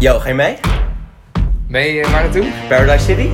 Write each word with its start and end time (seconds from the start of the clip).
Yo, 0.00 0.18
ga 0.18 0.28
je 0.28 0.34
mee? 0.34 0.56
Mee 1.68 1.94
uh, 1.94 2.04
waar 2.10 2.22
naartoe? 2.22 2.46
Paradise 2.68 3.04
City? 3.04 3.20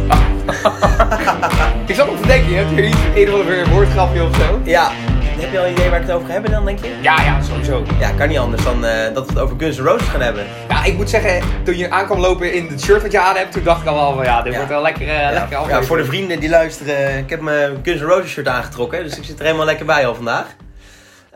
ik 1.86 1.94
zat 1.94 2.06
nog 2.06 2.20
te 2.20 2.26
denken, 2.26 2.50
je 2.50 2.56
hebt 2.56 2.70
hier 2.70 2.84
iets, 2.84 2.96
een 3.14 3.32
of 3.32 3.40
ander 3.40 3.68
woordgrapje 3.68 4.22
of 4.22 4.36
zo. 4.36 4.60
Ja. 4.64 4.90
Heb 5.38 5.52
je 5.52 5.58
al 5.58 5.64
een 5.64 5.72
idee 5.72 5.90
waar 5.90 6.00
ik 6.00 6.06
het 6.06 6.14
over 6.16 6.26
ga 6.26 6.32
hebben 6.32 6.50
dan, 6.50 6.64
denk 6.64 6.78
je? 6.78 6.94
Ja, 7.00 7.22
ja, 7.22 7.42
sowieso. 7.42 7.82
Ja, 7.98 8.10
kan 8.10 8.28
niet 8.28 8.38
anders 8.38 8.64
dan 8.64 8.84
uh, 8.84 8.90
dat 9.14 9.26
we 9.26 9.32
het 9.32 9.38
over 9.38 9.56
Guns 9.58 9.78
N' 9.78 9.82
Roses 9.82 10.08
gaan 10.08 10.20
hebben. 10.20 10.44
Ja, 10.68 10.84
ik 10.84 10.96
moet 10.96 11.10
zeggen, 11.10 11.42
toen 11.64 11.76
je 11.76 11.90
aankwam 11.90 12.18
lopen 12.20 12.52
in 12.52 12.66
het 12.66 12.82
shirt 12.82 13.02
wat 13.02 13.12
je 13.12 13.20
aan 13.20 13.36
hebt, 13.36 13.52
toen 13.52 13.62
dacht 13.64 13.80
ik 13.80 13.86
al 13.88 13.94
wel 13.94 14.14
van 14.14 14.24
ja, 14.24 14.42
dit 14.42 14.52
Ja. 14.52 14.58
wordt 14.58 14.72
wel 14.72 14.82
lekker, 14.82 15.02
uh, 15.06 15.20
Ja, 15.20 15.30
lekker 15.30 15.68
ja, 15.68 15.82
voor 15.82 15.96
de 15.96 16.04
vrienden 16.04 16.40
die 16.40 16.48
luisteren, 16.48 17.18
ik 17.18 17.30
heb 17.30 17.40
mijn 17.40 17.78
Guns 17.82 18.00
N' 18.00 18.04
Roses 18.04 18.30
shirt 18.30 18.48
aangetrokken, 18.48 19.02
dus 19.02 19.16
ik 19.16 19.24
zit 19.24 19.38
er 19.38 19.44
helemaal 19.44 19.66
lekker 19.66 19.86
bij 19.86 20.06
al 20.06 20.14
vandaag. 20.14 20.46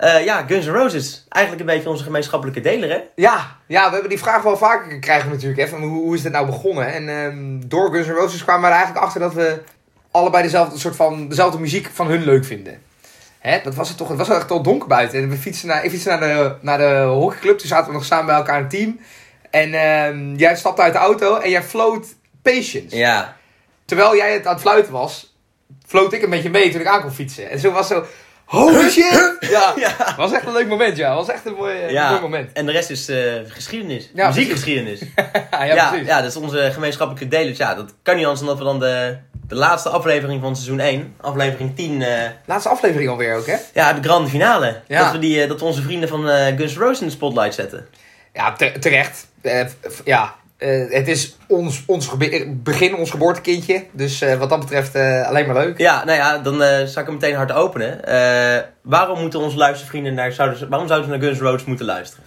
Eh, 0.00 0.24
ja, 0.24 0.44
Guns 0.46 0.66
N' 0.66 0.70
Roses. 0.70 1.24
Eigenlijk 1.28 1.68
een 1.68 1.74
beetje 1.74 1.90
onze 1.90 2.04
gemeenschappelijke 2.04 2.60
deler, 2.60 2.90
hè? 2.90 3.00
Ja, 3.14 3.56
ja, 3.66 3.84
we 3.84 3.92
hebben 3.92 4.08
die 4.08 4.18
vraag 4.18 4.42
wel 4.42 4.56
vaker 4.56 4.98
krijgen 4.98 5.30
natuurlijk. 5.30 5.60
Hè, 5.60 5.68
van 5.68 5.82
hoe, 5.82 6.02
hoe 6.02 6.14
is 6.14 6.22
dit 6.22 6.32
nou 6.32 6.46
begonnen? 6.46 6.92
En 6.92 7.08
ehm, 7.08 7.68
door 7.68 7.90
Guns 7.92 8.06
N' 8.06 8.10
Roses 8.10 8.44
kwamen 8.44 8.62
we 8.62 8.66
er 8.66 8.72
eigenlijk 8.72 9.04
achter 9.04 9.20
dat 9.20 9.34
we 9.34 9.62
allebei 10.10 10.42
dezelfde 10.42 10.78
soort 10.78 10.96
van 10.96 11.28
dezelfde 11.28 11.58
muziek 11.58 11.90
van 11.92 12.06
hun 12.06 12.24
leuk 12.24 12.44
vinden. 12.44 12.82
Hè, 13.38 13.60
dat 13.62 13.74
was 13.74 13.88
het 13.88 13.96
toch. 13.96 14.08
Het 14.08 14.18
was 14.18 14.28
echt 14.28 14.50
al 14.50 14.62
donker 14.62 14.88
buiten. 14.88 15.22
En 15.22 15.28
we 15.28 15.36
fietsen 15.36 15.68
naar, 15.68 15.84
ik 15.84 15.90
fietste 15.90 16.08
naar 16.08 16.20
de, 16.20 16.54
naar 16.60 16.78
de 16.78 17.04
hockeyclub. 17.08 17.58
Toen 17.58 17.68
zaten 17.68 17.86
we 17.86 17.92
nog 17.92 18.04
samen 18.04 18.26
bij 18.26 18.34
elkaar 18.34 18.56
in 18.56 18.62
een 18.62 18.68
team. 18.68 19.00
En 19.50 19.74
ehm, 19.74 20.34
jij 20.34 20.56
stapte 20.56 20.82
uit 20.82 20.92
de 20.92 20.98
auto 20.98 21.36
en 21.36 21.50
jij 21.50 21.62
floot 21.62 22.06
Patience. 22.42 22.96
Ja. 22.96 23.36
Terwijl 23.84 24.16
jij 24.16 24.32
het 24.32 24.46
aan 24.46 24.52
het 24.52 24.62
fluiten 24.62 24.92
was, 24.92 25.36
floot 25.86 26.12
ik 26.12 26.22
een 26.22 26.30
beetje 26.30 26.50
mee 26.50 26.70
toen 26.70 26.80
ik 26.80 26.86
aan 26.86 27.00
kon 27.00 27.12
fietsen. 27.12 27.50
En 27.50 27.58
zo 27.58 27.70
was 27.70 27.88
zo, 27.88 28.04
holy 28.50 28.90
shit! 28.90 29.36
Ja, 29.40 29.72
Ja. 29.76 30.14
was 30.16 30.32
echt 30.32 30.46
een 30.46 30.52
leuk 30.52 30.68
moment, 30.68 30.96
ja. 30.96 31.14
was 31.14 31.28
echt 31.28 31.46
een 31.46 31.54
mooi, 31.54 31.78
eh, 31.80 31.90
Ja. 31.90 32.08
mooi 32.08 32.20
moment. 32.20 32.52
En 32.52 32.66
de 32.66 32.72
rest 32.72 32.90
is 32.90 33.08
eh, 33.08 33.16
geschiedenis. 33.48 34.10
Ja, 34.14 34.26
Muziekgeschiedenis. 34.26 35.00
ja, 35.50 35.64
Ja, 35.64 35.88
precies. 35.88 36.06
ja, 36.06 36.20
dat 36.20 36.30
is 36.30 36.36
onze 36.36 36.70
gemeenschappelijke 36.72 37.28
delers. 37.36 37.58
Ja, 37.58 37.74
dat 37.74 37.94
kan 38.02 38.16
niet 38.16 38.24
anders 38.26 38.40
dan 38.46 38.48
dat 38.48 38.58
we 38.58 38.64
dan 38.64 38.78
de, 38.80 39.16
de 39.48 39.54
laatste 39.54 39.88
aflevering 39.88 40.40
van 40.42 40.56
seizoen 40.56 40.80
1, 40.80 41.14
aflevering 41.20 41.76
10, 41.76 42.02
eh, 42.02 42.28
Laatste 42.46 42.68
aflevering 42.68 43.10
alweer 43.10 43.34
ook, 43.36 43.46
hè? 43.46 43.56
ja, 43.74 43.92
de 43.92 44.02
grande 44.08 44.28
finale. 44.28 44.80
Ja. 44.86 45.02
Dat, 45.02 45.12
we 45.12 45.18
die, 45.18 45.46
dat 45.46 45.58
we 45.60 45.64
onze 45.66 45.82
vrienden 45.82 46.08
van 46.08 46.28
eh, 46.28 46.56
Guns 46.56 46.74
N' 46.74 46.78
Roses 46.78 47.00
in 47.00 47.06
de 47.06 47.12
spotlight 47.12 47.54
zetten. 47.54 47.86
Ja, 48.32 48.52
te- 48.52 48.72
terecht. 48.80 49.26
Eh, 49.42 49.64
ja, 50.04 50.34
eh, 50.60 50.90
het 50.90 51.08
is 51.08 51.36
ons, 51.48 51.82
ons 51.86 52.06
gebe- 52.08 52.46
begin, 52.62 52.94
ons 52.96 53.10
geboortekindje. 53.10 53.84
Dus 53.92 54.20
eh, 54.20 54.34
wat 54.38 54.48
dat 54.48 54.60
betreft 54.60 54.94
eh, 54.94 55.26
alleen 55.28 55.46
maar 55.46 55.64
leuk. 55.64 55.78
Ja, 55.78 56.04
nou 56.04 56.18
ja, 56.18 56.38
dan 56.38 56.62
eh 56.62 56.84
zal 56.86 57.00
ik 57.02 57.08
hem 57.08 57.14
meteen 57.14 57.34
hard 57.34 57.52
openen. 57.52 58.04
Eh, 58.04 58.62
waarom 58.82 59.20
moeten 59.20 59.40
onze 59.40 59.56
luistervrienden 59.56 60.14
naar, 60.14 60.32
zouden 60.32 60.58
ze, 60.58 60.68
waarom 60.68 60.88
zouden 60.88 61.10
ze 61.10 61.16
naar 61.16 61.24
Guns 61.26 61.38
N' 61.40 61.44
Roses 61.44 61.64
moeten 61.64 61.86
luisteren? 61.86 62.24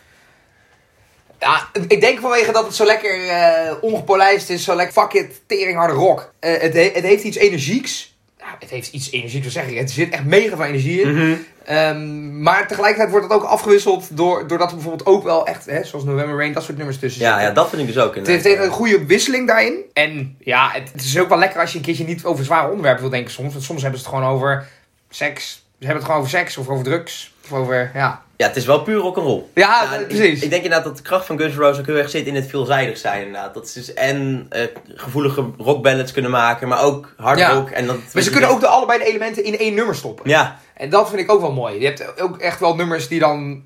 Ja, 1.40 1.68
ik 1.88 2.02
denk 2.02 2.20
vanwege 2.20 2.52
dat 2.52 2.66
het 2.66 2.76
zo 2.76 2.86
lekker 2.86 3.28
eh, 3.28 3.72
ongepolijst 3.82 4.50
is. 4.50 4.64
Zo 4.64 4.76
lekker 4.76 5.02
fuck 5.02 5.14
it, 5.14 5.42
teringharde 5.48 5.94
rock. 5.94 6.34
Eh, 6.40 6.62
het, 6.62 6.74
he- 6.74 6.92
het 6.94 7.04
heeft 7.04 7.24
iets 7.24 7.38
energieks. 7.38 8.16
Ja, 8.40 8.46
het 8.60 8.70
heeft 8.70 8.92
iets 8.94 9.12
energieks, 9.12 9.54
zeg 9.54 9.68
ik. 9.68 9.78
Het 9.78 9.92
zit 9.92 10.14
echt 10.14 10.24
mega 10.26 10.56
van 10.56 10.66
energie 10.66 11.02
in. 11.02 11.46
Ehm, 11.66 12.42
maar 12.42 12.68
tegelijkertijd 12.68 13.10
wordt 13.12 13.26
het 13.26 13.36
ook 13.36 13.44
afgewisseld 13.44 14.18
door, 14.18 14.48
doordat 14.48 14.70
er 14.70 14.76
bijvoorbeeld 14.76 15.08
ook 15.08 15.24
wel 15.24 15.46
echt, 15.48 15.66
hè, 15.66 15.84
zoals 15.84 16.06
November 16.06 16.38
Rain, 16.38 16.54
dat 16.54 16.64
soort 16.64 16.78
nummers 16.78 17.00
tussen 17.00 17.22
Ja, 17.22 17.28
zitten. 17.30 17.48
ja, 17.48 17.54
dat 17.54 17.70
vind 17.70 17.82
ik 17.82 17.88
dus 17.88 17.98
ook. 18.04 18.16
Het 18.16 18.28
heeft 18.28 18.44
inderdaad. 18.46 18.68
een 18.70 18.74
goede 18.74 19.06
wisseling 19.06 19.48
daarin. 19.48 19.80
En 19.94 20.36
ja, 20.40 20.70
het, 20.74 20.90
het 20.92 21.02
is 21.04 21.20
ook 21.20 21.30
wel 21.30 21.38
lekker 21.38 21.60
als 21.62 21.72
je 21.72 21.78
een 21.78 21.84
keertje 21.84 22.06
niet 22.06 22.24
over 22.26 22.46
zware 22.46 22.68
onderwerpen 22.68 23.02
wil 23.02 23.12
denken 23.12 23.32
soms. 23.32 23.52
Want 23.54 23.66
soms 23.66 23.82
hebben 23.82 24.00
ze 24.00 24.06
het 24.06 24.16
gewoon 24.16 24.30
over 24.32 24.68
seks. 25.10 25.52
Ze 25.54 25.60
hebben 25.90 25.96
het 25.96 26.06
gewoon 26.06 26.20
over 26.20 26.38
seks 26.40 26.58
of 26.58 26.68
over 26.70 26.84
drugs. 26.84 27.34
Of 27.44 27.54
over, 27.54 27.92
ja. 27.94 28.22
Ja, 28.44 28.50
het 28.50 28.58
is 28.58 28.66
wel 28.66 28.82
puur 28.82 28.98
rock'n'roll. 29.00 29.44
Ja, 29.54 29.84
Ja, 29.92 29.98
ik- 30.00 30.08
precies. 30.08 30.42
Ik, 30.42 30.50
denk 30.50 30.64
inderdaad 30.64 30.84
dat 30.88 30.98
de 30.98 31.04
kracht 31.04 31.26
van 31.26 31.40
Guns 31.40 31.56
N' 31.56 31.60
Roses 31.60 31.80
ook 31.80 31.86
heel 31.86 31.96
erg 31.96 32.10
zit 32.10 32.26
in 32.26 32.36
het 32.36 32.48
veelzijdig 32.50 32.98
zijn 32.98 33.26
inderdaad. 33.26 33.54
Dat 33.54 33.70
ze 33.70 33.80
dus 33.80 33.94
en 33.94 34.46
eh, 34.50 34.62
gevoelige 34.88 35.46
rockballads 35.58 36.12
kunnen 36.12 36.32
maken, 36.32 36.68
maar 36.68 36.82
ook 36.84 37.14
hard 37.18 37.40
Ja. 37.40 37.50
rock. 37.54 37.70
En 37.70 37.86
dat, 37.88 37.98
maar 38.14 38.24
ze 38.24 38.30
kunnen 38.30 38.50
ook 38.50 38.60
de 38.60 38.68
allebei 38.68 39.00
de 39.00 39.06
elementen 39.06 39.44
in 39.44 39.58
één 39.58 39.74
nummer 39.74 39.96
stoppen. 39.96 40.30
Ja, 40.30 40.60
En 40.74 40.90
dat 40.90 41.10
vind 41.10 41.22
ik 41.22 41.32
ook 41.32 41.42
wel 41.42 41.52
mooi. 41.52 41.80
Je 41.80 41.86
hebt 41.86 42.22
ook 42.22 42.38
echt 42.38 42.60
wel 42.60 42.76
nummers 42.76 43.08
die 43.08 43.20
dan, 43.20 43.64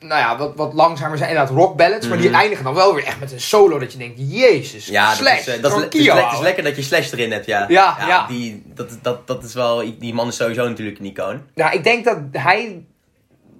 nou 0.00 0.20
ja, 0.20 0.36
wat, 0.38 0.52
wat 0.56 0.72
langzamer 0.74 1.18
zijn. 1.18 1.30
Inderdaad 1.30 1.54
rock 1.56 1.76
ballads. 1.76 2.08
Maar 2.08 2.18
die 2.18 2.28
Mhm. 2.30 2.38
eindigen 2.40 2.64
dan 2.64 2.74
wel 2.74 2.94
weer 2.94 3.04
echt 3.04 3.20
met 3.20 3.32
een 3.32 3.40
solo 3.40 3.78
dat 3.78 3.92
je 3.92 3.98
denkt, 3.98 4.14
jezus, 4.18 4.86
ja 4.86 5.08
dat, 5.08 5.16
slash, 5.16 5.38
is, 5.38 5.46
eh, 5.46 5.62
dat, 5.62 5.72
is, 5.94 6.00
le- 6.04 6.42
lekker 6.42 6.64
dat 6.64 6.76
je 6.76 6.82
Slash 6.82 7.12
erin 7.12 7.32
hebt, 7.32 7.46
ja. 7.46 7.64
Ja, 7.68 7.96
ja. 8.06 8.26
Die, 8.26 8.62
dat, 8.74 8.98
dat, 9.02 9.26
dat 9.26 9.44
is 9.44 9.54
wel, 9.54 9.82
die 9.98 10.14
man 10.14 10.28
is 10.28 10.36
sowieso 10.36 10.68
natuurlijk 10.68 10.98
een 10.98 11.04
icoon. 11.06 11.42
Nou, 11.54 11.72
ik 11.74 11.84
denk 11.84 12.04
dat 12.04 12.18
hij 12.32 12.84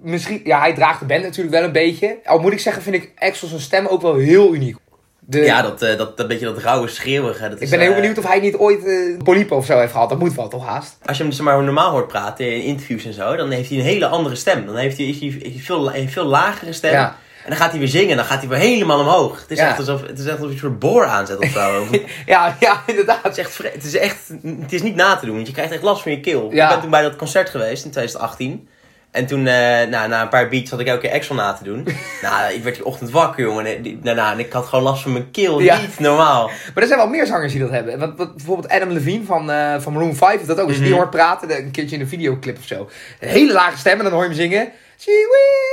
misschien, 0.01 0.41
ja, 0.43 0.59
hij 0.59 0.73
draagt 0.73 0.99
de 0.99 1.05
band 1.05 1.23
natuurlijk 1.23 1.55
wel 1.55 1.63
een 1.63 1.71
beetje. 1.71 2.17
Al 2.25 2.39
moet 2.39 2.51
ik 2.51 2.59
zeggen, 2.59 2.81
vind 2.83 2.95
ik 2.95 3.11
Axel 3.17 3.47
zijn 3.47 3.61
stem 3.61 3.85
ook 3.87 4.01
wel 4.01 4.15
heel 4.15 4.53
uniek. 4.53 4.75
De, 5.19 5.39
Ja, 5.39 5.61
dat, 5.61 5.81
eh, 5.81 5.97
dat, 5.97 6.17
dat 6.17 6.27
beetje 6.27 6.45
dat 6.45 6.57
rauwe 6.57 6.87
schreeuwige. 6.87 7.41
Dat 7.43 7.51
ik 7.57 7.59
is, 7.59 7.69
ben 7.69 7.79
heel 7.79 7.89
eh, 7.89 7.95
benieuwd 7.95 8.17
of 8.17 8.27
hij 8.27 8.39
niet 8.39 8.55
ooit 8.55 8.85
eh 8.85 9.17
polypen 9.23 9.57
of 9.57 9.65
zo 9.65 9.79
heeft 9.79 9.91
gehad. 9.91 10.09
Dat 10.09 10.19
moet 10.19 10.33
wel, 10.35 10.47
toch 10.47 10.65
haast? 10.65 10.97
Als 11.05 11.17
je 11.17 11.23
hem 11.23 11.31
zeg 11.31 11.45
maar, 11.45 11.63
normaal 11.63 11.91
hoort 11.91 12.07
praten 12.07 12.53
in 12.55 12.61
interviews 12.61 13.05
en 13.05 13.13
zo, 13.13 13.35
dan 13.35 13.49
heeft 13.51 13.69
hij 13.69 13.77
een 13.77 13.83
hele 13.83 14.07
andere 14.07 14.35
stem. 14.35 14.65
Dan 14.65 14.75
heeft 14.75 14.97
hij, 14.97 15.05
is 15.05 15.19
hij, 15.19 15.27
is 15.27 15.53
hij 15.53 15.61
veel, 15.63 15.93
een 15.95 16.09
veel 16.09 16.25
lagere 16.25 16.73
stem. 16.73 16.91
Ja. 16.91 17.15
En 17.43 17.49
dan 17.53 17.61
gaat 17.61 17.69
hij 17.71 17.79
weer 17.79 17.87
zingen, 17.89 18.15
dan 18.15 18.25
gaat 18.25 18.39
hij 18.39 18.47
weer 18.49 18.57
helemaal 18.57 18.99
omhoog. 18.99 19.41
Het 19.41 19.51
is, 19.51 19.57
Ja. 19.59 19.67
echt, 19.69 19.77
alsof, 19.79 20.01
het 20.07 20.19
is 20.19 20.25
echt 20.25 20.33
alsof 20.37 20.47
je 20.47 20.53
een 20.53 20.59
soort 20.59 20.79
boor 20.79 21.05
aanzet 21.05 21.37
of 21.37 21.49
zo. 21.49 21.85
het, 21.91 22.01
Ja, 22.25 22.55
ja, 22.59 22.71
is 22.73 22.79
inderdaad. 22.85 23.37
echt, 23.37 23.51
vre- 23.53 23.71
het 23.73 23.83
is 23.83 23.97
echt, 23.97 24.27
het 24.61 24.73
is 24.73 24.81
niet 24.81 24.95
na 24.95 25.15
te 25.15 25.25
doen, 25.25 25.35
want 25.35 25.47
je 25.47 25.53
krijgt 25.53 25.71
echt 25.71 25.81
last 25.83 26.01
van 26.01 26.11
je 26.11 26.19
keel. 26.19 26.49
Ja. 26.51 26.63
Ik 26.65 26.69
ben 26.71 26.81
toen 26.81 26.89
bij 26.89 27.01
dat 27.01 27.15
concert 27.15 27.49
geweest 27.49 27.85
in 27.85 27.91
2018. 27.91 28.67
En 29.17 29.25
toen, 29.25 29.47
eh, 29.47 29.53
nou, 29.89 30.07
na 30.07 30.21
een 30.21 30.29
paar 30.29 30.49
beats 30.49 30.71
had 30.71 30.79
ik 30.79 30.87
elke 30.87 31.01
keer 31.07 31.11
Axel 31.15 31.35
na 31.35 31.53
te 31.53 31.63
doen. 31.63 31.87
nou, 32.21 32.53
ik 32.53 32.63
werd 32.63 32.75
die 32.75 32.85
ochtend 32.85 33.09
wakker, 33.11 33.43
jongen. 33.43 33.65
En, 33.65 33.99
daarna, 34.03 34.31
en 34.31 34.39
ik 34.39 34.51
had 34.53 34.65
gewoon 34.65 34.83
last 34.83 35.01
van 35.01 35.11
mijn 35.11 35.31
keel. 35.31 35.59
Ja. 35.59 35.77
Niet 35.79 35.99
normaal. 35.99 36.45
Maar 36.73 36.83
er 36.83 36.87
zijn 36.87 36.99
wel 36.99 37.07
meer 37.09 37.25
zangers 37.25 37.51
die 37.51 37.61
dat 37.61 37.69
hebben. 37.71 37.99
Want, 37.99 38.17
wat, 38.17 38.35
bijvoorbeeld 38.35 38.69
Adam 38.71 38.89
Levine 38.89 39.23
van, 39.25 39.51
eh 39.51 39.75
van 39.79 39.93
Maroon 39.93 40.15
5 40.15 40.31
heeft 40.35 40.47
dat 40.47 40.59
ook. 40.59 40.67
Als 40.67 40.75
je 40.75 40.81
die 40.81 40.91
Mhm. 40.91 40.99
hoort 40.99 41.11
praten, 41.11 41.47
de- 41.47 41.57
een 41.57 41.71
keertje 41.71 41.95
in 41.95 42.01
een 42.01 42.07
videoclip 42.07 42.57
of 42.57 42.65
zo. 42.65 42.89
Een 43.19 43.29
hele 43.29 43.53
lage 43.53 43.77
stem 43.77 43.97
en 43.97 44.03
dan 44.03 44.13
hoor 44.13 44.21
je 44.23 44.27
hem 44.29 44.37
zingen. 44.37 44.69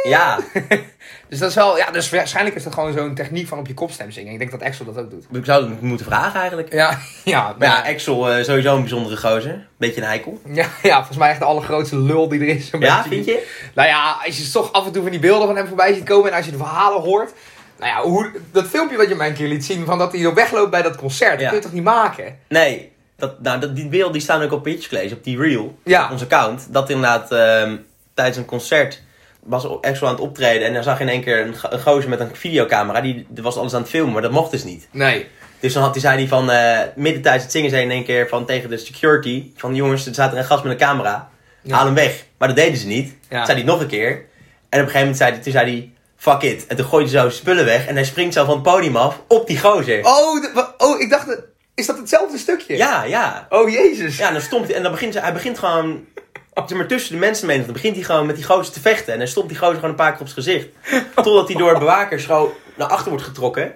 Ja, 0.02 0.38
Dus 1.28 1.38
dat 1.38 1.48
is 1.48 1.54
wel, 1.54 1.76
ja, 1.76 1.90
dus 1.90 2.10
waarschijnlijk 2.10 2.56
is 2.56 2.62
dat 2.62 2.74
gewoon 2.74 2.92
zo'n 2.92 3.14
techniek 3.14 3.48
van 3.48 3.58
op 3.58 3.66
je 3.66 3.74
kopstem 3.74 4.10
zingen. 4.10 4.32
Ik 4.32 4.38
denk 4.38 4.50
dat 4.50 4.62
Axel 4.62 4.84
dat 4.84 4.98
ook 4.98 5.10
doet. 5.10 5.24
ik 5.32 5.44
zou 5.44 5.70
het 5.70 5.80
moeten 5.80 6.06
vragen 6.06 6.38
eigenlijk. 6.40 6.72
Ja, 6.72 6.98
ja, 7.24 7.54
Maar 7.58 7.68
ja, 7.68 7.92
Axel 7.92 8.30
eh, 8.30 8.44
sowieso 8.44 8.74
een 8.74 8.80
bijzondere 8.80 9.16
gozer. 9.16 9.66
Beetje 9.76 10.00
een 10.00 10.06
heikel. 10.06 10.40
ja, 10.46 10.66
ja, 10.82 10.96
volgens 10.96 11.18
mij 11.18 11.30
echt 11.30 11.38
de 11.38 11.44
allergrootste 11.44 11.96
lul 11.96 12.28
die 12.28 12.40
er 12.40 12.48
is. 12.48 12.70
Ja, 12.70 12.78
beetje. 12.78 13.08
vind 13.08 13.24
je? 13.24 13.46
Nou 13.74 13.88
ja, 13.88 14.16
als 14.26 14.38
je 14.38 14.50
toch 14.50 14.72
af 14.72 14.86
en 14.86 14.92
toe 14.92 15.02
van 15.02 15.10
die 15.10 15.20
beelden 15.20 15.46
van 15.46 15.56
hem 15.56 15.66
voorbij 15.66 15.94
ziet 15.94 16.04
komen 16.04 16.30
en 16.30 16.36
als 16.36 16.44
je 16.44 16.50
de 16.50 16.56
verhalen 16.56 17.00
hoort. 17.00 17.32
Nou 17.78 17.90
ja, 17.90 18.10
hoe, 18.10 18.30
dat 18.52 18.66
filmpje 18.66 18.96
wat 18.96 19.08
je 19.08 19.14
mij 19.14 19.28
een 19.28 19.34
keer 19.34 19.48
liet 19.48 19.64
zien 19.64 19.84
van 19.84 19.98
dat 19.98 20.12
hij 20.12 20.24
er 20.24 20.34
wegloopt 20.34 20.70
bij 20.70 20.82
dat 20.82 20.96
concert, 20.96 21.38
dat 21.38 21.48
kun 21.48 21.56
je 21.56 21.62
toch 21.62 21.72
niet 21.72 21.84
maken? 21.84 22.38
Nee. 22.48 22.92
Dat, 23.16 23.40
nou, 23.40 23.60
dat, 23.60 23.76
die 23.76 23.88
beelden 23.88 24.12
die 24.12 24.22
staan 24.22 24.42
ook 24.42 24.52
op 24.52 24.62
Pitch 24.62 24.88
College, 24.88 25.14
op 25.14 25.24
die 25.24 25.38
reel. 25.38 25.78
Ja. 25.84 26.04
Op 26.04 26.10
ons 26.10 26.22
account. 26.22 26.66
Dat 26.70 26.90
inderdaad 26.90 27.32
ehm, 27.32 27.76
tijdens 28.14 28.36
een 28.36 28.44
concert 28.44 29.02
was 29.44 29.80
Axel 29.80 30.06
aan 30.06 30.12
het 30.12 30.22
optreden. 30.22 30.66
En 30.66 30.74
dan 30.74 30.82
zag 30.82 30.98
je 30.98 31.04
in 31.04 31.10
één 31.10 31.22
keer 31.22 31.40
een, 31.40 31.54
een 31.70 31.80
gozer 31.80 32.10
met 32.10 32.20
een 32.20 32.36
videocamera. 32.36 33.00
Die 33.00 33.26
die 33.28 33.42
was 33.42 33.56
alles 33.56 33.74
aan 33.74 33.80
het 33.80 33.90
filmen, 33.90 34.12
maar 34.12 34.22
dat 34.22 34.30
mocht 34.30 34.50
dus 34.50 34.64
niet. 34.64 34.88
Nee. 34.90 35.26
Dus 35.60 35.72
dan 35.72 35.82
had, 35.82 35.92
hij 35.92 36.00
zei 36.00 36.16
hij 36.18 36.28
van, 36.28 36.50
eh 36.50 36.80
midden 36.96 37.22
tijdens 37.22 37.42
het 37.42 37.52
zingen 37.52 37.70
zei 37.70 37.82
in 37.82 37.90
één 37.90 38.04
keer 38.04 38.28
van 38.28 38.46
tegen 38.46 38.70
de 38.70 38.76
security. 38.76 39.50
Van 39.56 39.74
jongens, 39.74 40.06
er 40.06 40.12
staat 40.12 40.32
er 40.32 40.38
een 40.38 40.44
gast 40.44 40.62
met 40.62 40.72
een 40.72 40.78
camera. 40.78 41.28
Ja. 41.62 41.74
Haal 41.74 41.84
hem 41.84 41.94
weg. 41.94 42.24
Maar 42.38 42.48
dat 42.48 42.56
deden 42.56 42.78
ze 42.78 42.86
niet. 42.86 43.16
Ja. 43.28 43.44
Zei 43.44 43.58
hij 43.58 43.66
nog 43.66 43.80
een 43.80 43.86
keer. 43.86 44.10
En 44.10 44.80
op 44.80 44.86
een 44.86 44.92
gegeven 44.92 44.98
moment 44.98 45.16
zei 45.16 45.30
hij, 45.30 45.40
toen 45.40 45.52
zei 45.52 45.70
hij, 45.70 45.92
fuck 46.16 46.42
it. 46.42 46.66
En 46.66 46.76
toen 46.76 46.86
gooide 46.86 47.10
hij 47.10 47.20
zo 47.20 47.30
spullen 47.30 47.64
weg. 47.64 47.86
En 47.86 47.94
hij 47.94 48.04
springt 48.04 48.34
zo 48.34 48.44
van 48.44 48.54
het 48.54 48.62
podium 48.62 48.96
af 48.96 49.22
op 49.28 49.46
die 49.46 49.58
gozer. 49.58 50.04
Oh, 50.04 50.44
oh 50.78 51.00
ik 51.00 51.10
dacht, 51.10 51.26
is 51.74 51.86
dat 51.86 51.98
hetzelfde 51.98 52.38
stukje? 52.38 52.76
Ja, 52.76 53.04
ja. 53.04 53.46
Oh 53.48 53.68
jezus. 53.70 54.16
Ja, 54.16 54.30
dan 54.30 54.40
stomt 54.40 54.66
hij, 54.66 54.76
en 54.76 54.82
dan 54.82 54.92
begint 54.92 55.20
hij 55.20 55.32
begint 55.32 55.58
gewoon, 55.58 56.06
zeg 56.54 56.78
maar 56.78 56.86
tussen 56.86 57.12
de 57.12 57.18
mensen 57.18 57.46
mee, 57.46 57.64
dan 57.64 57.72
begint 57.72 57.96
hij 57.96 58.04
gewoon 58.04 58.26
met 58.26 58.36
die 58.36 58.44
gozer 58.44 58.72
te 58.72 58.80
vechten. 58.80 59.12
En 59.12 59.18
dan 59.18 59.28
stomt 59.28 59.48
die 59.48 59.58
gozer 59.58 59.74
gewoon 59.74 59.90
een 59.90 59.96
paar 59.96 60.12
keer 60.12 60.20
op 60.20 60.28
zijn 60.28 60.44
gezicht. 60.44 60.68
Totdat 61.14 61.48
hij 61.48 61.56
door 61.56 61.78
bewakers 61.78 62.24
gewoon 62.24 62.50
naar 62.74 62.88
achter 62.88 63.10
wordt 63.10 63.24
getrokken. 63.24 63.72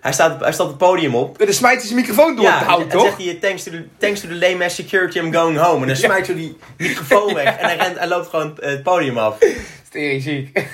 Hij 0.00 0.12
staat, 0.12 0.40
hij 0.40 0.52
staat 0.52 0.66
het 0.66 0.78
podium 0.78 1.14
op. 1.14 1.38
En 1.38 1.46
dan 1.46 1.54
smijt 1.54 1.78
hij 1.78 1.86
zijn 1.86 2.00
microfoon 2.00 2.36
door 2.36 2.44
Ja, 2.44 2.58
het 2.58 2.66
hout, 2.66 2.90
toch? 2.90 3.02
zegt 3.02 3.16
hij, 3.16 3.38
thanks 3.40 3.62
to, 3.62 3.70
the, 3.70 3.84
thanks 3.98 4.20
to 4.20 4.28
the 4.28 4.34
lame 4.34 4.64
ass 4.64 4.74
security, 4.74 5.18
I'm 5.18 5.32
going 5.32 5.58
home. 5.58 5.80
En 5.80 5.86
dan 5.86 5.96
smijt 5.96 6.26
hij 6.26 6.36
die 6.36 6.56
microfoon 6.76 7.34
weg 7.34 7.56
en 7.58 7.66
hij, 7.66 7.76
rent, 7.76 7.98
hij 7.98 8.08
loopt 8.08 8.28
gewoon 8.28 8.58
het 8.60 8.82
podium 8.82 9.18
af. 9.18 9.36
Tering 9.90 10.22
ziek. 10.22 10.66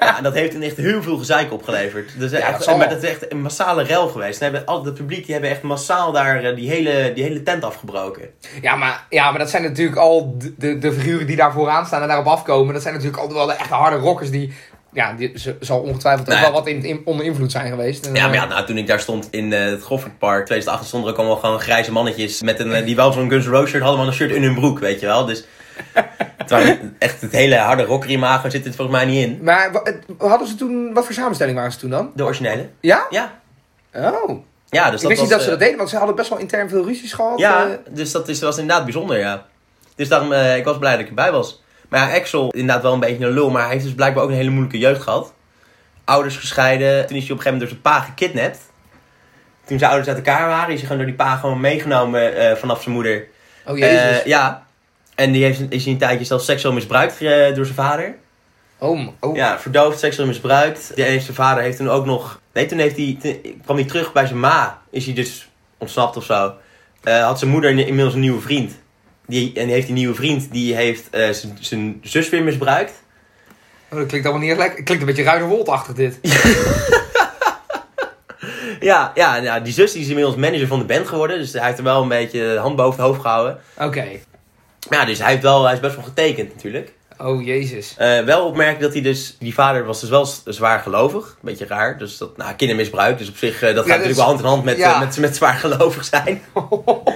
Ja, 0.00 0.16
en 0.16 0.22
dat 0.22 0.34
heeft 0.34 0.52
hem 0.52 0.62
echt 0.62 0.76
heel 0.76 1.02
veel 1.02 1.16
gezeik 1.18 1.52
opgeleverd. 1.52 2.18
Dus 2.18 2.30
Ja, 2.30 2.38
echt, 2.38 2.64
dat 2.64 2.76
maar 2.78 2.96
is 2.96 3.02
echt 3.02 3.32
een 3.32 3.40
massale 3.42 3.82
rel 3.82 4.08
geweest. 4.08 4.40
En 4.40 4.44
hebben, 4.44 4.66
al 4.66 4.84
het 4.84 4.94
publiek 4.94 5.24
die 5.24 5.32
hebben 5.32 5.50
echt 5.50 5.62
massaal 5.62 6.12
daar 6.12 6.44
eh, 6.44 6.56
die 6.56 6.68
hele, 6.70 7.12
die 7.14 7.24
hele 7.24 7.42
tent 7.42 7.64
afgebroken. 7.64 8.22
Ja 8.62 8.76
maar, 8.76 9.06
ja, 9.08 9.30
maar 9.30 9.38
dat 9.38 9.50
zijn 9.50 9.62
natuurlijk 9.62 9.96
al 9.96 10.36
de, 10.58 10.78
de, 10.78 10.92
figuren 10.92 11.26
die 11.26 11.36
daar 11.36 11.52
vooraan 11.52 11.86
staan 11.86 12.02
en 12.02 12.08
daarop 12.08 12.26
afkomen. 12.26 12.72
Dat 12.74 12.82
zijn 12.82 12.94
natuurlijk 12.94 13.22
al 13.22 13.32
wel 13.32 13.46
de 13.46 13.52
echte 13.52 13.74
harde 13.74 13.96
rockers 13.96 14.30
die... 14.30 14.52
Ja, 14.94 15.12
die 15.12 15.32
zal 15.60 15.80
ongetwijfeld 15.80 16.26
ook 16.28 16.32
Nou 16.34 16.42
wel 16.46 16.52
wat 16.52 16.66
in, 16.66 16.84
in- 16.84 17.02
onder 17.04 17.26
invloed 17.26 17.50
zijn 17.52 17.68
geweest. 17.70 18.06
En, 18.06 18.14
Ja, 18.14 18.26
maar 18.26 18.34
eh, 18.34 18.40
ja, 18.42 18.46
nou, 18.48 18.66
toen 18.66 18.78
ik 18.78 18.86
daar 18.86 19.00
stond 19.00 19.28
in 19.30 19.52
eh, 19.52 19.64
het 19.64 19.82
Goffertpark 19.82 20.44
2008 20.46 20.86
stonden 20.88 21.08
er 21.08 21.14
ook 21.14 21.20
allemaal 21.20 21.40
gewoon 21.40 21.60
grijze 21.60 21.92
mannetjes 21.92 22.42
met 22.42 22.58
een, 22.60 22.84
die 22.84 22.96
wel 22.96 23.12
zo'n 23.12 23.28
Guns 23.30 23.46
N' 23.46 23.50
Roses 23.50 23.70
shirt 23.70 23.82
hadden, 23.82 23.98
maar 24.00 24.08
een 24.08 24.14
shirt 24.18 24.30
in 24.30 24.42
hun 24.42 24.54
broek, 24.54 24.78
weet 24.78 25.00
je 25.00 25.06
wel. 25.06 25.24
Dus 25.26 25.44
het 26.42 26.50
waren 26.50 26.96
echt 26.98 27.20
het 27.20 27.32
hele 27.32 27.56
harde 27.56 27.82
rocker 27.84 28.10
imago 28.10 28.48
zit 28.50 28.66
er 28.66 28.72
volgens 28.74 28.96
mij 28.96 29.06
niet 29.06 29.24
in. 29.24 29.38
Maar 29.42 29.72
wa- 29.72 29.80
het- 29.84 30.04
hadden 30.18 30.48
ze 30.48 30.54
toen... 30.54 30.92
Wat 30.94 31.04
voor 31.04 31.14
samenstelling 31.14 31.56
waren 31.56 31.72
ze 31.72 31.78
toen 31.78 31.90
dan? 31.90 32.10
De 32.14 32.24
originele. 32.24 32.68
Ja? 32.80 33.06
Ja. 33.10 33.40
Oh, 33.94 34.44
Ja, 34.70 34.90
dus 34.90 35.02
ik 35.02 35.08
wist 35.08 35.20
niet 35.20 35.30
was, 35.30 35.38
dat 35.38 35.38
ze 35.40 35.44
eh, 35.44 35.50
dat 35.50 35.58
deden, 35.58 35.76
want 35.76 35.90
ze 35.90 35.96
hadden 35.96 36.14
best 36.16 36.28
wel 36.28 36.38
intern 36.38 36.68
veel 36.68 36.84
ruzies 36.84 37.12
gehad. 37.12 37.38
Ja, 37.38 37.66
eh. 37.66 37.70
dus 37.90 38.12
dat 38.12 38.28
is, 38.28 38.40
was 38.40 38.58
inderdaad 38.58 38.84
bijzonder, 38.84 39.18
ja. 39.18 39.46
Dus 39.96 40.08
daarom, 40.08 40.32
eh, 40.32 40.56
ik 40.56 40.64
was 40.64 40.78
blij 40.78 40.92
dat 40.92 41.00
ik 41.00 41.08
erbij 41.08 41.32
was. 41.32 41.62
Maar 41.88 42.08
ja, 42.08 42.16
Axel, 42.16 42.50
inderdaad 42.50 42.82
wel 42.82 42.92
een 42.92 43.00
beetje 43.00 43.24
een 43.26 43.32
lul, 43.32 43.50
maar 43.50 43.62
hij 43.62 43.72
heeft 43.72 43.84
dus 43.84 43.94
blijkbaar 43.94 44.22
ook 44.24 44.30
een 44.30 44.36
hele 44.36 44.50
moeilijke 44.50 44.78
jeugd 44.78 45.02
gehad. 45.02 45.32
Ouders 46.04 46.36
gescheiden, 46.36 47.06
toen 47.06 47.16
is 47.16 47.22
hij 47.22 47.32
op 47.32 47.38
een 47.38 47.42
gegeven 47.42 47.52
moment 47.52 47.60
door 47.60 47.68
zijn 47.68 47.80
pa 47.82 48.00
gekidnapt. 48.00 48.58
Toen 49.64 49.78
zijn 49.78 49.90
ouders 49.90 50.16
uit 50.16 50.26
elkaar 50.26 50.48
waren, 50.48 50.68
is 50.72 50.78
hij 50.78 50.82
gewoon 50.88 50.96
door 50.96 51.06
die 51.06 51.14
pa 51.16 51.36
gewoon 51.36 51.60
meegenomen 51.60 52.36
eh, 52.36 52.56
vanaf 52.56 52.82
zijn 52.82 52.94
moeder. 52.94 53.26
Oh 53.66 53.78
jezus. 53.78 54.00
Eh, 54.20 54.24
ja, 54.26 54.66
en 55.14 55.32
die 55.32 55.44
heeft, 55.44 55.60
is 55.68 55.84
hij 55.84 55.92
een 55.92 55.98
tijdje 55.98 56.24
zelfs 56.24 56.44
seksueel 56.44 56.74
misbruikt 56.74 57.20
eh, 57.20 57.54
door 57.54 57.64
zijn 57.64 57.76
vader. 57.76 58.14
oh, 58.78 59.08
oh. 59.20 59.36
Ja, 59.36 59.58
verdoofd, 59.60 59.98
seksueel 59.98 60.26
misbruikt. 60.28 60.92
Die 60.94 61.04
heeft 61.04 61.24
zijn 61.24 61.36
vader 61.36 61.62
heeft 61.62 61.76
toen 61.76 61.90
ook 61.90 62.04
nog... 62.06 62.40
Nee, 62.52 62.66
toen 62.66 62.78
heeft 62.78 62.96
hij, 62.96 63.18
toen 63.22 63.60
kwam 63.64 63.76
hij 63.76 63.84
terug 63.86 64.12
bij 64.12 64.26
zijn 64.26 64.40
ma. 64.40 64.82
Is 64.90 65.04
hij 65.04 65.14
dus 65.14 65.48
ontsnapt 65.78 66.16
of 66.16 66.24
zo. 66.24 66.54
Eh, 67.02 67.24
had 67.24 67.38
zijn 67.38 67.50
moeder 67.50 67.70
inmiddels 67.70 68.14
een 68.14 68.20
nieuwe 68.20 68.40
vriend. 68.40 68.72
Die, 69.26 69.52
en 69.54 69.64
die 69.64 69.74
heeft 69.74 69.86
die 69.86 69.94
nieuwe 69.94 70.14
vriend, 70.14 70.52
die 70.52 70.74
heeft 70.74 71.10
eh, 71.10 71.28
zijn- 71.60 71.98
zus 72.02 72.28
weer 72.28 72.42
misbruikt. 72.42 72.92
Oh, 73.90 73.98
dat 73.98 74.06
klinkt 74.06 74.26
allemaal 74.26 74.42
niet 74.46 74.50
echt 74.52 74.60
lekker. 74.60 74.76
Het 74.76 74.86
klinkt 74.86 75.02
een 75.02 75.08
beetje 75.14 75.30
Ruiderwold-achtig 75.30 75.94
dit. 75.94 76.18
Ja, 78.80 79.12
ja, 79.14 79.36
ja, 79.36 79.60
die 79.60 79.72
zus 79.72 79.92
die 79.92 80.02
is 80.02 80.08
inmiddels 80.08 80.36
manager 80.36 80.66
van 80.66 80.78
de 80.78 80.84
band 80.84 81.08
geworden. 81.08 81.38
Dus 81.38 81.52
hij 81.52 81.66
heeft 81.66 81.78
er 81.78 81.84
wel 81.84 82.02
een 82.02 82.08
beetje 82.08 82.38
de 82.38 82.58
hand 82.60 82.76
boven 82.76 82.98
het 83.00 83.06
hoofd 83.08 83.20
gehouden. 83.20 83.60
Oké. 83.78 84.04
Ja, 84.90 85.04
dus 85.04 85.18
hij, 85.18 85.30
heeft 85.30 85.42
wel, 85.42 85.64
hij 85.64 85.74
is 85.74 85.80
best 85.80 85.94
wel 85.94 86.04
getekend 86.04 86.54
natuurlijk. 86.54 86.92
Oh 87.18 87.44
jezus. 87.46 87.94
Eh, 87.98 88.20
wel 88.20 88.46
opmerken 88.46 88.80
dat 88.82 88.92
hij 88.92 89.02
dus... 89.02 89.36
Die 89.38 89.54
vader 89.54 89.84
was 89.84 90.00
dus 90.00 90.10
wel 90.10 90.26
zwaar 90.44 90.80
gelovig. 90.80 91.36
Beetje 91.40 91.66
raar. 91.66 91.98
Dus 91.98 92.18
dat, 92.18 92.36
nou, 92.36 92.54
kindermisbruik. 92.54 93.18
Dus 93.18 93.28
op 93.28 93.36
zich, 93.36 93.62
eh, 93.62 93.74
dat 93.74 93.74
gaat 93.74 93.76
dus- 93.84 93.86
natuurlijk 93.88 94.16
wel 94.16 94.26
hand 94.26 94.38
in 94.40 94.46
hand 94.46 94.64
met, 94.64 94.76
ja. 94.76 94.94
eh, 94.94 95.00
met, 95.00 95.16
met 95.18 95.36
zwaar 95.36 95.54
gelovig 95.54 96.04
zijn. 96.04 96.42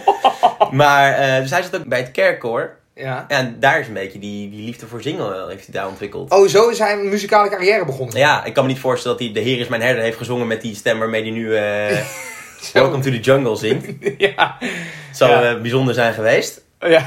maar, 0.71 1.41
dus 1.41 1.51
hij 1.51 1.63
zat 1.63 1.77
ook 1.77 1.85
bij 1.85 1.99
het 1.99 2.11
kerkkoor. 2.11 2.77
Ja. 2.95 3.25
En 3.29 3.57
daar 3.61 3.81
is 3.81 3.87
een 3.87 3.93
beetje 3.95 4.19
die, 4.19 4.51
die 4.51 4.65
liefde 4.65 4.87
voor 4.87 5.03
zingen 5.03 5.49
heeft 5.49 5.65
hij 5.67 5.75
daar 5.75 5.89
ontwikkeld. 5.89 6.31
Oh, 6.31 6.49
zo 6.49 6.69
is 6.69 6.79
hij 6.79 6.93
een 6.93 7.09
muzikale 7.09 7.49
carrière 7.49 7.85
begonnen. 7.85 8.19
Ja, 8.19 8.45
ik 8.45 8.55
kan 8.55 8.65
me 8.65 8.71
niet 8.73 8.81
voorstellen 8.81 9.17
dat 9.19 9.27
hij 9.27 9.35
De 9.43 9.49
Heer 9.51 9.61
is 9.61 9.69
mijn 9.69 9.83
herder 9.83 10.03
heeft 10.03 10.17
gezongen 10.19 10.47
met 10.47 10.61
die 10.61 10.75
stem 10.75 10.99
waarmee 10.99 11.23
hij 11.23 11.31
nu. 11.31 11.49
Welcome 12.73 13.03
to 13.03 13.11
the 13.11 13.21
Jungle 13.21 13.57
zingt. 13.57 13.87
ja. 14.19 14.57
Het 14.61 15.17
zou 15.17 15.45
Ja. 15.45 15.61
bijzonder 15.61 15.95
zijn 15.95 16.13
geweest. 16.15 16.65
Ja. 16.81 17.07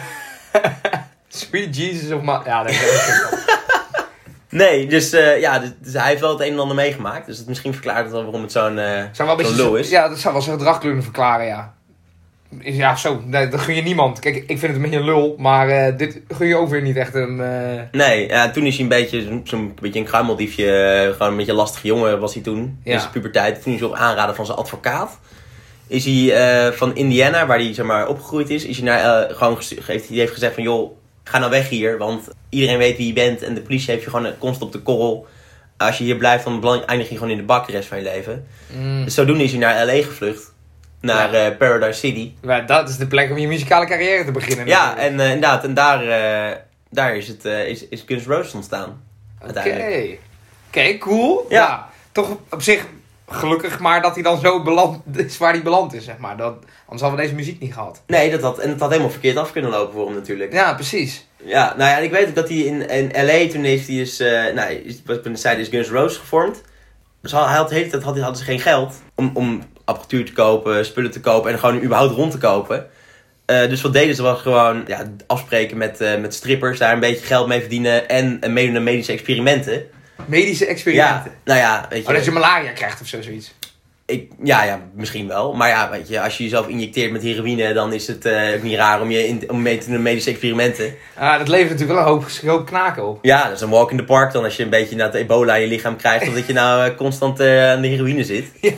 Sweet 1.27 1.75
Jesus 1.75 2.11
of 2.11 2.21
my... 2.21 2.39
Ja, 2.45 2.63
dat 2.63 2.71
is 2.71 2.81
wel. 2.81 3.39
Nee, 4.49 4.87
dus, 4.87 5.11
eh, 5.13 5.39
ja, 5.39 5.59
dus, 5.59 5.69
dus 5.79 5.93
hij 5.93 6.07
heeft 6.07 6.21
wel 6.21 6.29
het 6.31 6.39
een 6.39 6.53
en 6.53 6.59
ander 6.59 6.75
meegemaakt. 6.75 7.25
Dus 7.25 7.37
het 7.37 7.47
misschien 7.47 7.73
verklaart 7.73 8.03
het 8.03 8.11
wel 8.11 8.23
waarom 8.23 8.41
het 8.41 8.51
zo'n 8.51 8.79
zou 9.11 9.37
beetje 9.37 9.55
lul 9.55 9.75
is. 9.75 9.89
Ja, 9.89 10.07
dat 10.07 10.19
zou 10.19 10.33
wel 10.33 10.43
zijn 10.43 10.57
gedrag 10.57 10.79
kunnen 10.79 11.03
verklaren, 11.03 11.45
ja. 11.45 11.73
Ja, 12.59 12.95
zo. 12.95 13.21
Nee, 13.25 13.47
dat 13.47 13.59
gun 13.59 13.75
je 13.75 13.81
niemand. 13.81 14.19
Kijk, 14.19 14.35
ik 14.35 14.45
vind 14.47 14.61
het 14.61 14.75
een 14.75 14.81
beetje 14.81 14.97
een 14.97 15.05
lul, 15.05 15.35
maar 15.37 15.69
eh, 15.69 15.97
dit 15.97 16.21
gun 16.27 16.47
je 16.47 16.55
ook 16.55 16.69
weer 16.69 16.81
niet 16.81 16.95
echt 16.95 17.13
een... 17.13 17.35
Nee, 17.91 18.27
ja, 18.27 18.49
toen 18.49 18.63
is 18.63 18.73
hij 18.73 18.83
een 18.83 18.89
beetje 18.89 19.41
zo'n 19.43 19.77
beetje 19.81 19.99
een 19.99 20.05
kruimeldiefje. 20.05 21.09
Gewoon 21.11 21.31
een 21.31 21.37
beetje 21.37 21.51
een 21.51 21.57
lastige 21.57 21.87
jongen 21.87 22.19
was 22.19 22.33
hij 22.33 22.43
toen. 22.43 22.79
Ja. 22.83 22.93
In 22.93 22.99
zijn 22.99 23.11
puberteit. 23.11 23.63
Toen 23.63 23.73
is 23.73 23.79
hij 23.79 23.89
op 23.89 23.95
aanraden 23.95 24.35
van 24.35 24.45
zijn 24.45 24.57
advocaat. 24.57 25.19
Is 25.89 26.05
hij 26.05 26.33
eh, 26.33 26.71
van 26.73 26.95
Indiana, 26.95 27.45
waar 27.45 27.57
hij 27.57 27.73
zeg 27.73 27.85
maar, 27.85 28.07
opgegroeid 28.07 28.49
is. 28.49 28.65
Is 28.65 28.77
hij 28.77 28.85
naar, 28.85 29.29
eh, 29.29 29.35
gewoon 29.35 29.57
heeft, 29.85 30.07
hij 30.07 30.17
heeft 30.17 30.33
gezegd 30.33 30.53
van... 30.53 30.63
joh, 30.63 30.97
ga 31.23 31.37
nou 31.37 31.51
weg 31.51 31.69
hier. 31.69 31.97
Want 31.97 32.27
iedereen 32.49 32.77
weet 32.77 32.97
wie 32.97 33.07
je 33.07 33.13
bent. 33.13 33.41
En 33.41 33.53
de 33.53 33.61
politie 33.61 33.91
heeft 33.91 34.03
je 34.03 34.09
gewoon 34.09 34.37
constant 34.37 34.63
op 34.63 34.71
de 34.71 34.79
korrel. 34.79 35.27
Als 35.77 35.97
je 35.97 36.03
hier 36.03 36.15
blijft, 36.15 36.43
dan 36.43 36.85
eindig 36.85 37.09
je 37.09 37.15
gewoon 37.15 37.31
in 37.31 37.37
de 37.37 37.43
bak 37.43 37.65
de 37.65 37.71
rest 37.71 37.87
van 37.87 37.97
je 37.97 38.03
leven. 38.03 38.47
mm. 38.67 39.03
Dus 39.03 39.13
zodoende 39.13 39.43
is 39.43 39.51
hij 39.51 39.59
naar 39.59 39.85
L.A. 39.85 40.03
gevlucht. 40.03 40.53
Naar 41.01 41.33
eh, 41.33 41.57
Paradise 41.57 41.99
City. 41.99 42.31
Maar 42.41 42.65
dat 42.65 42.89
is 42.89 42.97
de 42.97 43.07
plek 43.07 43.31
om 43.31 43.37
je 43.37 43.47
muzikale 43.47 43.85
carrière 43.85 44.25
te 44.25 44.31
beginnen. 44.31 44.67
Ja, 44.67 44.97
en 44.97 45.19
eh, 45.19 45.25
inderdaad. 45.25 45.63
En 45.63 45.73
daar, 45.73 46.01
eh, 46.01 46.57
daar 46.89 47.15
is, 47.15 47.27
het, 47.27 47.45
eh, 47.45 47.67
is, 47.67 47.87
is 47.87 48.03
Guns 48.05 48.25
N' 48.25 48.29
Roses 48.29 48.53
ontstaan. 48.53 49.01
Oké. 49.41 49.53
uiteindelijk. 49.53 50.19
Oké, 50.67 50.97
cool. 50.97 51.45
Ja. 51.49 51.57
Ja. 51.57 51.89
Toch 52.11 52.37
op 52.49 52.61
zich 52.61 52.85
gelukkig 53.29 53.79
maar 53.79 54.01
dat 54.01 54.13
hij 54.13 54.23
dan 54.23 54.39
zo 54.39 54.63
beland 54.63 55.01
is 55.17 55.37
waar 55.37 55.53
hij 55.53 55.63
beland 55.63 55.93
is, 55.93 56.03
zeg 56.03 56.17
maar. 56.17 56.37
Dat, 56.37 56.55
anders 56.85 57.01
hadden 57.01 57.19
we 57.19 57.25
deze 57.25 57.35
muziek 57.35 57.59
niet 57.59 57.73
gehad. 57.73 58.01
Nee, 58.07 58.31
dat 58.31 58.41
had, 58.41 58.59
en 58.59 58.69
het 58.69 58.79
had 58.79 58.89
helemaal 58.89 59.11
verkeerd 59.11 59.37
af 59.37 59.51
kunnen 59.51 59.71
lopen 59.71 59.93
voor 59.93 60.05
hem 60.05 60.15
natuurlijk. 60.15 60.53
Ja, 60.53 60.73
precies. 60.73 61.27
Ja, 61.43 61.73
nou 61.77 61.89
ja, 61.89 61.97
en 61.97 62.03
ik 62.03 62.11
weet 62.11 62.27
ook 62.27 62.35
dat 62.35 62.49
hij 62.49 62.57
in, 62.57 62.89
in 62.89 63.25
L.A. 63.25 63.51
toen 63.51 63.63
heeft 63.63 63.87
hij 63.87 63.95
dus, 63.95 64.19
eh 64.19 64.53
nou, 64.53 64.95
wat 65.05 65.29
zei, 65.33 65.59
is 65.59 65.67
Guns 65.67 65.89
N' 65.89 65.93
Roses 65.93 66.17
gevormd. 66.17 66.61
Dus 67.21 67.31
hij 67.31 67.41
had 67.41 67.69
de 67.69 67.75
hele 67.75 67.89
tijd 67.89 68.03
had, 68.03 68.17
hadden 68.17 68.37
ze 68.37 68.43
geen 68.43 68.59
geld 68.59 69.01
om, 69.15 69.31
om 69.33 69.63
apparatuur 69.85 70.25
te 70.25 70.33
kopen, 70.33 70.85
spullen 70.85 71.11
te 71.11 71.19
kopen 71.19 71.51
en 71.51 71.59
gewoon 71.59 71.83
überhaupt 71.83 72.15
rond 72.15 72.31
te 72.31 72.37
kopen. 72.37 72.87
Eh, 73.45 73.69
dus 73.69 73.81
wat 73.81 73.93
deden 73.93 74.15
ze 74.15 74.21
was 74.21 74.41
gewoon 74.41 74.83
ja, 74.87 75.03
afspreken 75.27 75.77
met, 75.77 76.01
eh, 76.01 76.19
met 76.19 76.33
strippers, 76.33 76.79
daar 76.79 76.93
een 76.93 76.99
beetje 76.99 77.25
geld 77.25 77.47
mee 77.47 77.59
verdienen 77.59 78.09
en, 78.09 78.37
en 78.41 78.53
meedoen 78.53 78.75
aan 78.75 78.83
medische 78.83 79.11
experimenten. 79.11 79.83
Medische 80.25 80.65
Ja, 80.65 80.69
experimenten. 80.71 81.31
nou 81.43 81.59
ja, 81.59 81.85
weet 81.89 82.01
je. 82.01 82.07
Oh, 82.07 82.13
dat 82.15 82.25
je 82.25 82.31
malaria 82.31 82.71
krijgt 82.71 83.01
of 83.01 83.07
zo, 83.07 83.21
zoiets. 83.21 83.53
Ik, 84.05 84.31
ja, 84.43 84.63
ja, 84.63 84.79
misschien 84.93 85.27
wel. 85.27 85.53
Maar 85.53 85.69
ja, 85.69 85.89
weet 85.89 86.07
je, 86.07 86.21
als 86.21 86.37
je 86.37 86.43
jezelf 86.43 86.67
injecteert 86.67 87.11
met 87.11 87.21
heroïne, 87.21 87.73
dan 87.73 87.93
is 87.93 88.07
het 88.07 88.25
eh, 88.25 88.61
niet 88.61 88.75
raar 88.75 89.01
om 89.01 89.11
je 89.11 89.27
in, 89.27 89.49
om 89.49 89.61
mee 89.61 89.77
te 89.77 89.85
doen 89.85 89.95
aan 89.95 90.01
medische 90.01 90.29
experimenten. 90.29 90.95
Ah, 91.15 91.37
dat 91.37 91.47
levert 91.47 91.69
natuurlijk 91.69 91.99
wel 91.99 92.07
een 92.07 92.13
hoop, 92.13 92.25
een 92.41 92.49
hoop 92.49 92.65
knaken 92.65 93.07
op. 93.07 93.19
Ja, 93.21 93.43
dat 93.43 93.55
is 93.55 93.61
een 93.61 93.69
walk 93.69 93.91
in 93.91 93.97
the 93.97 94.03
park 94.03 94.31
dan 94.33 94.43
als 94.43 94.55
je 94.55 94.63
een 94.63 94.69
beetje 94.69 94.95
naar 94.95 95.05
het 95.05 95.15
ebola 95.15 95.55
in 95.55 95.61
je 95.61 95.67
lichaam 95.67 95.95
krijgt, 95.95 96.27
of 96.27 96.33
dat 96.33 96.47
je 96.47 96.53
nou 96.53 96.89
eh, 96.89 96.95
constant 96.95 97.39
eh, 97.39 97.71
aan 97.71 97.81
de 97.81 97.87
heroïne 97.87 98.23
zit. 98.23 98.45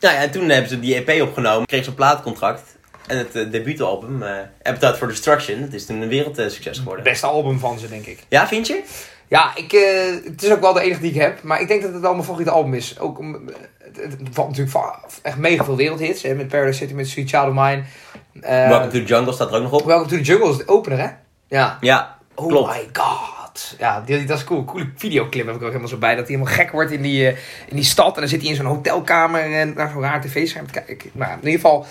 Nou 0.00 0.14
ja, 0.14 0.20
en 0.20 0.30
toen 0.30 0.48
hebben 0.48 0.70
ze 0.70 0.80
die 0.80 1.04
EP 1.04 1.22
opgenomen, 1.22 1.66
kreeg 1.66 1.82
ze 1.84 1.88
een 1.88 1.94
plaatcontract. 1.96 2.76
En 3.06 3.18
het 3.18 3.34
eh, 3.34 3.50
debuutalbum, 3.50 4.22
Appetite 4.62 4.94
for 4.94 5.08
Destruction, 5.08 5.60
dat 5.60 5.72
is 5.72 5.86
toen 5.86 6.00
een 6.00 6.08
wereldsucces 6.08 6.78
geworden. 6.78 7.04
Beste 7.04 7.26
album 7.26 7.58
van 7.58 7.78
ze, 7.78 7.88
denk 7.88 8.06
ik. 8.06 8.18
Ja, 8.28 8.46
vind 8.48 8.66
je? 8.66 8.82
Ja, 9.30 9.56
ik, 9.56 9.72
eh, 9.72 10.24
het 10.24 10.42
is 10.42 10.50
ook 10.52 10.60
wel 10.60 10.72
de 10.72 10.80
enige 10.80 11.00
die 11.00 11.10
ik 11.10 11.20
heb. 11.20 11.42
Maar 11.42 11.60
ik 11.60 11.68
denk 11.68 11.82
dat 11.82 11.92
het 11.92 12.00
wel 12.00 12.12
mijn 12.12 12.24
favoriete 12.24 12.52
album 12.52 12.74
is. 12.74 12.98
Ook 12.98 13.18
om, 13.18 13.34
het, 13.78 13.96
het 13.96 14.18
valt 14.32 14.48
natuurlijk 14.48 14.76
echt 15.22 15.36
mega 15.36 15.64
veel 15.64 15.76
wereldhits. 15.76 16.22
Hè, 16.22 16.34
met 16.34 16.48
Paradise 16.48 16.78
City, 16.78 16.94
met 16.94 17.08
Sweet 17.08 17.28
Child 17.28 17.46
of 17.46 17.54
Mine. 17.54 17.82
Eh, 18.40 18.68
Welcome 18.68 18.90
to 18.90 18.98
the 18.98 19.04
Jungle 19.04 19.32
staat 19.32 19.48
er 19.50 19.56
ook 19.56 19.62
nog 19.62 19.72
op. 19.72 19.84
Welcome 19.84 20.08
to 20.10 20.16
the 20.16 20.22
Jungle 20.22 20.50
is 20.50 20.56
de 20.56 20.68
opener, 20.68 20.98
hè? 20.98 21.08
Ja. 21.48 21.78
Ja, 21.80 22.18
Oh 22.34 22.48
klopt. 22.48 22.74
my 22.74 22.88
god. 22.92 23.74
Ja, 23.78 24.02
die, 24.06 24.24
dat 24.24 24.38
is 24.38 24.44
cool. 24.44 24.64
Coole 24.64 24.90
videoclip 24.96 25.46
heb 25.46 25.54
ik 25.54 25.60
ook 25.62 25.68
helemaal 25.68 25.88
zo 25.88 25.96
bij. 25.96 26.14
Dat 26.14 26.26
hij 26.28 26.36
helemaal 26.36 26.56
gek 26.56 26.72
wordt 26.72 26.90
in 26.90 27.02
die, 27.02 27.26
eh, 27.26 27.36
in 27.66 27.76
die 27.76 27.84
stad. 27.84 28.14
En 28.14 28.20
dan 28.20 28.28
zit 28.28 28.40
hij 28.40 28.50
in 28.50 28.56
zo'n 28.56 28.66
hotelkamer 28.66 29.52
en 29.52 29.72
naar 29.74 29.90
zo'n 29.90 30.02
raar 30.02 30.20
tv-scherm 30.20 30.66
te 30.66 30.80
kijken. 30.80 31.10
Nou, 31.12 31.30
in 31.30 31.36
ieder 31.36 31.52
geval... 31.60 31.86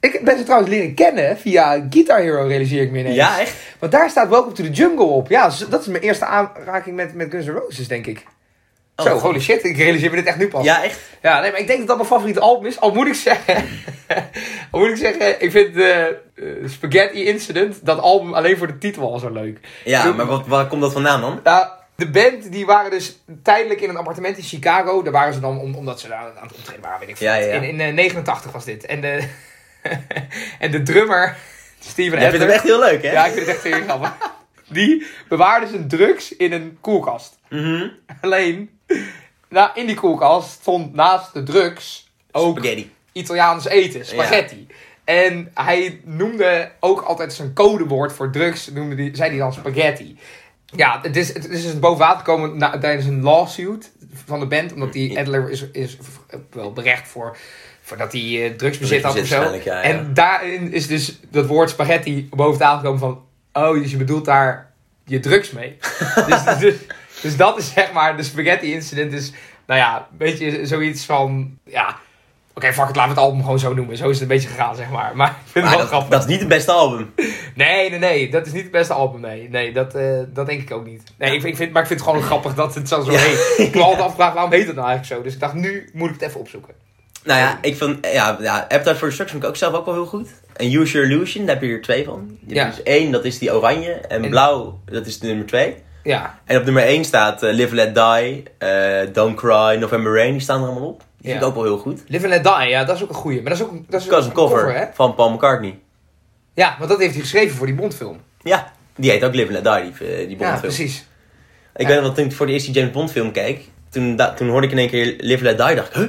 Ik 0.00 0.20
ben 0.24 0.38
ze 0.38 0.44
trouwens 0.44 0.70
leren 0.70 0.94
kennen 0.94 1.38
via 1.38 1.86
Guitar 1.90 2.20
Hero, 2.20 2.46
realiseer 2.46 2.82
ik 2.82 2.90
me 2.90 2.98
ineens. 2.98 3.14
Ja, 3.14 3.40
echt? 3.40 3.54
Want 3.78 3.92
daar 3.92 4.10
staat 4.10 4.28
Welcome 4.28 4.52
to 4.54 4.62
the 4.62 4.70
Jungle 4.70 5.04
op. 5.04 5.28
Ja, 5.28 5.46
dus 5.46 5.58
dat 5.58 5.80
is 5.80 5.86
mijn 5.86 6.02
eerste 6.02 6.24
aanraking 6.24 6.96
met, 6.96 7.14
met 7.14 7.30
Guns 7.30 7.46
N' 7.46 7.50
Roses, 7.50 7.88
denk 7.88 8.06
ik. 8.06 8.24
Oh, 8.96 9.06
Zo, 9.06 9.18
holy 9.18 9.40
shit, 9.40 9.64
ik 9.64 9.76
realiseer 9.76 10.10
me 10.10 10.16
dit 10.16 10.24
echt 10.24 10.36
nu 10.36 10.48
pas. 10.48 10.64
Ja, 10.64 10.84
echt? 10.84 11.00
Ja, 11.22 11.40
nee, 11.40 11.50
maar 11.50 11.60
ik 11.60 11.66
denk 11.66 11.78
dat 11.78 11.88
dat 11.88 11.96
mijn 11.96 12.08
favoriete 12.08 12.40
album 12.40 12.66
is. 12.66 12.80
Al 12.80 12.94
moet 12.94 13.06
ik 13.06 13.14
zeggen, 13.14 13.64
al 14.70 14.80
moet 14.80 14.88
ik 14.88 14.96
zeggen, 14.96 15.42
ik 15.42 15.50
vind 15.50 15.76
eh, 15.76 16.06
eh, 16.06 16.14
Spaghetti 16.66 17.24
Incident, 17.24 17.86
dat 17.86 17.98
album 17.98 18.34
alleen 18.34 18.56
voor 18.56 18.66
de 18.66 18.78
titel 18.78 19.12
al 19.12 19.18
zo 19.18 19.30
leuk. 19.30 19.58
Ja, 19.84 20.12
maar 20.12 20.26
wat, 20.26 20.46
waar 20.46 20.66
komt 20.66 20.80
dat 20.80 20.92
vandaan 20.92 21.20
dan? 21.20 21.40
Nou, 21.44 21.66
de 21.96 22.10
band 22.10 22.52
die 22.52 22.66
waren 22.66 22.90
dus 22.90 23.18
tijdelijk 23.42 23.80
in 23.80 23.88
een 23.88 23.96
appartement 23.96 24.36
in 24.36 24.42
Chicago. 24.42 25.02
Daar 25.02 25.12
waren 25.12 25.34
ze 25.34 25.40
dan 25.40 25.58
om, 25.58 25.74
omdat 25.74 26.00
ze 26.00 26.08
daar 26.08 26.18
aan 26.18 26.46
het 26.48 26.56
optreden 26.56 26.82
waren, 26.82 27.00
weet 27.00 27.08
ik 27.08 27.16
veel. 27.16 27.26
Ja, 27.26 27.34
ja, 27.34 27.46
ja. 27.46 27.52
In, 27.52 27.62
in 27.62 27.80
eh, 27.80 27.94
89 27.94 28.52
was 28.52 28.64
dit. 28.64 28.86
En 28.86 29.00
de, 29.00 29.18
en 30.58 30.70
de 30.70 30.82
drummer, 30.82 31.36
Steven 31.78 32.18
Jij 32.20 32.30
vindt 32.30 32.44
Adler. 32.44 32.46
hem 32.46 32.50
echt 32.50 32.62
heel 32.62 32.78
leuk, 32.80 33.02
hè? 33.02 33.10
Ja, 33.12 33.26
ik 33.26 33.32
vind 33.32 33.46
het 33.46 33.54
echt 33.54 33.64
heel 33.64 33.82
grappig. 33.82 34.12
Die 34.68 35.06
bewaarde 35.28 35.66
zijn 35.66 35.88
drugs 35.88 36.36
in 36.36 36.52
een 36.52 36.78
koelkast. 36.80 37.38
Mhm. 37.48 37.88
Alleen, 38.20 38.70
nou, 39.48 39.70
in 39.74 39.86
die 39.86 39.96
koelkast 39.96 40.50
stond 40.50 40.94
naast 40.94 41.32
de 41.32 41.42
drugs 41.42 42.10
ook 42.32 42.56
Spaghetti. 42.58 42.92
Italiaans 43.12 43.66
eten, 43.68 44.06
spaghetti. 44.06 44.66
En 45.04 45.50
hij 45.54 46.00
noemde 46.04 46.70
ook 46.80 47.00
altijd 47.00 47.32
zijn 47.32 47.52
codewoord 47.54 48.12
voor 48.12 48.30
drugs, 48.32 48.70
noemde 48.70 48.94
die, 48.94 49.16
zei 49.16 49.30
hij 49.30 49.38
dan 49.38 49.52
spaghetti. 49.52 50.18
Ja, 50.66 50.98
het 51.02 51.16
is, 51.16 51.28
het 51.34 51.48
is 51.48 51.62
dus 51.62 51.78
boven 51.78 51.98
water 51.98 52.18
gekomen 52.18 52.56
na- 52.58 52.78
tijdens 52.78 53.06
een 53.06 53.22
lawsuit 53.22 53.92
van 54.24 54.40
de 54.40 54.46
band, 54.46 54.72
omdat 54.72 54.92
die 54.92 55.18
Adler 55.18 55.50
is, 55.50 55.64
is 55.72 55.96
wel 56.50 56.72
berecht 56.72 57.08
voor, 57.08 57.36
voor 57.90 57.98
dat 57.98 58.12
hij 58.12 58.44
eh, 58.44 58.56
drugsbezit 58.56 59.02
had 59.02 59.20
of 59.20 59.26
zo. 59.26 59.60
ja. 59.64 59.82
En 59.82 60.14
daarin 60.14 60.72
is 60.72 60.86
dus 60.86 61.20
dat 61.30 61.46
woord 61.46 61.70
spaghetti 61.70 62.28
boven 62.30 62.58
tafel 62.58 62.78
gekomen 62.78 62.98
van, 62.98 63.22
oh, 63.52 63.82
dus 63.82 63.90
je 63.90 63.96
bedoelt 63.96 64.24
daar 64.24 64.72
je 65.04 65.20
drugs 65.20 65.50
mee. 65.50 65.76
dus, 66.28 66.58
dus, 66.58 66.74
dus 67.22 67.36
dat 67.36 67.58
is 67.58 67.72
zeg 67.72 67.92
maar, 67.92 68.16
de 68.16 68.22
spaghetti 68.22 68.72
incident 68.72 69.12
is, 69.12 69.32
nou 69.66 69.80
ja, 69.80 69.96
een 70.10 70.16
beetje 70.16 70.66
zoiets 70.66 71.04
van, 71.04 71.58
ja, 71.64 71.96
Oké, 72.54 72.72
fuck 72.72 72.86
het, 72.86 72.96
laten 72.96 73.14
we 73.14 73.20
het 73.20 73.28
album 73.28 73.42
gewoon 73.42 73.58
zo 73.58 73.74
noemen. 73.74 73.96
Zo 73.96 74.08
is 74.08 74.12
het 74.12 74.22
een 74.22 74.36
beetje 74.36 74.48
gegaan, 74.48 74.76
zeg 74.76 74.90
maar. 74.90 75.16
Maar 75.16 75.28
ik 75.28 75.34
vind 75.52 75.64
het 75.64 75.74
wel 75.74 75.82
dat, 75.82 75.88
grappig. 75.88 76.10
dat 76.10 76.20
is 76.20 76.26
niet 76.26 76.38
het 76.38 76.48
beste 76.48 76.72
album. 76.72 77.12
Nee, 77.54 77.90
nee, 77.90 77.98
nee. 77.98 78.30
Dat 78.30 78.46
is 78.46 78.52
niet 78.52 78.62
het 78.62 78.70
beste 78.70 78.92
album, 78.92 79.20
nee. 79.20 79.48
Nee, 79.48 79.72
dat, 79.72 79.94
eh, 79.94 80.18
dat 80.28 80.46
denk 80.46 80.62
ik 80.62 80.70
ook 80.70 80.86
niet. 80.86 81.02
Nee, 81.18 81.36
ik, 81.36 81.42
ik 81.42 81.56
vind, 81.56 81.72
maar 81.72 81.82
ik 81.82 81.88
vind 81.88 82.00
het 82.00 82.08
gewoon 82.08 82.24
grappig 82.24 82.54
dat 82.54 82.74
het 82.74 82.88
zo, 82.88 83.02
zo 83.02 83.12
Ja. 83.12 83.18
heet. 83.18 83.66
Ik 83.66 83.72
wil 83.72 83.82
altijd 83.82 84.02
afvragen, 84.08 84.34
waarom 84.34 84.52
heet 84.52 84.66
het 84.66 84.76
nou 84.76 84.88
eigenlijk 84.88 85.18
zo? 85.18 85.24
Dus 85.24 85.34
ik 85.34 85.40
dacht, 85.40 85.54
nu 85.54 85.90
moet 85.92 86.08
ik 86.08 86.14
het 86.14 86.22
even 86.28 86.40
opzoeken. 86.40 86.74
Nou 87.24 87.38
ja, 87.40 87.58
ik 87.62 87.76
vind, 87.76 88.06
ja, 88.12 88.36
ja 88.40 88.58
Appetite 88.60 88.94
for 88.94 89.08
Destruction 89.08 89.26
vind 89.28 89.42
ik 89.42 89.48
ook 89.48 89.56
zelf 89.56 89.74
ook 89.74 89.84
wel 89.84 89.94
heel 89.94 90.06
goed. 90.06 90.28
En 90.56 90.72
Use 90.72 90.92
Your 90.92 91.10
Illusion, 91.10 91.46
daar 91.46 91.54
heb 91.54 91.64
je 91.64 91.72
er 91.72 91.80
twee 91.82 92.04
van. 92.04 92.38
Je 92.46 92.54
Ja. 92.54 92.64
Dus 92.66 92.82
één, 92.82 93.10
dat 93.12 93.24
is 93.24 93.38
die 93.38 93.54
oranje. 93.54 93.92
En, 93.92 94.22
En- 94.24 94.30
blauw, 94.30 94.80
dat 94.84 95.06
is 95.06 95.18
de 95.18 95.26
nummer 95.26 95.46
twee. 95.46 95.74
Ja, 96.02 96.38
En 96.44 96.56
op 96.58 96.64
nummer 96.64 96.82
één 96.82 97.04
staat 97.04 97.42
eh, 97.42 97.52
Live 97.52 97.74
Let 97.74 97.94
Die, 97.94 98.42
eh, 98.58 99.00
Don't 99.12 99.36
Cry, 99.36 99.76
November 99.78 100.14
Rain. 100.16 100.32
Die 100.32 100.40
staan 100.40 100.62
er 100.62 100.68
allemaal 100.68 100.88
op. 100.88 100.98
Die 100.98 101.06
vind 101.30 101.34
Ja. 101.34 101.40
ik 101.40 101.46
ook 101.46 101.54
wel 101.54 101.64
heel 101.64 101.78
goed. 101.78 102.00
Live 102.06 102.24
and 102.24 102.34
Let 102.44 102.44
Die, 102.60 102.68
ja, 102.68 102.84
dat 102.84 102.96
is 102.96 103.02
ook 103.02 103.08
een 103.08 103.14
goeie. 103.14 103.42
Maar 103.42 103.50
dat 103.50 103.60
is 103.60 103.66
ook, 103.66 103.90
dat 103.90 104.00
is 104.00 104.06
Dat 104.06 104.24
een 104.24 104.32
cover, 104.32 104.74
hè? 104.74 104.84
van 104.94 105.14
Paul 105.14 105.30
McCartney. 105.30 105.78
Ja, 106.54 106.74
want 106.78 106.90
dat 106.90 106.98
heeft 106.98 107.12
hij 107.12 107.20
geschreven 107.20 107.56
voor 107.56 107.66
die 107.66 107.74
Bondfilm. 107.74 108.20
Ja, 108.42 108.72
die 108.96 109.10
heet 109.10 109.24
ook 109.24 109.34
Live 109.34 109.52
Let 109.52 109.64
Die, 109.64 109.74
die, 109.98 110.08
eh, 110.08 110.16
die 110.16 110.28
Ja, 110.30 110.36
Bondfilm. 110.36 110.60
precies. 110.60 111.06
ik 111.76 111.88
Ja. 111.88 111.94
weet 111.94 112.02
nog 112.02 112.14
toen 112.14 112.24
ik 112.24 112.32
voor 112.32 112.46
de 112.46 112.52
eerste 112.52 112.70
James 112.70 112.90
Bond 112.90 113.10
film 113.10 113.32
keek, 113.32 113.60
toen, 113.90 114.20
toen 114.36 114.48
hoorde 114.48 114.66
ik 114.66 114.72
in 114.72 114.78
één 114.78 114.88
keer 114.90 115.14
Live 115.18 115.42
Let 115.44 115.58
Die, 115.58 115.74
dacht 115.74 115.88
ik, 115.88 115.94
huh, 115.94 116.08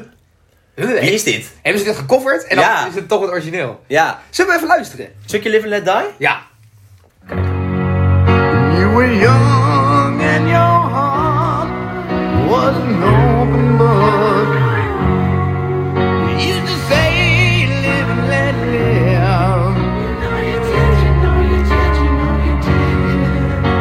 Huh, 0.76 1.00
wie 1.00 1.12
is 1.14 1.24
dit? 1.24 1.52
Hebben 1.62 1.82
ze 1.82 1.88
dit 1.88 1.98
gecoverd 1.98 2.44
en 2.48 2.56
dan 2.56 2.66
Ja. 2.66 2.88
is 2.88 2.96
het 2.96 3.08
toch 3.08 3.22
het 3.22 3.30
origineel. 3.30 3.84
Ja, 3.88 4.22
Zullen 4.30 4.52
we 4.52 4.58
even 4.58 4.68
luisteren? 4.70 5.08
stukje 5.26 5.50
Live 5.50 5.68
Let 5.68 5.86
Die? 5.86 6.04
Ja. 6.18 6.42
You 8.78 8.90
were 8.96 9.16
young 9.20 10.22
and 10.22 10.48
your 10.50 10.90
heart 10.90 11.70
was 12.50 12.76
an 12.76 13.04
open 13.04 13.78
book. 13.78 14.48
You 16.40 16.48
used 16.50 16.66
to 16.66 16.78
say, 16.90 17.68
live 17.82 18.10
and 18.10 18.28
let 18.28 18.56
live. 18.56 19.80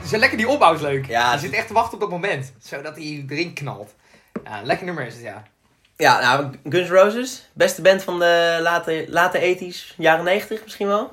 zo 0.08 0.18
lekker 0.18 0.38
die 0.38 0.48
opbouw 0.48 0.74
is 0.74 0.82
leuk. 0.82 1.06
Ja, 1.06 1.26
je 1.26 1.32
het- 1.32 1.40
zit 1.40 1.52
echt 1.54 1.68
te 1.68 1.74
wachten 1.74 1.94
op 1.94 2.00
dat 2.00 2.10
moment. 2.10 2.54
Zodat 2.60 2.96
hij 2.96 3.26
erin 3.30 3.54
knalt. 3.54 3.94
Ja, 4.44 4.62
lekker 4.64 4.86
nummer 4.86 5.06
is 5.06 5.14
het, 5.14 5.24
ja. 5.24 5.44
Ja, 5.98 6.20
nou, 6.20 6.52
Guns 6.70 6.90
N' 6.90 6.94
Roses, 6.94 7.50
beste 7.54 7.82
band 7.82 8.04
van 8.04 8.20
de 8.20 8.60
late, 8.62 9.06
late 9.10 9.40
80s, 9.40 9.94
jaren 9.98 10.24
90 10.26 10.64
misschien 10.64 10.88
wel. 10.88 11.12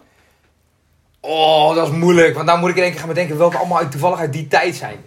Oh, 1.21 1.75
dat 1.75 1.87
is 1.89 1.93
moeilijk. 1.95 2.35
Want 2.35 2.47
nou 2.47 2.59
moet 2.59 2.71
ik 2.71 2.77
in 2.77 2.83
één 2.83 2.91
keer 2.91 3.01
gaan 3.01 3.09
bedenken 3.09 3.39
welke 3.39 3.57
allemaal 3.57 3.79
uit- 3.79 3.91
toevallig 3.91 4.19
uit 4.19 4.33
die 4.33 4.49
tijd 4.49 4.75
zijn. 4.75 5.05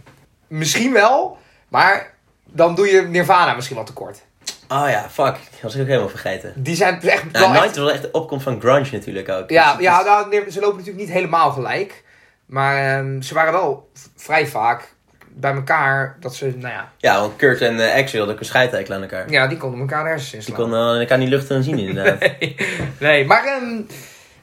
Misschien 0.47 0.93
wel, 0.93 1.37
maar 1.67 2.13
dan 2.45 2.75
doe 2.75 2.87
je 2.91 3.01
Nirvana 3.01 3.53
misschien 3.53 3.75
wat 3.77 3.85
tekort. 3.85 4.21
Oh 4.67 4.89
ja, 4.89 5.09
fuck, 5.09 5.33
dat 5.51 5.61
was 5.61 5.75
ik 5.75 5.81
ook 5.81 5.87
helemaal 5.87 6.09
vergeten. 6.09 6.53
Die 6.55 6.75
zijn 6.75 7.01
echt 7.01 7.23
Nou, 7.31 7.31
wel 7.31 7.41
echt- 7.43 7.51
Night 7.53 7.75
was 7.75 7.85
wel 7.85 7.91
echt 7.91 8.01
de 8.01 8.11
opkomst 8.11 8.43
van 8.43 8.59
grunge 8.59 8.87
natuurlijk 8.91 9.29
ook. 9.29 9.49
Ja, 9.49 9.73
Dus- 9.73 9.81
ja 9.83 9.97
dus- 9.97 10.07
nou, 10.39 10.51
ze 10.51 10.59
lopen 10.59 10.77
natuurlijk 10.77 11.05
niet 11.05 11.13
helemaal 11.15 11.51
gelijk. 11.51 12.03
Maar 12.47 12.97
ehm, 12.97 13.21
ze 13.21 13.33
waren 13.33 13.53
wel 13.53 13.89
vrij 14.15 14.47
vaak 14.47 14.93
bij 15.33 15.53
elkaar 15.53 16.17
dat 16.19 16.35
ze, 16.35 16.45
nou 16.45 16.73
ja, 16.73 16.91
ja, 16.97 17.19
want 17.19 17.35
Kurt 17.35 17.61
en 17.61 17.79
eh, 17.79 17.95
Axel 18.01 18.17
hadden 18.17 18.35
ook 18.35 18.41
een 18.41 18.47
scheidtijkel 18.47 18.95
aan 18.95 19.01
elkaar. 19.01 19.29
ja 19.31 19.47
die 19.47 19.57
konden 19.57 19.79
elkaar 19.79 20.03
nergens 20.03 20.33
in 20.33 20.39
Die 20.39 20.47
slaan. 20.53 20.69
kon 20.69 20.71
uh, 20.95 20.99
elkaar 20.99 21.17
niet 21.17 21.29
luchten 21.29 21.55
en 21.55 21.63
zien 21.63 21.79
inderdaad. 21.79 22.19
Nee, 22.39 22.55
nee, 22.99 23.25
maar 23.25 23.45
ehm, 23.45 23.79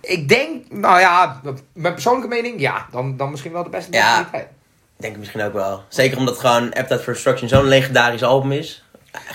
ik 0.01 0.29
denk, 0.29 0.71
nou 0.73 1.01
ja, 1.01 1.41
mijn 1.73 1.93
persoonlijke 1.95 2.29
mening, 2.29 2.61
ja, 2.61 2.87
dan, 2.91 3.17
dan 3.17 3.31
misschien 3.31 3.53
wel 3.53 3.63
de 3.63 3.71
beste 3.71 3.93
Ja. 3.93 4.15
van 4.15 4.23
die 4.23 4.33
tijd. 4.33 4.45
Ik 4.45 5.01
denk 5.01 5.13
het 5.13 5.21
misschien 5.21 5.43
ook 5.43 5.53
wel. 5.53 5.83
Zeker 5.89 6.19
omdat 6.19 6.39
gewoon 6.39 6.73
Appetite 6.73 7.03
for 7.03 7.13
Destruction 7.13 7.49
zo'n 7.49 7.65
legendarisch 7.69 8.23
album 8.23 8.53
is. 8.53 8.85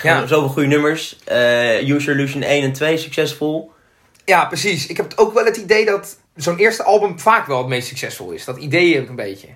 Ja. 0.02 0.26
Zoveel 0.28 0.50
goede 0.50 0.68
nummers. 0.68 1.18
Eh 1.26 1.78
Use 1.80 1.86
Your 1.86 2.10
Illusion 2.10 2.42
1 2.42 2.64
en 2.64 2.74
2 2.74 2.98
succesvol. 2.98 3.72
Ja, 4.26 4.46
precies. 4.46 4.88
Ik 4.88 4.98
heb 4.98 5.14
ook 5.16 5.34
wel 5.34 5.46
het 5.46 5.58
idee 5.58 5.86
dat 5.86 6.18
zo'n 6.44 6.58
eerste 6.58 6.84
album 6.84 7.20
vaak 7.20 7.48
wel 7.48 7.58
het 7.58 7.68
meest 7.68 7.88
succesvol 7.88 8.32
is. 8.32 8.46
Dat 8.46 8.58
idee 8.58 8.94
heb 8.94 9.04
ik 9.04 9.10
een 9.10 9.16
beetje. 9.16 9.48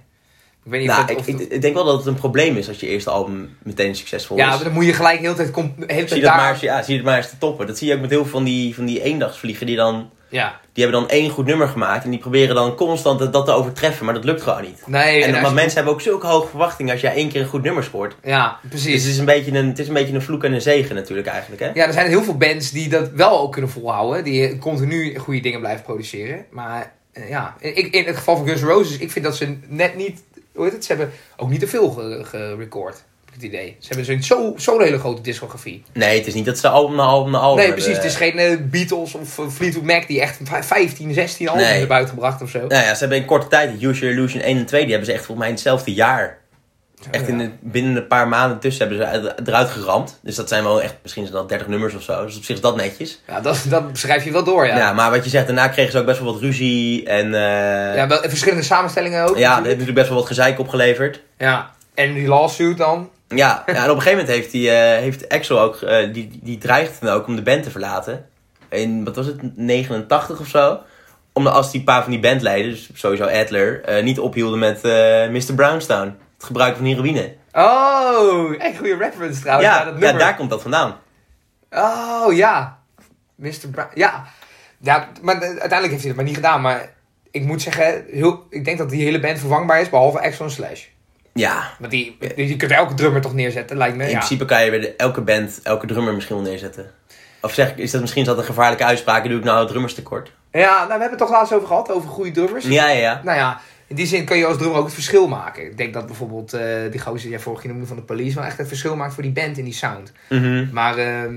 Ik 0.66 0.72
weet 0.72 0.80
niet 0.80 0.90
Nou, 0.90 1.04
of, 1.04 1.10
ik, 1.10 1.18
of- 1.18 1.28
ik, 1.28 1.40
ik 1.40 1.62
denk 1.62 1.74
wel 1.74 1.84
dat 1.84 1.98
het 1.98 2.06
een 2.06 2.16
probleem 2.16 2.58
is 2.58 2.68
als 2.68 2.80
je 2.80 2.88
eerste 2.88 3.10
album 3.10 3.58
meteen 3.64 3.96
succesvol 3.96 4.38
ja, 4.38 4.50
is. 4.50 4.56
maar 4.56 4.64
dan 4.64 4.74
moet 4.74 4.86
je 4.86 4.94
gelijk 4.94 5.20
heel 5.20 5.36
de 5.36 5.52
tijd, 5.52 5.54
Zie 5.56 5.88
tijd 5.88 6.10
dat, 6.10 6.22
daar... 6.22 6.36
maar, 6.38 6.58
ja, 6.62 6.84
zie 6.84 6.96
het 6.96 7.06
maar 7.06 7.18
eens 7.18 7.30
te 7.30 7.38
toppen. 7.38 7.68
Dat 7.68 7.78
zie 7.78 7.88
je 7.88 7.94
ook 7.96 8.02
met 8.02 8.10
heel 8.10 8.22
veel 8.24 8.32
van 8.32 8.44
die, 8.44 8.76
van 8.76 8.86
die 8.86 9.02
eendagsvliegen. 9.02 9.66
Die, 9.66 9.76
dan, 9.76 10.10
Ja, 10.34 10.60
die 10.74 10.84
hebben 10.84 11.02
dan 11.02 11.10
één 11.10 11.30
goed 11.30 11.46
nummer 11.46 11.68
gemaakt. 11.68 12.04
En 12.04 12.10
die 12.10 12.20
proberen 12.20 12.56
dan 12.56 12.76
constant 12.76 13.32
dat, 13.34 13.46
te 13.46 13.52
overtreffen. 13.52 14.06
Maar 14.06 14.14
dat 14.14 14.24
lukt 14.24 14.42
gewoon 14.42 14.62
niet. 14.62 14.82
nee. 14.86 15.24
En, 15.24 15.32
maar 15.32 15.46
je- 15.50 15.52
mensen 15.56 15.76
hebben 15.76 15.94
ook 15.94 16.02
zulke 16.02 16.28
hoge 16.28 16.48
verwachtingen 16.48 16.92
als 16.92 17.02
jij 17.02 17.14
één 17.14 17.30
keer 17.30 17.42
een 17.42 17.48
goed 17.48 17.64
nummer 17.64 17.84
scoort. 17.84 18.16
Ja, 18.24 18.58
Dus 18.62 18.70
precies. 18.70 19.04
het 19.04 19.12
is, 19.12 19.18
een 19.18 19.26
beetje 19.26 19.52
een, 19.52 19.68
het 19.68 19.80
is 19.80 19.88
een 19.88 19.94
beetje 19.94 20.14
een 20.14 20.22
vloek 20.22 20.44
en 20.44 20.54
een 20.54 20.62
zegen 20.62 20.96
natuurlijk 20.96 21.28
eigenlijk. 21.28 21.62
Hè? 21.62 21.70
Ja, 21.74 21.86
er 21.88 21.94
zijn 21.94 22.08
heel 22.08 22.24
veel 22.24 22.38
bands 22.38 22.72
die 22.72 22.90
dat 22.90 23.10
wel 23.12 23.40
ook 23.40 23.52
kunnen 23.52 23.70
volhouden. 23.72 24.24
Die 24.24 24.58
continu 24.58 25.16
goede 25.18 25.40
dingen 25.40 25.60
blijven 25.60 25.84
produceren. 25.84 26.46
Maar 26.52 26.92
eh, 27.12 27.30
ja, 27.30 27.56
ik, 27.60 27.94
in 27.94 28.06
het 28.06 28.16
geval 28.18 28.38
van 28.38 28.48
Guns 28.48 28.62
N' 28.62 28.66
Roses, 28.66 28.98
ik 28.98 29.12
vind 29.12 29.26
dat 29.26 29.36
ze 29.36 29.58
net 29.68 29.96
niet... 29.96 30.24
Hoe 30.54 30.64
heet 30.64 30.74
het? 30.74 30.86
Ze 30.86 30.94
hebben 30.94 31.12
ook 31.38 31.50
niet 31.50 31.60
te 31.60 31.68
veel 31.68 31.90
ge- 31.90 32.22
gerecord. 32.24 33.04
Ik 33.36 33.42
het 33.42 33.44
idee. 33.44 33.76
Ze 33.80 33.88
hebben 33.88 34.06
zo'n 34.06 34.24
zo, 34.24 34.54
zo'n 34.58 34.82
hele 34.82 35.00
grote 35.00 35.22
discografie. 35.22 35.84
Nee, 35.94 36.18
het 36.18 36.28
is 36.28 36.34
niet 36.34 36.46
dat 36.46 36.58
ze 36.58 36.68
album 36.68 36.96
na 36.96 37.04
album 37.04 37.32
na 37.32 37.38
album 37.38 37.56
Nee, 37.58 37.66
hebben. 37.66 37.84
precies. 37.84 38.04
Het 38.04 38.12
is 38.12 38.18
geen 38.18 38.38
eh, 38.38 38.58
Beatles 38.70 39.14
of 39.14 39.40
eh, 39.40 39.46
Fleetwood 39.50 39.84
Mac 39.86 40.08
die 40.08 40.22
echt 40.22 40.40
vij- 40.44 40.64
15, 40.64 41.14
16 41.14 41.48
albums 41.48 41.68
Nee. 41.68 41.78
hebben 41.80 41.98
uitgebracht 41.98 42.42
of 42.42 42.50
zo. 42.50 42.60
Nou 42.60 42.74
ja, 42.84 42.94
ze 42.94 43.00
hebben 43.00 43.18
in 43.18 43.26
korte 43.26 43.48
tijd, 43.48 43.70
Use 43.82 44.00
Your 44.00 44.10
Illusion 44.18 44.42
1 44.44 44.58
en 44.58 44.66
2, 44.66 44.82
die 44.82 44.90
hebben 44.90 45.10
ze 45.10 45.14
echt 45.16 45.26
volgens 45.26 45.40
mij 45.40 45.48
in 45.48 45.54
hetzelfde 45.54 45.94
jaar. 45.94 46.42
Echt 47.12 47.28
in 47.28 47.38
de, 47.38 47.50
binnen 47.60 47.96
een 47.96 48.08
paar 48.08 48.28
maanden 48.28 48.60
tussen 48.60 48.88
hebben 48.88 49.06
ze 49.08 49.12
uit- 49.12 49.48
eruit 49.48 49.70
geramd. 49.70 50.20
Dus 50.22 50.36
dat 50.36 50.48
zijn 50.50 50.64
wel 50.64 50.82
echt, 50.82 50.96
misschien 51.02 51.24
zijn 51.24 51.36
dat 51.38 51.50
30 51.50 51.68
nummers 51.68 51.94
of 51.96 52.02
zo. 52.02 52.26
Dus 52.26 52.38
op 52.38 52.44
zich 52.44 52.56
is 52.56 52.62
dat 52.62 52.76
netjes. 52.76 53.22
Ja, 53.28 53.40
dat, 53.42 53.66
dat 53.70 53.92
beschrijf 53.92 54.24
je 54.24 54.32
wel 54.32 54.44
door, 54.44 54.68
ja. 54.68 54.78
Ja. 54.78 54.94
maar 54.94 55.12
wat 55.12 55.24
je 55.24 55.30
zegt, 55.30 55.46
daarna 55.46 55.68
kregen 55.68 55.92
ze 55.92 55.98
ook 56.00 56.06
best 56.06 56.20
wel 56.20 56.34
wat 56.34 56.42
ruzie. 56.42 57.06
En 57.08 57.26
eh, 57.34 57.96
Ja, 57.96 58.08
wel, 58.08 58.20
verschillende 58.22 58.64
samenstellingen 58.64 59.30
ook. 59.30 59.38
ja, 59.38 59.48
dat 59.50 59.58
heeft 59.58 59.68
natuurlijk 59.70 59.96
best 59.98 60.08
wel 60.10 60.18
wat 60.18 60.28
gezeik 60.28 60.60
opgeleverd. 60.60 61.22
ja. 61.38 61.72
En 61.94 62.14
die 62.14 62.28
lawsuit 62.28 62.78
dan. 62.78 63.10
Ja, 63.36 63.64
en 63.66 63.76
op 63.76 63.96
een 63.96 64.02
gegeven 64.02 64.12
moment 64.12 64.28
heeft, 64.28 64.52
die, 64.52 64.70
eh, 64.72 65.00
heeft 65.00 65.30
Axel 65.30 65.60
ook, 65.60 65.82
eh, 65.82 66.14
die, 66.14 66.40
die 66.44 66.58
dreigt 66.58 67.02
dan 67.02 67.14
ook 67.14 67.28
om 67.28 67.36
de 67.36 67.42
band 67.42 67.64
te 67.64 67.72
verlaten. 67.72 68.26
In, 68.70 69.04
wat 69.04 69.16
was 69.16 69.26
het, 69.26 69.58
89 69.58 70.40
of 70.40 70.48
zo. 70.48 70.80
Omdat 71.34 71.54
als 71.54 71.72
die 71.72 71.84
paar 71.84 72.02
van 72.02 72.12
die 72.12 72.20
bandleden, 72.20 72.72
dus 72.72 72.90
sowieso 72.94 73.24
Adler, 73.26 73.84
eh, 73.84 74.04
niet 74.04 74.20
ophielden 74.20 74.60
met 74.60 74.84
Mr. 75.32 75.54
Brownstone. 75.56 76.14
Het 76.36 76.44
gebruik 76.46 76.76
van 76.76 76.86
heroïne. 76.86 77.34
Oh, 77.52 78.54
echt 78.62 78.78
goede 78.78 78.98
reference 78.98 79.42
trouwens. 79.42 79.70
ja, 79.70 79.84
dat 79.86 80.00
ja, 80.00 80.12
daar 80.12 80.36
komt 80.36 80.50
dat 80.50 80.62
vandaan. 80.62 80.96
Oh, 81.72 82.34
ja. 82.34 82.80
Mr. 83.36 83.68
Brown. 83.72 83.90
Ja. 83.94 84.24
Ja, 84.80 85.08
maar 85.22 85.40
de- 85.40 85.46
uiteindelijk 85.46 85.90
heeft 85.92 86.00
hij 86.00 86.08
het 86.08 86.16
maar 86.16 86.26
niet 86.26 86.36
gedaan. 86.36 86.62
Maar 86.62 86.94
ik 87.32 87.44
moet 87.44 87.62
zeggen, 87.62 88.06
heel, 88.12 88.46
ik 88.50 88.66
denk 88.66 88.78
dat 88.78 88.90
die 88.90 89.04
hele 89.04 89.20
band 89.20 89.40
vervangbaar 89.40 89.82
is, 89.82 89.90
behalve 89.90 90.22
Axel 90.22 90.46
en 90.46 90.52
Slash. 90.52 90.86
Ja, 91.34 91.70
Want 91.80 91.92
die, 91.92 92.18
die, 92.36 92.48
je 92.48 92.56
kunt 92.56 92.72
elke 92.72 92.94
drummer 92.94 93.22
toch 93.22 93.34
neerzetten, 93.34 93.78
lijkt 93.78 93.98
me. 93.98 94.04
in 94.04 94.10
ja. 94.10 94.16
principe 94.18 94.46
kan 94.46 94.64
je 94.64 94.70
bij 94.70 94.80
de- 94.80 94.96
elke 94.96 95.22
band, 95.22 95.60
elke 95.64 95.88
drummer 95.88 96.14
misschien 96.14 96.36
wel 96.36 96.46
neerzetten. 96.46 96.92
Of 97.42 97.54
zeg 97.54 97.70
ik, 97.70 97.78
is 97.78 97.92
dat 97.92 98.02
misschien 98.02 98.22
is 98.22 98.28
dat 98.28 98.38
een 98.38 98.44
gevaarlijke 98.44 98.84
uitspraak? 98.84 99.24
Doe 99.28 99.38
ik 99.38 99.44
nou 99.44 99.60
het 99.60 99.68
drummers 99.68 99.94
tekort? 99.94 100.32
Ja, 100.52 100.70
nou, 100.76 100.84
we 100.86 100.90
hebben 100.92 101.10
het 101.10 101.18
toch 101.18 101.30
laatst 101.30 101.54
over 101.54 101.68
gehad, 101.68 101.92
over 101.92 102.10
goede 102.10 102.32
drummers. 102.32 102.66
Ja, 102.66 102.88
ja, 102.90 103.00
ja. 103.00 103.22
Nou 103.24 103.38
ja, 103.38 103.60
in 103.88 103.96
die 103.96 104.06
zin 104.06 104.26
kun 104.26 104.38
je 104.38 104.46
als 104.46 104.58
drummer 104.58 104.78
ook 104.78 104.86
het 104.86 104.94
verschil 104.94 105.28
maken. 105.28 105.66
Ik 105.66 105.78
denk 105.78 105.94
dat 105.94 106.06
bijvoorbeeld 106.06 106.54
eh, 106.54 106.62
die 106.92 107.00
gozer 107.00 107.22
die 107.22 107.30
jij 107.30 107.40
vorige 107.40 107.62
keer 107.62 107.72
noemde 107.72 107.88
van 107.88 107.96
de 107.96 108.02
police 108.04 108.36
wel 108.36 108.44
echt 108.44 108.58
het 108.58 108.68
verschil 108.68 108.96
maakt 108.96 109.14
voor 109.14 109.24
die 109.24 109.32
band 109.32 109.58
in 109.58 109.64
die 109.64 109.74
sound. 109.74 110.12
Mhm. 110.30 110.68
Maar 110.72 110.98
ehm, 110.98 111.34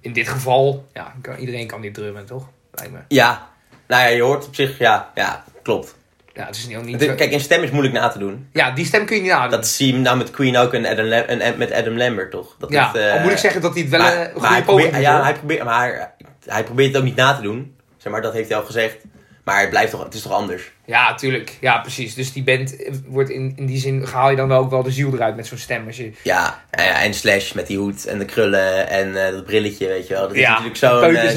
in 0.00 0.12
dit 0.12 0.28
geval, 0.28 0.84
ja, 0.94 1.14
kan, 1.20 1.36
iedereen 1.36 1.66
kan 1.66 1.80
dit 1.80 1.94
drummen, 1.94 2.26
toch? 2.26 2.48
Lijkt 2.72 2.92
me. 2.92 2.98
Ja. 3.08 3.48
Nou 3.86 4.02
ja, 4.02 4.08
je 4.08 4.22
hoort 4.22 4.46
op 4.46 4.54
zich, 4.54 4.78
ja, 4.78 5.10
ja 5.14 5.44
klopt. 5.62 5.94
Ja, 6.36 6.46
het 6.46 6.56
is 6.56 6.66
niet, 6.66 6.82
niet 6.84 7.02
zo- 7.02 7.14
Kijk, 7.14 7.32
een 7.32 7.40
stem 7.40 7.62
is 7.62 7.70
moeilijk 7.70 7.94
na 7.94 8.08
te 8.08 8.18
doen. 8.18 8.48
Ja, 8.52 8.70
die 8.70 8.84
stem 8.86 9.06
kun 9.06 9.16
je 9.16 9.22
niet 9.22 9.30
nadoen. 9.30 9.50
Dat 9.50 9.66
zie 9.66 9.92
je 9.92 9.98
nou 9.98 10.16
met 10.16 10.30
Queen 10.30 10.56
ook 10.56 10.72
en, 10.74 10.86
Adam 10.86 11.58
met 11.58 11.72
Adam 11.72 11.96
Lambert, 11.96 12.30
toch? 12.30 12.56
Dat 12.58 12.70
ja, 12.70 12.86
het, 12.86 12.96
eh, 12.96 13.12
al 13.12 13.18
moet 13.20 13.30
ik 13.30 13.38
zeggen 13.38 13.60
dat 13.60 13.72
hij 13.72 13.82
het 13.82 13.90
wel 13.90 14.00
maar, 14.00 14.20
een 14.20 14.30
goede 14.32 14.46
hij 14.48 14.62
poging 14.62 14.64
probeert, 14.90 14.94
is, 14.94 15.00
ja, 15.00 15.22
hij 15.22 15.34
probeert, 15.34 15.64
maar 15.64 16.14
hij 16.46 16.64
probeert 16.64 16.88
het 16.88 16.96
ook 16.96 17.04
niet 17.04 17.16
na 17.16 17.34
te 17.36 17.42
doen. 17.42 17.76
Zeg 17.96 18.12
maar, 18.12 18.22
dat 18.22 18.32
heeft 18.32 18.48
hij 18.48 18.58
al 18.58 18.64
gezegd. 18.64 18.96
Maar 19.44 19.60
het, 19.60 19.70
blijft 19.70 19.90
toch, 19.90 20.04
het 20.04 20.14
is 20.14 20.22
toch 20.22 20.32
anders? 20.32 20.72
Ja, 20.86 21.14
tuurlijk. 21.14 21.56
Ja, 21.60 21.78
precies. 21.78 22.14
Dus 22.14 22.32
die 22.32 22.42
band 22.44 22.76
eh, 22.76 22.92
wordt 23.06 23.30
in, 23.30 23.52
in 23.56 23.66
die 23.66 23.78
zin, 23.78 24.02
haal 24.12 24.30
je 24.30 24.36
dan 24.36 24.48
wel 24.48 24.58
ook 24.58 24.70
wel 24.70 24.82
de 24.82 24.90
ziel 24.90 25.12
eruit 25.14 25.36
met 25.36 25.46
zo'n 25.46 25.58
stem. 25.58 25.86
Als 25.86 25.96
je, 25.96 26.12
Ja, 26.22 26.64
en, 26.70 26.84
ja, 26.84 27.02
en 27.02 27.14
Slash 27.14 27.52
met 27.52 27.66
die 27.66 27.78
hoed 27.78 28.06
en 28.06 28.18
de 28.18 28.24
krullen 28.24 28.88
en 28.88 29.26
eh, 29.26 29.32
dat 29.32 29.44
brilletje, 29.44 29.88
weet 29.88 30.06
je 30.06 30.14
wel. 30.14 30.22
Dat 30.22 30.32
is 30.34 30.40
Ja, 30.40 30.50
natuurlijk 30.50 30.76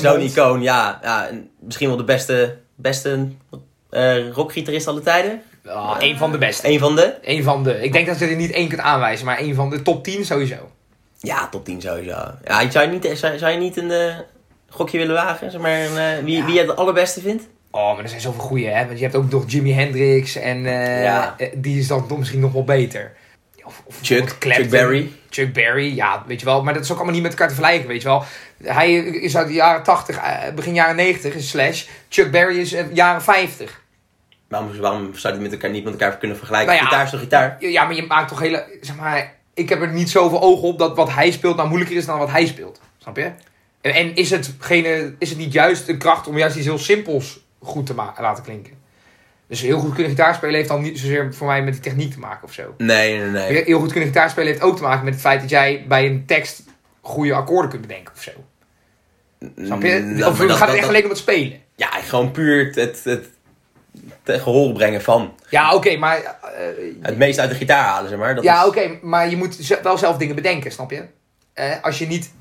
zo'n 0.01 0.17
mond. 0.17 0.31
icoon. 0.31 0.61
Ja, 0.61 0.99
ja 1.03 1.27
en 1.27 1.49
misschien 1.59 1.87
wel 1.87 1.97
de 1.97 2.03
beste, 2.03 2.57
beste 2.75 3.27
eh 3.89 4.29
rockgitarist 4.31 4.87
aller 4.87 5.03
tijden. 5.03 5.41
Ah, 5.67 5.95
een 5.99 6.17
van 6.17 6.31
de 6.31 6.37
beste. 6.37 6.67
Een 6.67 6.79
van 6.79 6.95
de? 6.95 7.15
Een 7.21 7.43
van 7.43 7.63
de. 7.63 7.81
Ik 7.83 7.91
denk 7.93 8.07
dat 8.07 8.19
je 8.19 8.25
er 8.25 8.35
niet 8.35 8.51
één 8.51 8.67
kunt 8.67 8.81
aanwijzen, 8.81 9.25
maar 9.25 9.39
een 9.39 9.55
van 9.55 9.69
de 9.69 9.81
top 9.81 10.03
10 10.03 10.25
sowieso. 10.25 10.55
Ja, 11.19 11.47
top 11.49 11.65
10 11.65 11.81
sowieso. 11.81 12.17
Ja, 12.43 12.69
zou 12.71 12.85
je 12.85 12.91
niet, 12.99 13.17
zou, 13.17 13.37
zou 13.37 13.51
je 13.51 13.57
niet 13.57 13.77
een 13.77 13.91
eh, 13.91 14.15
gokje 14.69 14.97
willen 14.97 15.15
wagen? 15.15 15.51
Zeg 15.51 15.61
maar, 15.61 15.79
een, 15.85 15.97
eh, 15.97 16.23
wie, 16.23 16.37
Ja. 16.37 16.45
wie 16.45 16.53
je 16.53 16.59
het 16.59 16.75
allerbeste 16.75 17.21
vindt? 17.21 17.47
Oh, 17.71 17.93
maar 17.93 18.03
er 18.03 18.09
zijn 18.09 18.21
zoveel 18.21 18.41
goeie, 18.43 18.67
hè? 18.67 18.85
Want 18.85 18.97
je 18.97 19.03
hebt 19.03 19.15
ook 19.15 19.29
nog 19.31 19.43
Jimi 19.47 19.73
Hendrix 19.73 20.35
en 20.35 20.61
Ja. 20.63 21.35
die 21.55 21.79
is 21.79 21.87
dan 21.87 22.05
misschien 22.17 22.39
nog 22.39 22.51
wel 22.51 22.63
beter. 22.63 23.11
Of, 23.69 23.83
of 23.85 23.99
Chuck, 24.01 24.69
Berry. 24.69 25.11
Chuck 25.29 25.53
Berry, 25.53 25.95
ja, 25.95 26.23
weet 26.27 26.39
je 26.39 26.45
wel. 26.45 26.63
Maar 26.63 26.73
dat 26.73 26.83
is 26.83 26.91
ook 26.91 26.95
allemaal 26.95 27.13
niet 27.13 27.23
met 27.23 27.31
elkaar 27.31 27.47
te 27.47 27.53
vergelijken, 27.53 27.87
weet 27.87 28.01
je 28.01 28.07
wel. 28.07 28.23
Hij 28.63 28.93
is 28.95 29.37
uit 29.37 29.47
de 29.47 29.53
jaren 29.53 29.83
80, 29.83 30.17
eh, 30.17 30.53
begin 30.55 30.73
jaren 30.73 30.95
90, 30.95 31.33
is 31.33 31.49
Slash. 31.49 31.85
Chuck 32.09 32.31
Berry 32.31 32.59
is 32.59 32.73
eh, 32.73 32.85
jaren 32.93 33.21
50. 33.21 33.81
Waarom, 34.47 34.79
waarom 34.79 35.15
zou 35.15 35.33
je 35.33 35.39
het 35.39 35.49
met 35.49 35.51
elkaar 35.51 35.69
niet 35.69 35.83
met 35.83 35.93
elkaar 35.93 36.17
kunnen 36.17 36.37
vergelijken? 36.37 36.73
Nou 36.73 36.83
ja. 36.83 36.89
Gitaar 36.89 37.05
is 37.05 37.11
toch 37.11 37.19
gitaar? 37.19 37.55
Ja, 37.59 37.85
maar 37.85 37.95
je 37.95 38.05
maakt 38.05 38.29
toch 38.29 38.39
hele... 38.39 38.77
Zeg 38.81 38.95
maar, 38.95 39.33
ik 39.53 39.69
heb 39.69 39.81
er 39.81 39.93
niet 39.93 40.09
zoveel 40.09 40.41
ogen 40.41 40.67
op 40.67 40.79
dat 40.79 40.95
wat 40.95 41.13
hij 41.13 41.31
speelt 41.31 41.55
nou 41.55 41.67
moeilijker 41.67 41.97
is 41.97 42.05
dan 42.05 42.19
wat 42.19 42.31
hij 42.31 42.45
speelt. 42.45 42.81
Snap 42.97 43.17
je? 43.17 43.31
En, 43.81 43.93
en 43.93 44.15
is, 44.15 44.29
hetgene, 44.29 45.15
is 45.19 45.29
het 45.29 45.37
niet 45.37 45.53
juist 45.53 45.87
een 45.87 45.97
kracht 45.97 46.27
om 46.27 46.37
juist 46.37 46.55
iets 46.55 46.65
heel 46.65 46.77
simpels 46.77 47.39
goed 47.61 47.85
te 47.85 47.93
laten 47.95 48.43
klinken? 48.43 48.73
Dus 49.49 49.61
heel 49.61 49.79
goed 49.79 49.93
kunnen 49.93 50.09
gitaar 50.11 50.35
spelen 50.35 50.55
heeft 50.55 50.67
dan 50.69 50.81
niet 50.81 50.99
zozeer 50.99 51.33
voor 51.33 51.47
mij 51.47 51.63
met 51.63 51.73
die 51.73 51.81
techniek 51.81 52.11
te 52.13 52.19
maken 52.19 52.43
of 52.47 52.53
zo. 52.53 52.73
Nee, 52.77 53.17
nee, 53.19 53.29
nee. 53.29 53.63
Heel 53.63 53.79
goed 53.79 53.91
kunnen 53.91 54.09
gitaar 54.09 54.29
spelen 54.29 54.47
heeft 54.49 54.61
ook 54.61 54.75
te 54.75 54.81
maken 54.81 55.03
met 55.03 55.13
het 55.13 55.21
feit 55.23 55.39
dat 55.41 55.49
jij 55.49 55.85
bij 55.87 56.05
een 56.05 56.25
tekst 56.25 56.63
goede 57.01 57.33
akkoorden 57.33 57.69
kunt 57.69 57.81
bedenken 57.81 58.13
of 58.15 58.21
zo. 58.21 58.31
Snap 59.65 59.81
je? 59.81 59.99
Mm, 60.03 60.11
of 60.13 60.19
maar 60.19 60.31
gaat 60.35 60.37
dat- 60.37 60.49
het 60.49 60.59
dat- 60.67 60.75
echt 60.75 60.87
alleen 60.87 61.03
om 61.03 61.09
het 61.09 61.17
spelen? 61.17 61.59
Ja, 61.75 61.87
gewoon 61.89 62.31
puur 62.31 62.65
het, 62.65 62.75
het, 62.75 63.03
het, 63.03 63.25
brengen 64.73 65.01
van. 65.01 65.33
Ja, 65.49 65.73
oké, 65.75 65.97
maar... 65.97 66.17
eh, 66.17 66.61
Het 67.01 67.17
meest 67.17 67.39
uit 67.39 67.49
de 67.49 67.55
gitaar 67.55 67.83
halen, 67.83 68.09
zeg 68.09 68.19
maar. 68.19 68.35
Dat 68.35 68.43
ja, 68.43 68.61
is- 68.61 68.67
oké, 68.67 68.97
maar 69.01 69.29
je 69.29 69.37
moet 69.37 69.79
wel 69.83 69.97
zelf 69.97 70.17
dingen 70.17 70.35
bedenken, 70.35 70.71
snap 70.71 70.91
je? 70.91 71.03
Eh, 71.53 71.71
als 71.81 71.99
je 71.99 72.07
niet... 72.07 72.31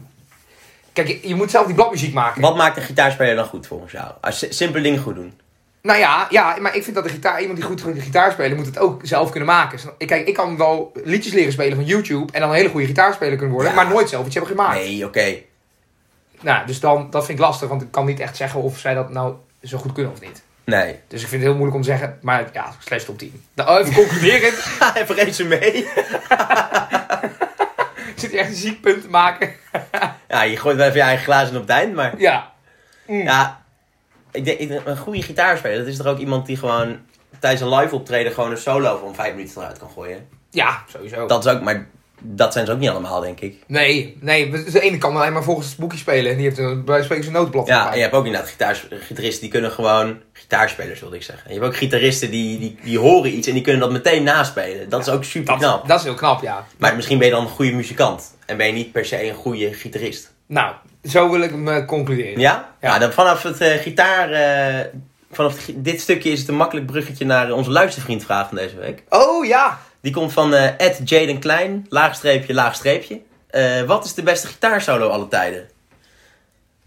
Kijk, 0.92 1.08
je, 1.08 1.28
je 1.28 1.34
moet 1.34 1.50
zelf 1.50 1.66
die 1.66 1.74
bladmuziek 1.74 2.14
maken. 2.14 2.40
Wat 2.40 2.56
maakt 2.56 2.76
een 2.76 2.82
gitaarspeler 2.82 3.34
dan 3.36 3.44
goed 3.44 3.66
volgens 3.66 3.92
jou? 3.92 4.12
Als 4.20 4.38
si- 4.38 4.52
simpele 4.52 4.82
dingen 4.82 5.00
goed 5.00 5.14
doen. 5.14 5.40
Nou 5.82 5.98
ja, 5.98 6.26
ja, 6.30 6.56
maar 6.60 6.76
ik 6.76 6.82
vind 6.82 6.94
dat 6.96 7.04
de 7.04 7.10
gitaar, 7.10 7.40
iemand 7.40 7.58
die 7.58 7.66
goed 7.66 7.82
kan 7.82 8.00
gitaar 8.00 8.32
spelen, 8.32 8.56
moet 8.56 8.66
het 8.66 8.78
ook 8.78 9.00
zelf 9.04 9.30
kunnen 9.30 9.48
maken. 9.48 9.78
Kijk, 10.06 10.26
ik 10.28 10.34
kan 10.34 10.56
wel 10.56 10.92
liedjes 11.04 11.32
leren 11.32 11.52
spelen 11.52 11.76
van 11.76 11.84
YouTube 11.84 12.32
en 12.32 12.40
dan 12.40 12.48
een 12.50 12.56
hele 12.56 12.68
goede 12.68 12.86
gitaarspeler 12.86 13.36
kunnen 13.36 13.54
worden, 13.54 13.72
Ja. 13.74 13.82
maar 13.82 13.92
nooit 13.92 14.08
zelf 14.08 14.26
iets 14.26 14.34
hebben 14.34 14.52
gemaakt. 14.56 14.78
Nee, 14.78 15.04
oké. 15.06 15.34
Nou, 16.40 16.66
dus 16.66 16.80
dan, 16.80 17.10
dat 17.10 17.24
vind 17.26 17.38
ik 17.38 17.44
lastig, 17.44 17.68
want 17.68 17.82
ik 17.82 17.90
kan 17.90 18.06
niet 18.06 18.20
echt 18.20 18.36
zeggen 18.36 18.60
of 18.62 18.78
zij 18.78 18.94
dat 18.94 19.10
nou 19.10 19.34
zo 19.62 19.78
goed 19.78 19.92
kunnen 19.92 20.12
of 20.12 20.20
niet. 20.20 20.42
Nee. 20.64 21.00
Dus 21.08 21.22
ik 21.22 21.28
vind 21.28 21.42
het 21.42 21.50
heel 21.50 21.60
moeilijk 21.60 21.76
om 21.76 21.82
te 21.82 21.88
zeggen, 21.88 22.18
maar 22.22 22.48
ja, 22.52 22.72
slash 22.78 23.04
top 23.04 23.18
10. 23.18 23.42
Nou, 23.54 23.80
even 23.80 23.94
concluderend, 23.94 24.54
Even 25.00 25.14
resume. 25.14 25.58
zit 28.16 28.30
je 28.30 28.38
echt 28.38 28.48
een 28.48 28.54
ziek 28.54 28.80
punt 28.80 29.02
te 29.02 29.08
maken. 29.08 29.52
Ja, 30.28 30.42
je 30.42 30.56
gooit 30.56 30.76
wel 30.76 30.86
even 30.86 30.98
je 30.98 31.04
eigen 31.04 31.24
glazen 31.24 31.54
op 31.56 31.60
het 31.62 31.70
eind, 31.70 31.94
maar... 31.94 32.14
Ja. 32.18 32.52
Ja, 33.06 33.62
ik 34.38 34.58
denk, 34.58 34.80
een 34.84 34.96
goede 34.96 35.22
gitaarspeler, 35.22 35.78
dat 35.78 35.86
is 35.86 35.96
toch 35.96 36.06
ook 36.06 36.18
iemand 36.18 36.46
die 36.46 36.56
gewoon 36.56 36.98
tijdens 37.38 37.62
een 37.62 37.78
live 37.78 37.94
optreden 37.94 38.32
gewoon 38.32 38.50
een 38.50 38.58
solo 38.58 38.98
van 38.98 39.14
vijf 39.14 39.34
minuten 39.34 39.60
eruit 39.60 39.78
kan 39.78 39.90
gooien. 39.94 40.28
Ja, 40.50 40.82
sowieso. 40.92 41.26
Dat 41.26 41.44
is 41.44 41.52
ook, 41.52 41.60
maar 41.60 41.86
dat 42.20 42.52
zijn 42.52 42.66
ze 42.66 42.72
ook 42.72 42.78
niet 42.78 42.88
allemaal, 42.88 43.20
denk 43.20 43.40
ik. 43.40 43.56
Nee, 43.66 44.16
nee, 44.20 44.50
dus 44.50 44.64
de 44.64 44.80
ene 44.80 44.98
kan 44.98 45.16
alleen 45.16 45.32
maar 45.32 45.42
volgens 45.42 45.68
het 45.68 45.76
boekje 45.76 45.98
spelen 45.98 46.30
en 46.30 46.36
die 46.36 46.46
heeft 46.46 46.58
een, 46.58 46.84
bij 46.84 47.02
spreken 47.02 47.24
zijn 47.24 47.36
notenblad. 47.36 47.66
Ja, 47.66 47.76
erbij. 47.76 47.90
en 47.90 47.96
je 47.96 48.02
hebt 48.02 48.14
ook 48.14 48.24
inderdaad 48.24 48.50
gitaars, 48.50 48.86
gitaristen 48.90 49.40
die 49.40 49.50
kunnen 49.50 49.70
gewoon, 49.70 50.20
gitaarspelers 50.32 51.00
wilde 51.00 51.16
ik 51.16 51.22
zeggen. 51.22 51.46
En 51.46 51.54
je 51.54 51.60
hebt 51.60 51.72
ook 51.72 51.78
gitaristen 51.78 52.30
die, 52.30 52.58
die, 52.58 52.78
die 52.82 52.98
horen 52.98 53.36
iets 53.36 53.48
en 53.48 53.54
die 53.54 53.62
kunnen 53.62 53.80
dat 53.80 53.90
meteen 53.90 54.22
naspelen. 54.22 54.88
Dat 54.88 55.00
is 55.00 55.12
ook 55.12 55.24
super 55.24 55.58
dat, 55.58 55.58
knap. 55.58 55.88
dat 55.88 55.98
is 55.98 56.04
heel 56.04 56.14
knap, 56.14 56.42
ja. 56.42 56.66
Maar 56.76 56.96
misschien 56.96 57.18
ben 57.18 57.26
je 57.26 57.32
dan 57.32 57.42
een 57.42 57.50
goede 57.50 57.72
muzikant 57.72 58.34
en 58.46 58.56
ben 58.56 58.66
je 58.66 58.72
niet 58.72 58.92
per 58.92 59.04
se 59.04 59.28
een 59.28 59.34
goede 59.34 59.72
gitarist. 59.72 60.32
Nou, 60.46 60.74
zo 61.02 61.30
wil 61.30 61.40
ik 61.40 61.50
hem 61.50 61.68
eh, 61.68 61.86
concluderen. 61.86 62.40
Ja? 62.40 62.74
Ja. 62.80 62.92
Ja. 62.92 62.98
dan 62.98 63.12
vanaf 63.12 63.42
het 63.42 63.60
eh, 63.60 63.80
gitaar, 63.80 64.30
eh, 64.30 64.86
vanaf 65.30 65.70
dit 65.74 66.00
stukje 66.00 66.30
is 66.30 66.40
het 66.40 66.48
een 66.48 66.56
makkelijk 66.56 66.86
bruggetje 66.86 67.24
naar 67.24 67.52
onze 67.52 67.70
luistervriendvraag 67.70 68.48
van 68.48 68.56
deze 68.56 68.76
week. 68.76 69.02
Oh 69.08 69.46
ja! 69.46 69.78
Die 70.00 70.12
komt 70.12 70.32
van 70.32 70.54
eh 70.54 70.98
Jaden 71.04 71.38
Klein, 71.38 71.86
laagstreepje, 71.88 72.54
laagstreepje. 72.54 73.20
Eh, 73.48 73.82
wat 73.82 74.04
is 74.04 74.14
de 74.14 74.22
beste 74.22 74.46
gitaarsolo 74.46 75.08
alle 75.08 75.28
tijden? 75.28 75.68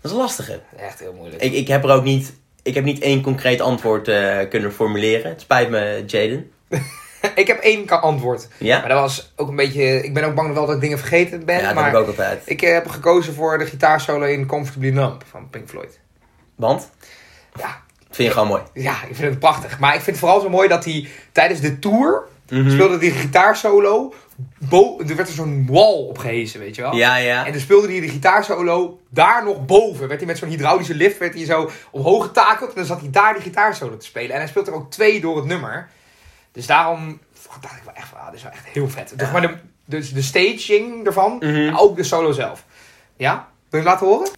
Dat 0.02 0.12
is 0.12 0.18
een 0.18 0.24
lastige. 0.24 0.60
Echt 0.78 1.00
heel 1.00 1.14
moeilijk. 1.14 1.42
Ik, 1.42 1.54
ik 1.54 1.68
heb 1.68 1.84
er 1.84 1.90
ook 1.90 2.04
niet, 2.04 2.34
ik 2.64 2.74
heb 2.74 2.84
niet 2.84 3.02
één 3.02 3.22
concreet 3.22 3.62
antwoord 3.62 4.04
kunnen 4.50 4.74
formuleren. 4.74 5.32
Het 5.32 5.42
spijt 5.42 5.70
me, 5.70 6.04
Jaden. 6.08 6.52
Ik 7.36 7.48
heb 7.48 7.60
één 7.60 7.90
antwoord. 8.02 8.48
Ja? 8.58 8.80
Maar 8.80 8.90
dat 8.90 9.00
was 9.00 9.34
ook 9.36 9.50
een 9.50 9.56
beetje... 9.56 10.04
Ik 10.04 10.14
ben 10.14 10.24
ook 10.24 10.36
bang 10.36 10.54
wel 10.54 10.66
dat 10.66 10.76
ik 10.76 10.82
dingen 10.82 11.00
vergeten 11.00 11.46
ben. 11.46 11.58
Ja, 11.58 11.66
dat 11.66 11.76
maar 11.76 11.84
heb 11.84 11.94
ik 11.94 12.00
ook 12.00 12.08
altijd. 12.08 12.42
ik 12.46 12.62
eh, 12.62 12.74
heb 12.74 12.88
gekozen 12.88 13.34
voor 13.34 13.58
de 13.58 13.66
gitaarsolo 13.66 14.26
in 14.26 14.46
Comfortably 14.46 14.90
Numb 14.90 15.22
van 15.30 15.50
Pink 15.50 15.70
Floyd. 15.70 16.00
Want? 16.56 16.90
Ja, 17.56 17.82
Vind 18.10 18.28
je 18.28 18.34
gewoon 18.34 18.48
mooi. 18.48 18.62
ja, 18.74 18.92
ik 18.92 19.16
vind 19.16 19.30
het 19.30 19.40
prachtig. 19.40 19.80
Maar 19.80 19.96
ik 19.96 20.02
vind 20.02 20.16
het 20.16 20.26
vooral 20.26 20.42
zo 20.42 20.50
mooi 20.50 20.68
dat 20.68 20.86
hij 20.86 21.08
tijdens 21.32 21.60
de 21.60 21.80
tour... 21.80 22.30
Mhm. 22.50 22.72
speelde 22.72 22.98
die 22.98 23.12
gitaarsolo... 23.12 24.14
Bo 24.58 25.00
er 25.08 25.16
werd 25.16 25.28
er 25.28 25.34
zo'n 25.34 25.68
wall 25.70 25.94
opgehezen, 25.94 26.60
weet 26.60 26.76
je 26.76 26.82
wel? 26.82 26.96
Ja, 26.96 27.16
ja. 27.16 27.46
En 27.46 27.52
dan 27.52 27.62
speelde 27.62 27.88
hij 27.88 28.00
de 28.00 28.08
gitaarsolo 28.08 29.00
daar 29.10 29.44
nog 29.44 29.66
boven. 29.66 30.08
Werd 30.08 30.20
hij 30.20 30.28
met 30.28 30.38
zo'n 30.38 30.50
hydraulische 30.50 30.96
lift 30.96 31.18
werd 31.18 31.34
hij 31.34 31.46
zo 31.46 31.70
omhoog 31.92 32.24
getakeld. 32.24 32.70
En 32.70 32.76
dan 32.76 32.86
zat 32.86 33.00
hij 33.00 33.10
daar 33.10 33.34
die 33.34 33.42
gitaarsolo 33.42 33.98
te 33.98 34.06
spelen. 34.06 34.32
En 34.32 34.38
hij 34.38 34.48
speelt 34.48 34.68
er 34.68 34.74
ook 34.74 34.92
twee 34.92 35.22
door 35.22 35.36
het 35.36 35.46
nummer. 35.46 35.90
Dus 36.52 36.66
daarom 36.66 37.20
dacht 37.62 37.76
ik 37.78 37.84
wel 37.84 37.94
echt 37.94 38.08
van, 38.08 38.20
ah, 38.20 38.26
dit 38.26 38.36
is 38.36 38.44
wel 38.44 38.52
echt 38.52 38.66
heel 38.66 38.90
vet. 38.90 39.14
Dus, 39.16 39.32
maar 39.32 39.42
de, 39.42 39.58
dus 39.86 40.14
de 40.14 40.22
staging 40.22 41.06
ervan, 41.06 41.38
Mhm. 41.40 41.76
ook 41.76 41.96
de 41.96 42.04
solo 42.04 42.32
zelf. 42.32 42.66
Ja? 43.16 43.34
Wil 43.70 43.82
je 43.82 43.88
het 43.90 44.02
laten 44.02 44.08
horen? 44.08 44.30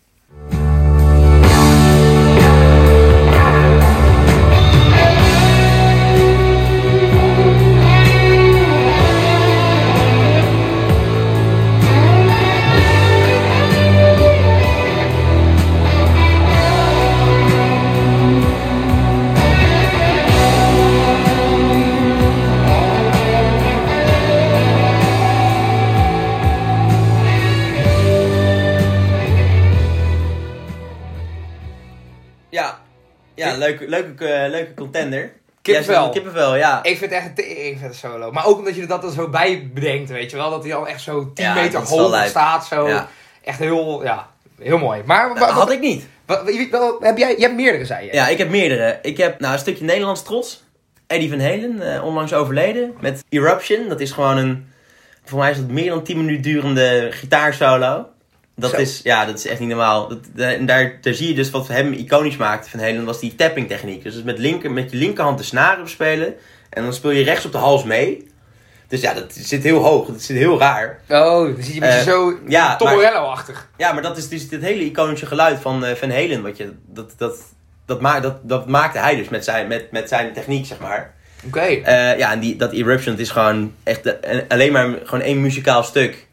Leuke, 33.64 33.88
leuke, 33.90 34.28
eh, 34.28 34.50
leuke 34.50 34.74
contender. 34.74 35.32
Kippenvel. 35.62 36.04
Ja, 36.04 36.10
kippenvel, 36.10 36.56
ja. 36.56 36.84
Ik 36.84 36.98
vind 36.98 37.12
het 37.12 37.20
echt 37.20 37.26
een 37.28 37.34
tering 37.34 37.80
vette 37.80 37.98
solo. 37.98 38.32
Maar 38.32 38.46
ook 38.46 38.58
omdat 38.58 38.76
je 38.76 38.86
dat 38.86 39.04
er 39.04 39.12
zo 39.12 39.30
bij 39.30 39.70
bedenkt, 39.74 40.10
weet 40.10 40.32
je 40.32 40.38
wel. 40.38 40.50
Dat 40.50 40.64
hij 40.64 40.76
al 40.76 40.88
echt 40.88 41.02
zo 41.02 41.32
10 41.34 41.46
Ja, 41.46 41.54
meter 41.54 41.80
dat 41.80 41.90
hoog 41.90 42.26
staat. 42.28 42.66
Zo. 42.66 42.88
Ja. 42.88 43.08
Echt 43.44 43.60
heel, 43.60 44.04
ja, 44.04 44.28
heel 44.62 44.78
mooi. 44.78 45.02
Maar 45.06 45.36
Dat 45.36 45.50
had 45.50 45.72
ik 45.72 45.80
niet. 45.80 46.06
wa- 46.26 46.44
wie- 46.44 46.68
wel, 46.72 46.98
heb 47.00 47.18
jij, 47.18 47.36
je 47.36 47.42
hebt 47.42 47.56
meerdere, 47.56 47.86
zei 47.86 48.06
je? 48.06 48.14
Ja, 48.14 48.28
ik 48.28 48.38
heb 48.38 48.50
meerdere. 48.50 49.00
Ik 49.02 49.18
heb 49.18 49.40
nou, 49.40 49.54
een 49.54 49.60
stukje 49.60 49.86
Nederlands 49.86 50.24
trots. 50.24 50.64
Eddie 51.08 51.30
Van 51.30 51.40
Halen, 51.40 51.94
eh, 51.96 52.04
onlangs 52.06 52.34
overleden. 52.34 52.94
Met 53.00 53.24
Eruption. 53.30 53.88
Dat 53.90 54.00
is 54.00 54.12
gewoon 54.12 54.38
een... 54.38 54.72
Voor 55.24 55.40
mij 55.40 55.52
is 55.52 55.58
het 55.58 55.72
meer 55.72 55.90
dan 55.90 56.04
10 56.04 56.18
minuten 56.18 56.42
durende 56.42 57.08
gitaarsolo. 57.12 58.08
Dat 58.56 58.70
Zo. 58.72 58.78
is, 58.78 59.00
ja, 59.04 59.26
dat 59.26 59.38
is 59.38 59.48
echt 59.48 59.60
niet 59.60 59.70
normaal. 59.70 60.08
Dat, 60.08 60.20
da- 60.34 60.52
en 60.54 60.66
daar, 60.66 60.98
daar 61.02 61.14
zie 61.14 61.28
je 61.28 61.34
dus 61.34 61.50
wat 61.50 61.68
hem 61.68 61.94
iconisch 61.94 62.38
maakte 62.38 62.70
van 62.70 62.80
Halen, 62.80 63.06
was 63.06 63.20
die 63.20 63.36
tapping 63.36 63.68
techniek. 63.68 64.04
Dus 64.04 64.24
met, 64.24 64.38
linker, 64.38 64.72
met 64.72 64.92
je 64.92 64.98
linkerhand 64.98 65.38
de 65.38 65.44
snaren 65.44 65.90
spelen. 65.90 66.34
En 66.70 66.84
dan 66.84 66.94
speel 66.94 67.12
je 67.12 67.24
rechts 67.24 67.46
op 67.46 67.52
de 67.52 67.58
hals 67.58 67.84
mee. 67.84 68.32
Dus 68.88 69.02
ja, 69.02 69.14
dat 69.14 69.34
zit 69.34 69.64
heel 69.64 69.80
hoog. 69.84 70.08
Dat 70.08 70.22
zit 70.22 70.38
heel 70.38 70.60
raar. 70.60 71.00
Oh, 71.10 71.56
dan 71.56 71.56
zie 71.64 71.74
je 71.76 71.82
een 71.82 71.88
beetje 71.88 71.98
Eh, 71.98 72.06
zo 72.06 72.38
ja, 72.48 72.76
Tom. 72.76 72.88
Ja, 73.78 73.94
maar 73.94 74.02
dat 74.02 74.18
is 74.18 74.30
dus 74.30 74.48
het 74.50 74.62
hele 74.62 74.84
iconische 74.84 75.26
geluid 75.26 75.60
van 75.60 75.86
eh, 75.86 75.96
Van 75.96 76.10
Halen. 76.12 76.42
Wat 76.42 76.58
je, 76.58 76.74
dat, 76.88 77.14
dat, 77.18 77.38
dat, 77.86 78.02
ma 78.02 78.20
dat, 78.20 78.36
dat 78.50 78.68
maakte 78.68 79.00
hij 79.00 79.16
dus 79.16 79.30
met 79.30 79.44
zijn, 79.44 79.68
met, 79.68 79.92
met 79.92 80.10
zijn 80.10 80.34
techniek, 80.34 80.66
zeg 80.66 80.80
maar. 80.80 81.14
Oké. 81.46 81.60
Eh, 81.60 82.18
ja, 82.18 82.32
en 82.32 82.40
die, 82.40 82.56
dat 82.56 82.72
Eruption 82.74 83.18
is 83.18 83.30
gewoon 83.30 83.74
echt 83.84 84.16
alleen 84.48 84.72
maar 84.72 84.90
gewoon 85.04 85.26
één 85.26 85.42
muzikaal 85.42 85.84
stuk. 85.84 86.28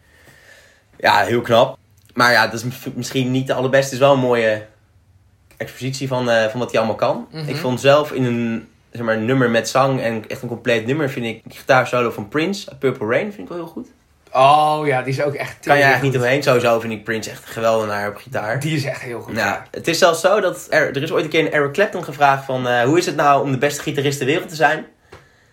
Ja, 0.99 1.25
heel 1.25 1.41
knap. 1.41 1.79
Maar 2.21 2.33
ja, 2.33 2.47
dat 2.47 2.65
is 2.65 2.93
misschien 2.95 3.31
niet 3.31 3.47
de 3.47 3.55
allerbeste. 3.55 3.95
Het 3.95 4.03
is 4.03 4.07
wel 4.09 4.13
een 4.13 4.21
mooie 4.21 4.67
expositie 5.57 6.09
van, 6.09 6.31
eh, 6.31 6.49
van 6.49 6.61
wat 6.61 6.71
hij 6.71 6.79
allemaal 6.79 6.97
kan. 6.97 7.27
Mhm. 7.31 7.49
Ik 7.49 7.57
vond 7.57 7.81
zelf 7.81 8.13
in 8.13 8.25
een 8.25 8.69
zeg 8.91 9.03
maar, 9.03 9.19
nummer 9.19 9.51
met 9.51 9.69
zang 9.69 10.01
en 10.01 10.25
echt 10.29 10.43
een 10.43 10.49
compleet 10.49 10.87
nummer... 10.87 11.11
vind 11.11 11.27
ik 11.27 11.43
de 11.45 11.55
gitaarsolo 11.55 12.11
van 12.11 12.29
Prince, 12.29 12.77
Purple 12.79 13.07
Rain, 13.07 13.33
vind 13.33 13.39
ik 13.39 13.49
wel 13.49 13.57
heel 13.57 13.67
goed. 13.67 13.89
Oh 14.33 14.87
ja, 14.87 15.03
die 15.03 15.13
is 15.13 15.23
ook 15.23 15.35
echt... 15.35 15.57
Kan 15.61 15.77
je 15.77 15.83
eigenlijk 15.83 16.13
niet 16.13 16.23
omheen. 16.23 16.43
Sowieso 16.43 16.81
vind 16.81 16.93
ik 16.93 17.05
Prince 17.05 17.31
echt 17.31 17.43
een 17.43 17.53
geweldenaar 17.53 18.09
op 18.09 18.17
gitaar. 18.17 18.61
Die 18.61 18.77
is 18.77 18.85
echt 18.85 19.01
heel 19.01 19.21
goed. 19.21 19.35
Nou, 19.35 19.59
het 19.71 19.89
is 19.89 19.99
zelfs 19.99 20.21
zo 20.21 20.41
dat 20.41 20.67
er, 20.71 20.97
er 20.97 21.03
is 21.03 21.13
ooit 21.13 21.25
een 21.25 21.31
keer 21.31 21.45
een 21.47 21.53
Eric 21.53 21.73
Clapton 21.73 22.05
gevraagd 22.05 22.45
van... 22.45 22.69
eh, 22.69 22.83
hoe 22.83 22.99
is 22.99 23.07
het 23.07 23.17
nou 23.17 23.43
om 23.43 23.53
de 23.53 23.59
beste 23.59 23.83
gitarist 23.83 24.19
ter 24.19 24.27
wereld 24.27 24.49
te 24.49 24.55
zijn? 24.55 24.87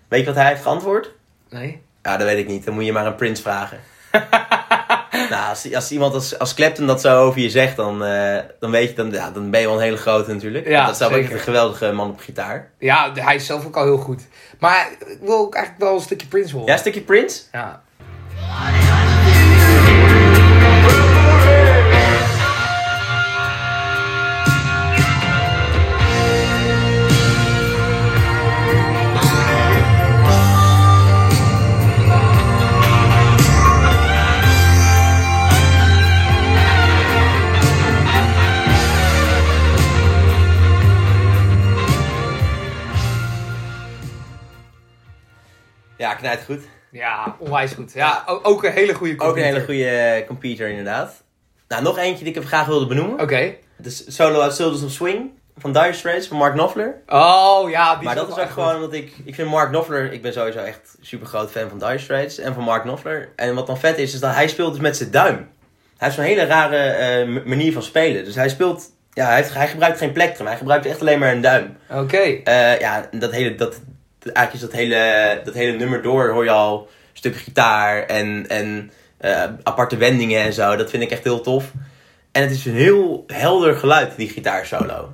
Weet 0.08 0.20
je 0.20 0.26
wat 0.26 0.36
hij 0.36 0.48
heeft 0.48 0.62
geantwoord? 0.62 1.12
Nee. 1.50 1.82
Ja, 2.04 2.18
dat 2.18 2.28
weet 2.28 2.38
ik 2.38 2.48
niet. 2.48 2.66
Dan 2.66 2.74
moet 2.74 2.86
je 2.86 2.92
maar 2.92 3.06
aan 3.06 3.16
Prince 3.16 3.42
vragen. 3.42 3.80
nou, 5.30 5.50
als, 5.50 5.74
als 5.74 5.92
iemand 5.92 6.14
als, 6.14 6.40
als 6.40 6.54
Clapton 6.54 6.88
dat 6.88 7.02
zo 7.02 7.24
over 7.24 7.42
je 7.42 7.50
zegt, 7.50 7.76
dan, 7.76 8.04
eh, 8.04 8.40
dan 8.60 8.72
weet 8.72 8.90
je, 8.90 8.96
dan, 8.96 9.12
ja, 9.12 9.32
dan 9.32 9.50
ben 9.50 9.60
je 9.60 9.66
wel 9.66 9.76
een 9.76 9.82
hele 9.82 9.98
grote 9.98 10.34
natuurlijk. 10.34 10.68
Ja, 10.68 10.82
dat 10.82 10.92
is 10.92 10.98
zelf 10.98 11.12
ook 11.12 11.18
zeker. 11.18 11.32
echt 11.32 11.40
een 11.40 11.46
geweldige 11.54 11.92
man 11.92 12.10
op 12.10 12.20
gitaar. 12.20 12.72
Ja, 12.80 13.12
hij 13.14 13.36
is 13.36 13.46
zelf 13.46 13.66
ook 13.66 13.76
al 13.76 13.84
heel 13.84 13.98
goed. 13.98 14.22
Maar 14.60 14.92
ik 15.00 15.18
wil 15.22 15.38
ook 15.38 15.56
eigenlijk 15.56 15.86
wel 15.86 15.96
een 15.96 16.04
stukje 16.04 16.28
Prince 16.28 16.52
horen. 16.52 16.68
Ja, 16.68 16.74
een 16.74 16.80
stukje 16.80 17.02
Prince? 17.02 17.42
Ja. 17.52 17.82
Knijt 46.18 46.44
goed. 46.46 46.62
Ja, 46.92 47.36
onwijs 47.40 47.74
goed. 47.74 47.94
Ja, 47.94 48.24
ook 48.44 48.64
een 48.64 48.72
hele 48.72 48.94
goede 48.94 49.14
Ook 49.14 49.20
een 49.20 49.26
computer. 49.26 49.54
hele 49.54 49.66
goede 49.66 49.90
eh, 49.90 50.28
computer 50.28 50.70
inderdaad. 50.70 51.24
Nou, 51.68 51.84
nog 51.84 51.98
eentje 51.98 52.24
die 52.24 52.34
ik 52.34 52.46
graag 52.46 52.66
wilde 52.66 52.88
benoemen. 52.88 53.20
Oké. 53.20 53.56
De 53.78 53.90
solo 53.90 54.42
uit 54.42 54.54
Soldiers 54.56 54.84
of 54.84 54.92
Swing 54.92 55.32
van 55.58 55.74
Dire 55.74 55.94
Straits, 55.94 56.28
van 56.28 56.38
Mark 56.38 56.54
Knopfler. 56.54 57.02
Oh, 57.08 57.70
ja. 57.70 57.96
Die 57.96 58.06
maar 58.06 58.16
dat 58.16 58.28
is 58.28 58.38
ook 58.38 58.50
gewoon 58.50 58.76
omdat 58.76 58.94
ik... 58.94 59.14
Ik 59.26 59.36
vind 59.36 59.50
Mark 59.50 59.70
Knopfler... 59.70 60.12
Ik 60.12 60.22
ben 60.22 60.34
sowieso 60.34 60.60
echt 60.60 60.98
super 61.02 61.28
groot 61.28 61.52
fan 61.52 61.70
van 61.70 61.80
Dire 61.80 61.98
Straits 61.98 62.38
en 62.38 62.54
van 62.54 62.64
Mark 62.64 62.82
Knopfler. 62.82 63.30
En 63.36 63.56
wat 63.56 63.68
dan 63.68 63.78
vet 63.78 63.98
is, 63.98 64.14
is 64.14 64.20
dat 64.20 64.34
hij 64.34 64.48
speelt 64.48 64.72
dus 64.72 64.82
met 64.82 64.98
zijn 64.98 65.12
duim. 65.12 65.36
Hij 65.36 65.48
heeft 65.98 66.16
zo'n 66.16 66.26
hele 66.26 66.46
rare 66.46 66.78
eh, 66.78 67.46
manier 67.46 67.74
van 67.74 67.84
spelen. 67.84 68.26
Dus 68.26 68.36
hij 68.36 68.50
speelt... 68.50 68.96
Ja, 69.14 69.26
hij, 69.26 69.36
heeft, 69.36 69.54
hij 69.54 69.68
gebruikt 69.68 69.98
geen 69.98 70.12
plektrum. 70.12 70.48
Hij 70.48 70.58
gebruikt 70.58 70.86
echt 70.86 71.02
alleen 71.02 71.20
maar 71.20 71.32
een 71.32 71.42
duim. 71.42 71.78
Oké. 71.92 72.18
Eh, 72.18 72.80
ja, 72.80 73.10
dat 73.12 73.32
hele, 73.32 73.56
dat, 73.56 73.80
eigenlijk 74.24 74.54
is 74.54 74.60
dat 74.62 74.72
hele, 74.72 75.42
dat 75.44 75.54
hele 75.54 75.78
nummer 75.78 76.02
door 76.02 76.30
hoor 76.30 76.44
je 76.44 76.50
al 76.50 76.90
stukken 77.14 77.42
gitaar 77.42 78.04
en, 78.04 78.46
en 78.50 78.92
eh, 79.18 79.44
aparte 79.64 79.98
wendingen 79.98 80.42
en 80.42 80.54
zo. 80.54 80.76
Dat 80.76 80.90
vind 80.90 81.04
ik 81.04 81.12
echt 81.12 81.24
heel 81.24 81.42
tof. 81.42 81.72
En 82.32 82.42
het 82.42 82.52
is 82.52 82.66
een 82.66 82.74
heel 82.76 83.24
helder 83.28 83.76
geluid, 83.76 84.14
die 84.18 84.30
gitaarsolo. 84.30 85.12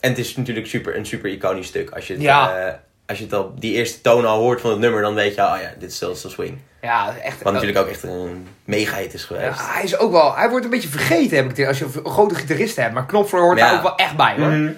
En 0.00 0.10
het 0.10 0.18
is 0.18 0.36
natuurlijk 0.36 0.66
super, 0.66 0.96
een 0.96 1.06
super 1.06 1.30
iconisch 1.30 1.66
stuk. 1.66 1.90
Als 1.90 2.06
je 2.06 2.12
het, 2.12 2.22
Ja. 2.22 2.66
eh, 2.66 2.72
als 3.06 3.18
je 3.18 3.24
het 3.24 3.32
al, 3.32 3.52
die 3.58 3.74
eerste 3.74 4.00
toon 4.00 4.26
al 4.26 4.38
hoort 4.40 4.60
van 4.60 4.70
het 4.70 4.78
nummer, 4.78 5.02
dan 5.02 5.14
weet 5.14 5.34
je, 5.34 5.40
oh 5.40 5.56
ja, 5.62 5.70
dit 5.78 5.90
is 5.90 5.96
Still 5.96 6.14
Swing. 6.14 6.58
Ja, 6.82 7.14
echt. 7.22 7.42
Wat 7.42 7.52
natuurlijk 7.52 7.78
ook 7.78 7.88
echt 7.88 8.02
een 8.02 8.46
mega 8.64 8.96
hit 8.96 9.14
is 9.14 9.24
geweest. 9.24 9.58
Ja, 9.58 9.72
hij 9.72 9.82
is 9.82 9.98
ook 9.98 10.12
wel... 10.12 10.36
Hij 10.36 10.50
wordt 10.50 10.64
een 10.64 10.70
beetje 10.70 10.88
vergeten, 10.88 11.36
heb 11.36 11.50
ik 11.50 11.56
het 11.56 11.66
als 11.66 11.78
je 11.78 11.84
een 12.04 12.10
grote 12.10 12.34
gitarist 12.34 12.76
hebt. 12.76 12.94
Maar 12.94 13.06
Knopfler 13.06 13.40
hoort 13.40 13.58
Ja. 13.58 13.66
daar 13.68 13.76
ook 13.76 13.82
wel 13.82 13.96
echt 13.96 14.16
bij, 14.16 14.34
hoor. 14.36 14.46
Mhm. 14.48 14.72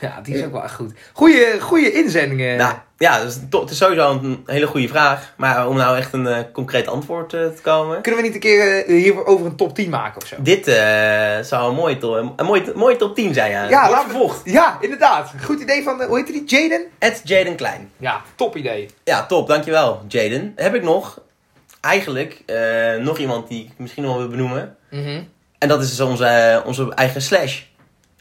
Ja, 0.00 0.20
die 0.22 0.34
is 0.34 0.44
ook 0.44 0.52
wel 0.52 0.62
echt 0.62 0.74
goed. 0.74 0.92
Goeie, 1.12 1.60
goeie 1.60 1.92
inzendingen. 1.92 2.56
Nou, 2.56 2.74
ja, 2.98 3.22
dus 3.22 3.38
het 3.50 3.70
is 3.70 3.76
sowieso 3.76 4.10
een 4.10 4.42
hele 4.46 4.66
goede 4.66 4.88
vraag. 4.88 5.34
Maar 5.36 5.68
om 5.68 5.76
nou 5.76 5.96
echt 5.96 6.12
een 6.12 6.26
eh, 6.26 6.38
concreet 6.52 6.86
antwoord 6.86 7.32
eh, 7.32 7.46
te 7.46 7.62
komen. 7.62 8.00
Kunnen 8.02 8.20
we 8.20 8.26
niet 8.26 8.34
een 8.34 8.40
keer 8.40 8.84
eh, 8.84 9.02
hierover 9.02 9.46
een 9.46 9.56
top 9.56 9.74
10 9.74 9.90
maken 9.90 10.22
of 10.22 10.28
zo? 10.28 10.36
Dit 10.38 10.64
zou 11.46 11.68
een 11.68 11.74
mooie, 11.74 11.98
to 11.98 12.16
een 12.36 12.46
mooie, 12.46 12.72
mooie 12.74 12.96
top 12.96 13.14
10 13.14 13.34
zijn, 13.34 13.50
ja. 13.50 13.68
Ja, 13.68 14.00
vervolgd. 14.00 14.40
Ja, 14.44 14.78
inderdaad. 14.80 15.32
Goed 15.42 15.60
idee 15.60 15.82
van, 15.82 16.02
hoe 16.02 16.16
heet 16.16 16.26
die, 16.26 16.44
Jaden? 16.44 16.86
Ed 16.98 17.20
Jaden 17.24 17.56
Klein. 17.56 17.90
Ja, 17.96 18.22
top 18.34 18.56
idee. 18.56 18.88
Ja, 19.04 19.26
top, 19.26 19.48
dankjewel, 19.48 20.02
Jaden. 20.08 20.52
Heb 20.56 20.74
ik 20.74 20.82
nog, 20.82 21.20
eigenlijk, 21.80 22.42
nog 23.00 23.18
iemand 23.18 23.48
die 23.48 23.64
ik 23.64 23.72
misschien 23.76 24.02
nog 24.02 24.12
wel 24.12 24.20
wil 24.20 24.30
benoemen. 24.30 24.76
Mhm. 24.90 25.22
En 25.58 25.68
dat 25.68 25.82
is 25.82 25.88
dus 25.88 26.00
onze, 26.00 26.62
onze 26.66 26.94
eigen 26.94 27.22
Slash. 27.22 27.62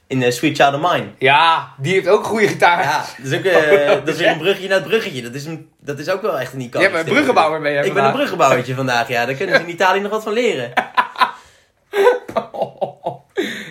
In 0.08 0.24
eh, 0.24 0.32
Sweet 0.32 0.58
Child 0.58 0.74
of 0.74 0.92
Mine. 0.92 1.08
Ja, 1.18 1.74
die 1.78 1.94
heeft 1.94 2.08
ook 2.08 2.20
een 2.20 2.26
goede 2.26 2.48
gitaar. 2.48 2.84
Ja, 2.84 3.06
dat 3.18 3.32
is, 3.32 3.38
ook, 3.38 3.44
eh, 3.54 3.88
dat 3.88 4.08
is 4.08 4.18
weer 4.18 4.28
een 4.32 4.38
bruggetje 4.38 4.68
naar 4.68 4.78
het 4.78 4.88
bruggetje. 4.88 5.22
Dat 5.22 5.34
is, 5.34 5.46
een, 5.46 5.70
dat 5.80 6.00
is 6.00 6.10
ook 6.10 6.22
wel 6.22 6.40
echt 6.40 6.54
een 6.54 6.62
icoon. 6.62 6.82
Je 6.82 6.88
hebt 6.88 7.00
een 7.08 7.14
bruggenbouwer 7.14 7.62
mee, 7.62 7.76
hè, 7.76 7.86
Ik 7.86 7.94
ben 7.94 8.06
een 8.06 8.12
bruggenbouwertje 8.12 8.76
vandaag, 8.76 9.08
ja. 9.08 9.26
Daar 9.26 9.36
kunnen 9.36 9.56
ze 9.56 9.62
in 9.62 9.70
Italië 9.70 10.00
nog 10.00 10.12
wat 10.12 10.24
van 10.24 10.34
leren. 10.34 10.72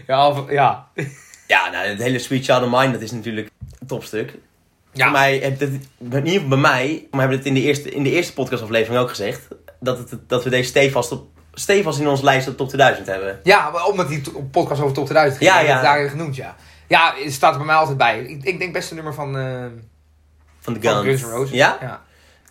ja, 0.06 0.28
of- 0.28 0.50
ja. 0.50 0.86
Ja, 1.46 1.70
nou, 1.70 1.86
het 1.86 2.02
hele 2.02 2.18
Sweet 2.18 2.44
Child 2.44 2.62
of 2.62 2.70
Mine, 2.80 2.92
dat 2.92 3.00
is 3.00 3.12
natuurlijk 3.12 3.50
een 3.80 3.86
topstuk. 3.86 4.34
Ja. 4.92 5.02
Voor 5.04 5.12
mij, 5.12 5.38
het, 5.38 5.60
in 5.60 5.80
ieder 5.98 6.30
geval 6.32 6.48
bij 6.48 6.58
mij, 6.58 7.06
we 7.10 7.18
hebben 7.18 7.36
het 7.36 7.46
in 7.46 7.54
de 7.54 7.60
eerste, 7.60 7.90
in 7.90 8.02
de 8.02 8.10
eerste 8.10 8.32
podcastaflevering 8.32 9.00
ook 9.00 9.08
gezegd, 9.08 9.48
dat, 9.80 9.98
het, 9.98 10.18
dat 10.28 10.44
we 10.44 10.50
deze 10.50 10.68
stevast, 10.68 11.12
op, 11.12 11.26
stevast 11.58 11.98
in 11.98 12.08
onze 12.08 12.24
lijst 12.24 12.48
op 12.48 12.56
top 12.56 12.68
2000 12.68 13.06
hebben. 13.06 13.40
Ja, 13.42 13.70
maar 13.70 13.84
omdat 13.84 14.08
die 14.08 14.22
podcast 14.50 14.80
over 14.80 14.94
top 14.94 15.04
2000 15.04 15.42
ging, 15.42 15.54
Ja, 15.54 15.60
ja. 15.60 15.72
het 15.72 15.82
daarin 15.82 16.08
genoemd, 16.08 16.36
ja. 16.36 16.54
Ja, 16.88 17.14
het 17.16 17.32
staat 17.32 17.52
er 17.52 17.56
bij 17.56 17.66
mij 17.66 17.76
altijd 17.76 17.96
bij. 17.96 18.20
Ik, 18.20 18.44
ik 18.44 18.58
denk 18.58 18.72
best 18.72 18.90
een 18.90 18.96
nummer 18.96 19.14
van, 19.14 19.38
eh 19.38 19.44
Van 20.60 20.74
de 20.74 20.80
van 20.82 20.92
Guns. 20.92 21.20
Guns 21.20 21.22
N' 21.22 21.36
Roses. 21.36 21.50
Ja? 21.56 21.78
ja. 21.80 22.02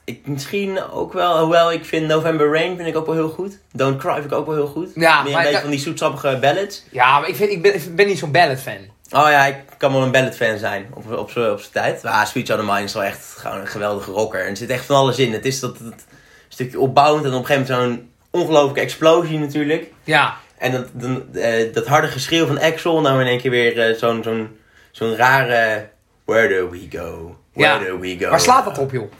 Ik, 0.03 0.27
misschien 0.27 0.83
ook 0.83 1.13
wel, 1.13 1.39
hoewel 1.39 1.71
ik 1.71 1.85
vind 1.85 2.07
November 2.07 2.51
Rain 2.51 2.75
vind 2.75 2.87
ik 2.87 2.95
ook 2.95 3.05
wel 3.05 3.15
heel 3.15 3.29
goed. 3.29 3.59
Don't 3.71 3.97
Cry 3.97 4.13
vind 4.13 4.25
ik 4.25 4.31
ook 4.31 4.45
wel 4.45 4.55
heel 4.55 4.67
goed. 4.67 4.91
Ja, 4.95 5.23
Meer 5.23 5.35
een 5.35 5.43
beetje 5.43 5.61
van 5.61 5.69
die 5.69 5.79
zoetsappige 5.79 6.37
ballads. 6.41 6.83
Ja, 6.91 7.19
maar 7.19 7.29
ik, 7.29 7.35
vind, 7.35 7.51
ik, 7.51 7.61
ben, 7.61 7.75
ik 7.75 7.95
ben 7.95 8.07
niet 8.07 8.19
zo'n 8.19 8.31
ballad 8.31 8.59
fan. 8.59 8.93
Oh 9.09 9.29
ja, 9.29 9.45
ik 9.45 9.55
kan 9.77 9.91
wel 9.91 10.01
een 10.01 10.11
ballad 10.11 10.35
fan 10.35 10.57
zijn 10.57 10.87
op, 10.93 11.17
op, 11.17 11.31
zijn 11.31 11.57
tijd. 11.71 12.03
Maar 12.03 12.13
ah, 12.13 12.25
Sweet 12.25 12.47
Child 12.47 12.59
of 12.59 12.65
Mine 12.65 12.83
is 12.83 12.93
wel 12.93 13.03
echt 13.03 13.35
gewoon 13.37 13.59
een 13.59 13.67
geweldige 13.67 14.11
rocker. 14.11 14.43
En 14.43 14.49
er 14.49 14.57
zit 14.57 14.69
echt 14.69 14.85
van 14.85 14.95
alles 14.95 15.17
in. 15.17 15.33
Het 15.33 15.45
is 15.45 15.59
dat, 15.59 15.77
dat 15.79 16.05
stukje 16.47 16.79
opbouwend 16.79 17.25
en 17.25 17.33
op 17.33 17.39
een 17.39 17.45
gegeven 17.45 17.75
moment 17.75 17.99
zo'n 17.99 18.09
ongelooflijke 18.35 18.81
explosie 18.81 19.39
natuurlijk. 19.39 19.91
Ja, 20.03 20.37
En 20.57 20.71
dat, 20.71 20.87
dan, 20.91 21.23
eh, 21.35 21.73
dat 21.73 21.87
harde 21.87 22.07
geschreeuw 22.07 22.45
van 22.45 22.59
Axel, 22.61 23.01
nou 23.01 23.21
in 23.21 23.27
één 23.27 23.39
keer 23.41 23.51
weer 23.51 23.79
eh, 23.79 23.95
zo'n 23.97 24.23
zo'n 24.23 24.57
zo'n 24.91 25.15
rare... 25.15 25.89
Where 26.25 26.47
do 26.47 26.69
we 26.69 26.87
go? 26.89 27.37
Where 27.53 27.83
Ja. 27.83 27.89
do 27.89 27.99
we 27.99 28.17
go? 28.19 28.29
waar 28.29 28.39
slaat 28.39 28.65
dat 28.65 28.77
op, 28.77 28.91
joh? 28.91 29.11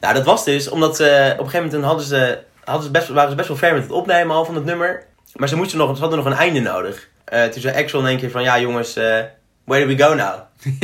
Nou, 0.00 0.14
dat 0.14 0.24
was 0.24 0.44
dus 0.44 0.68
omdat 0.68 0.96
ze 0.96 1.30
op 1.38 1.44
een 1.44 1.50
gegeven 1.50 1.64
moment 1.66 1.84
hadden 1.84 2.06
ze, 2.06 2.38
hadden 2.64 2.84
ze 2.84 2.90
best, 2.90 3.08
waren 3.08 3.30
ze 3.30 3.36
best 3.36 3.48
wel 3.48 3.56
ver 3.56 3.72
met 3.72 3.82
het 3.82 3.92
opnemen 3.92 4.36
al 4.36 4.44
van 4.44 4.54
het 4.54 4.64
nummer. 4.64 5.04
Maar 5.34 5.48
ze, 5.48 5.56
moesten 5.56 5.78
nog, 5.78 5.94
ze 5.94 6.00
hadden 6.00 6.18
nog 6.18 6.26
een 6.26 6.38
einde 6.38 6.60
nodig. 6.60 7.08
Eh, 7.24 7.44
toen 7.44 7.60
zei 7.62 7.82
Axel 7.82 8.00
in 8.00 8.06
één 8.06 8.18
keer 8.18 8.30
van, 8.30 8.42
ja 8.42 8.60
jongens, 8.60 8.94
where 9.64 9.86
do 9.86 9.86
we 9.86 9.98
go 10.02 10.14
now? 10.14 10.34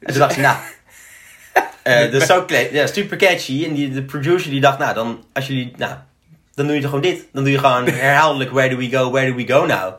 en 0.00 0.06
toen 0.12 0.18
dacht 0.18 0.34
ze, 0.34 0.40
nou... 0.40 0.56
eh, 1.82 2.00
dat 2.12 2.20
is 2.22 2.26
zo 2.26 2.44
ja, 2.72 2.86
super 2.86 3.16
catchy. 3.16 3.64
En 3.64 3.74
die, 3.74 3.90
de 3.90 4.02
producer 4.02 4.50
die 4.50 4.60
dacht, 4.60 4.78
nou, 4.78 4.94
dan, 4.94 5.24
als 5.32 5.46
jullie, 5.46 5.72
nou, 5.76 5.94
dan 6.56 6.66
doe 6.66 6.74
je 6.74 6.80
toch 6.80 6.90
gewoon 6.90 7.04
dit. 7.04 7.24
Dan 7.32 7.42
doe 7.44 7.52
je 7.52 7.58
gewoon 7.58 7.86
herhaaldelijk, 8.06 8.50
where 8.50 8.68
do 8.68 8.76
we 8.76 8.88
go, 8.90 9.10
where 9.10 9.30
do 9.30 9.36
we 9.36 9.46
go 9.52 9.66
now? 9.66 9.94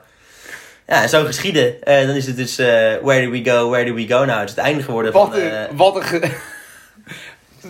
Ja, 0.88 1.02
en 1.02 1.10
zo 1.10 1.24
geschieden. 1.26 1.84
Eh, 1.84 2.08
dan 2.08 2.15
is 2.15 2.26
het 2.26 2.38
dus, 2.38 2.58
eh, 2.58 2.67
where 3.02 3.26
do 3.26 3.32
we 3.32 3.41
go, 3.50 3.70
where 3.70 3.86
do 3.86 3.93
we 3.93 4.08
go 4.08 4.26
now? 4.26 4.39
Het 4.39 4.50
is 4.50 4.56
het 4.56 4.65
einde 4.65 4.84
geworden 4.84 5.12
Wat 5.12 5.30
van... 5.30 5.39
een... 5.39 5.52
eh, 5.52 5.63
wat 5.76 5.96
een 5.96 6.04
ge- 6.04 6.32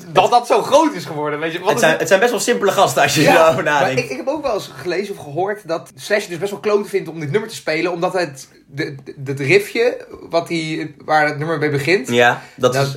dat 0.08 0.30
dat 0.32 0.48
zo 0.48 0.62
groot 0.62 0.94
is 0.94 1.06
geworden, 1.06 1.40
weet 1.40 1.52
je. 1.54 1.60
Wat 1.60 1.70
het, 1.70 1.80
zijn, 1.80 1.98
het- 1.98 2.08
zijn 2.08 2.20
best 2.20 2.32
wel 2.32 2.40
simpele 2.40 2.72
gasten 2.72 3.02
als 3.04 3.16
je 3.16 3.22
Ja, 3.22 3.46
erover 3.46 3.64
nadenkt. 3.64 4.00
ik, 4.02 4.10
ik 4.10 4.18
heb 4.18 4.28
ook 4.28 4.42
wel 4.42 4.54
eens 4.54 4.72
gelezen 4.78 5.16
of 5.18 5.24
gehoord 5.24 5.68
dat 5.68 5.92
Slash 5.96 6.26
dus 6.28 6.38
best 6.38 6.52
wel 6.52 6.60
klote 6.60 6.90
vindt 6.90 7.10
om 7.10 7.20
dit 7.20 7.32
nummer 7.32 7.50
te 7.50 7.56
spelen. 7.56 7.92
Omdat 7.92 8.14
het, 8.14 8.48
de, 8.68 8.96
de, 9.06 9.32
het 9.32 9.40
riffje 9.40 10.06
wat 10.30 10.50
hij, 10.50 10.94
waar 11.06 11.28
het 11.28 11.38
nummer 11.38 11.58
mee 11.58 11.70
begint, 11.70 12.08
Ja, 12.10 12.42
dat 12.56 12.74
dat, 12.74 12.84
is 12.86 12.92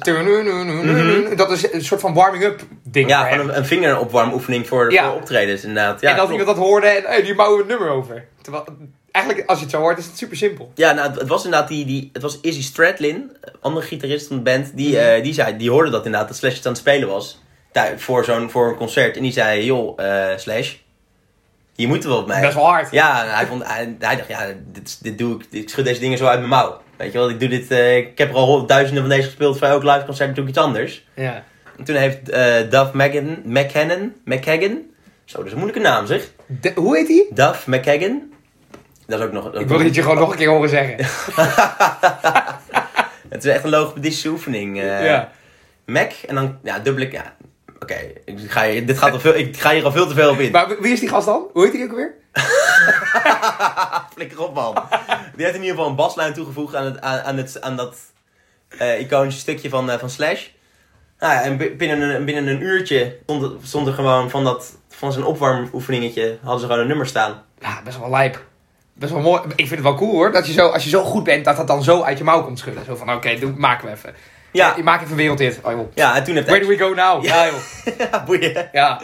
dat 1.36 1.50
is 1.50 1.72
een 1.72 1.84
soort 1.84 2.00
van 2.00 2.14
warming-up 2.14 2.60
ding 2.82 3.08
ja, 3.08 3.24
gewoon 3.24 3.48
een, 3.48 3.56
een 3.56 3.66
vingeropwarmoefening 3.66 4.66
voor, 4.68 4.92
Ja. 4.92 5.04
voor 5.08 5.14
optredens 5.20 5.62
inderdaad. 5.64 6.00
Ja, 6.00 6.10
en 6.10 6.16
dat 6.16 6.26
klopt. 6.26 6.40
iemand 6.40 6.56
dat 6.56 6.66
hoorde 6.66 6.86
en 6.86 7.02
hey, 7.24 7.34
bouwen 7.34 7.56
we 7.56 7.62
een 7.62 7.68
nummer 7.68 7.88
over. 7.88 8.24
Terwijl, 8.42 8.64
eigenlijk, 9.12 9.48
als 9.48 9.58
je 9.58 9.64
het 9.64 9.74
zo 9.74 9.80
hoort, 9.80 9.98
is 9.98 10.06
het 10.06 10.16
super 10.18 10.36
simpel. 10.36 10.72
Ja, 10.74 10.92
nou, 10.92 11.08
het, 11.10 11.18
het 11.20 11.28
was 11.28 11.44
inderdaad 11.44 11.68
die, 11.68 11.84
die, 11.84 12.10
het 12.12 12.22
was 12.22 12.38
Izzy 12.40 12.62
Stradlin, 12.62 13.36
andere 13.60 13.86
gitarist 13.86 14.26
van 14.26 14.36
de 14.36 14.42
band, 14.42 14.76
die, 14.76 14.96
Mhm. 14.96 15.06
eh, 15.06 15.22
die, 15.22 15.32
zei, 15.32 15.56
die 15.56 15.70
hoorde 15.70 15.90
dat 15.90 16.04
inderdaad, 16.04 16.28
dat 16.28 16.36
Slash 16.36 16.54
het 16.56 16.66
aan 16.66 16.72
het 16.72 16.80
spelen 16.80 17.08
was. 17.08 17.40
Voor, 17.96 18.24
zo'n, 18.24 18.50
voor 18.50 18.68
een 18.68 18.76
concert. 18.76 19.16
En 19.16 19.22
die 19.22 19.32
zei, 19.32 19.64
joh, 19.64 20.00
eh, 20.04 20.36
Slash, 20.38 20.74
hier 21.74 21.88
moeten 21.88 22.10
we 22.10 22.16
op 22.16 22.26
mij. 22.26 22.40
Best 22.40 22.54
wel 22.54 22.64
hard. 22.66 22.90
Ja, 22.90 23.24
hij, 23.26 23.46
vond, 23.46 23.66
hij, 23.66 23.94
hij 23.98 24.16
dacht, 24.16 24.28
ja, 24.28 24.46
dit, 24.72 25.02
dit 25.02 25.18
doe 25.18 25.34
ik, 25.38 25.46
ik 25.50 25.68
schud 25.68 25.84
deze 25.84 26.00
dingen 26.00 26.18
zo 26.18 26.26
uit 26.26 26.38
mijn 26.38 26.50
mouw. 26.50 26.80
Weet 26.96 27.12
je 27.12 27.18
wel, 27.18 27.28
ik 27.30 27.40
doe 27.40 27.48
dit, 27.48 27.70
eh, 27.70 27.96
ik 27.96 28.18
heb 28.18 28.28
er 28.28 28.34
al 28.34 28.66
duizenden 28.66 29.02
van 29.02 29.10
deze 29.12 29.26
gespeeld, 29.26 29.58
voor 29.58 29.66
elk 29.66 29.82
live 29.82 30.04
concert 30.04 30.34
doe 30.34 30.44
ik 30.44 30.50
iets 30.50 30.58
anders. 30.58 31.04
Ja. 31.14 31.44
En 31.78 31.84
toen 31.84 31.96
heeft 31.96 32.28
eh 32.28 32.54
Duff 32.70 32.92
McKagan, 34.24 34.78
zo, 35.24 35.36
dat 35.36 35.46
is 35.46 35.52
een 35.52 35.58
moeilijke 35.58 35.88
naam 35.88 36.06
zeg. 36.06 36.30
De- 36.60 36.72
hoe 36.74 36.96
heet 36.96 37.06
die? 37.06 37.26
Duff 37.34 37.66
McKagan. 37.66 38.22
Dat 39.10 39.18
is 39.20 39.24
ook 39.26 39.32
nog... 39.32 39.54
Ik 39.54 39.68
wil 39.68 39.80
het 39.80 39.94
je 39.94 40.02
gewoon 40.02 40.18
nog 40.18 40.30
een 40.30 40.36
keer 40.36 40.48
horen 40.48 40.68
zeggen. 40.68 40.96
Het 43.28 43.44
is 43.44 43.50
echt 43.52 43.64
een 43.64 43.70
logopedische 43.70 44.28
oefening. 44.28 44.76
ja. 44.82 45.30
Mac 45.86 46.12
en 46.26 46.34
dan, 46.34 46.58
ja, 46.62 46.78
dubbele... 46.78 47.10
Ja, 47.12 47.34
oké. 47.80 47.96
Ik, 48.24 48.38
ga 48.48 48.64
hier- 48.68 48.86
dit 48.86 48.98
gaat 48.98 49.12
al 49.12 49.20
veel, 49.20 49.34
ik 49.34 49.56
ga 49.60 49.70
hier 49.72 49.84
al 49.84 49.92
veel 49.92 50.06
te 50.06 50.14
veel 50.14 50.30
op 50.30 50.38
in. 50.38 50.50
Maar 50.50 50.80
wie 50.80 50.92
is 50.92 51.00
die 51.00 51.08
gast 51.08 51.26
dan? 51.26 51.46
Hoe 51.52 51.62
heet 51.64 51.72
die 51.72 51.84
ook 51.84 51.94
weer? 51.94 52.14
Flikker 54.14 54.40
op, 54.42 54.54
man. 54.54 54.74
Die 55.36 55.44
heeft 55.44 55.56
in 55.56 55.60
ieder 55.62 55.76
geval 55.76 55.90
een 55.90 55.96
baslijn 55.96 56.32
toegevoegd 56.34 56.74
aan, 56.74 56.84
het, 56.84 57.00
aan, 57.00 57.20
aan, 57.20 57.36
het, 57.36 57.60
aan 57.60 57.76
dat 57.76 57.96
eh, 58.78 59.00
iconische 59.00 59.40
stukje 59.40 59.68
van, 59.68 59.90
eh, 59.90 59.98
van 59.98 60.10
Slash. 60.10 60.46
Nou 61.18 61.32
ja, 61.32 61.42
en 61.42 61.56
bi- 61.56 61.76
binnen 61.76 62.00
een, 62.00 62.24
binnen 62.24 62.46
een 62.46 62.60
uurtje 62.62 63.16
stond, 63.22 63.42
er- 63.42 63.50
stond 63.62 63.86
er 63.86 63.92
gewoon 63.92 64.30
van, 64.30 64.44
dat, 64.44 64.76
van 64.88 65.12
zijn 65.12 65.24
opwarmoefeningetje, 65.24 66.38
hadden 66.42 66.60
ze 66.60 66.66
gewoon 66.66 66.80
een 66.80 66.88
nummer 66.88 67.06
staan. 67.06 67.42
Ja, 67.58 67.80
best 67.84 67.98
wel 67.98 68.10
lijp. 68.10 68.48
Best 69.00 69.12
wel 69.12 69.22
mooi. 69.22 69.40
Ik 69.46 69.54
vind 69.56 69.70
het 69.70 69.80
wel 69.82 69.94
cool 69.94 70.12
hoor. 70.12 70.32
Dat 70.32 70.46
je 70.46 70.52
zo, 70.52 70.68
als 70.68 70.84
je 70.84 70.90
zo 70.90 71.04
goed 71.04 71.24
bent, 71.24 71.44
dat 71.44 71.56
dat 71.56 71.66
dan 71.66 71.82
zo 71.82 72.02
uit 72.02 72.18
je 72.18 72.24
mouw 72.24 72.42
komt 72.44 72.58
schudden. 72.58 72.84
Zo 72.84 72.96
van, 72.96 73.12
oké, 73.14 73.38
doe 73.38 73.52
maken 73.56 73.86
we 73.86 73.92
even. 73.92 74.14
Ja, 74.52 74.74
Je 74.76 74.82
maakt 74.82 75.04
even 75.04 75.16
wereldhit. 75.16 75.58
Oh 75.62 75.72
joh. 75.72 75.88
ja 75.94 76.16
en 76.16 76.24
toen 76.24 76.34
heeft 76.34 76.46
Where 76.46 76.60
do 76.62 76.68
we 76.68 76.76
go 76.78 76.88
now? 76.94 77.24
Ja. 77.24 77.44
Ja, 77.44 77.50
joh. 77.50 78.24
Boeien. 78.26 78.68
Ja. 78.72 79.00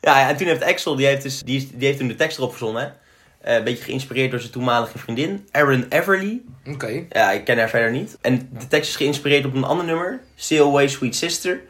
Ja, 0.00 0.28
en 0.28 0.36
toen 0.36 0.46
heeft 0.46 0.62
Axel, 0.64 0.96
die 0.96 1.06
heeft, 1.06 1.22
dus, 1.22 1.42
die, 1.42 1.56
is- 1.56 1.70
die 1.70 1.86
heeft 1.86 1.98
toen 1.98 2.08
de 2.08 2.14
tekst 2.14 2.38
erop 2.38 2.50
verzonnen. 2.50 2.94
Eh, 3.40 3.54
een 3.54 3.64
beetje 3.64 3.84
geïnspireerd 3.84 4.30
door 4.30 4.40
zijn 4.40 4.52
toenmalige 4.52 4.98
vriendin, 4.98 5.48
Erin 5.52 5.86
Everly. 5.88 6.40
Oké. 6.66 7.04
Ja, 7.10 7.30
ik 7.32 7.44
ken 7.44 7.58
haar 7.58 7.68
verder 7.68 7.90
niet. 7.90 8.18
En 8.20 8.48
de 8.58 8.66
tekst 8.68 8.90
is 8.90 8.96
geïnspireerd 8.96 9.44
op 9.44 9.54
een 9.54 9.64
ander 9.64 9.86
nummer, 9.86 10.20
Sail 10.34 10.68
Away 10.68 10.88
Sweet 10.88 11.16
Sister, 11.16 11.60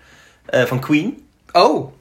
eh, 0.47 0.63
van 0.65 0.81
Queen. 0.81 1.27
Oh. 1.53 1.93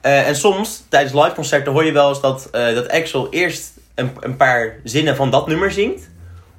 Eh, 0.00 0.28
en 0.28 0.36
soms, 0.36 0.82
tijdens 0.88 1.14
liveconcerten, 1.14 1.72
hoor 1.72 1.84
je 1.84 1.92
wel 1.92 2.08
eens 2.08 2.20
dat, 2.20 2.48
eh, 2.52 2.74
dat 2.74 2.88
Axel 2.90 3.30
eerst 3.30 3.72
een, 4.00 4.10
een 4.20 4.36
paar 4.36 4.74
zinnen 4.84 5.16
van 5.16 5.30
dat 5.30 5.46
nummer 5.46 5.72
zingt. 5.72 6.10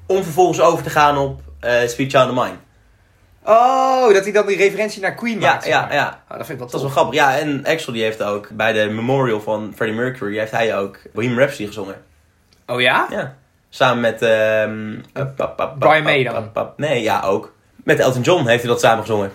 Om 0.06 0.22
vervolgens 0.22 0.60
over 0.60 0.84
te 0.84 0.90
gaan 0.90 1.18
op 1.18 1.40
eh, 1.60 1.72
Sweet 1.88 2.10
Child 2.12 2.28
of 2.30 2.34
Mine. 2.44 2.56
Oh, 3.44 4.12
dat 4.14 4.22
hij 4.22 4.32
dan 4.32 4.46
die 4.46 4.56
referentie 4.56 5.02
naar 5.02 5.14
Queen 5.14 5.40
Ja, 5.40 5.52
maakt. 5.52 5.66
ja, 5.66 5.80
maar. 5.80 5.94
ja. 5.94 6.22
Oh, 6.30 6.36
dat 6.36 6.46
vind 6.46 6.48
ik 6.50 6.58
wel 6.58 6.66
Dat 6.66 6.74
is 6.74 6.80
wel 6.80 6.90
grappig. 6.90 7.14
Ja, 7.14 7.38
en 7.38 7.64
Axel 7.66 7.92
die 7.92 8.02
heeft 8.02 8.22
ook 8.22 8.48
bij 8.52 8.72
de 8.72 8.90
memorial 8.90 9.40
van 9.40 9.72
Freddie 9.76 9.98
Mercury, 9.98 10.38
heeft 10.38 10.50
hij 10.52 10.76
ook 10.78 10.98
Bohemian 11.12 11.38
Rhapsody 11.38 11.66
gezongen. 11.66 11.94
Oh 12.66 12.80
ja? 12.80 13.06
Ja. 13.10 13.34
Samen 13.70 14.00
met... 14.00 14.18
pap, 15.36 15.74
Brian 15.78 16.02
May 16.02 16.24
dan? 16.24 16.50
Nee, 16.76 17.02
ja, 17.02 17.20
ook. 17.20 17.54
Met 17.84 17.98
Elton 17.98 18.22
John 18.22 18.46
heeft 18.46 18.62
hij 18.62 18.70
dat 18.70 18.80
samen 18.80 19.00
gezongen. 19.00 19.32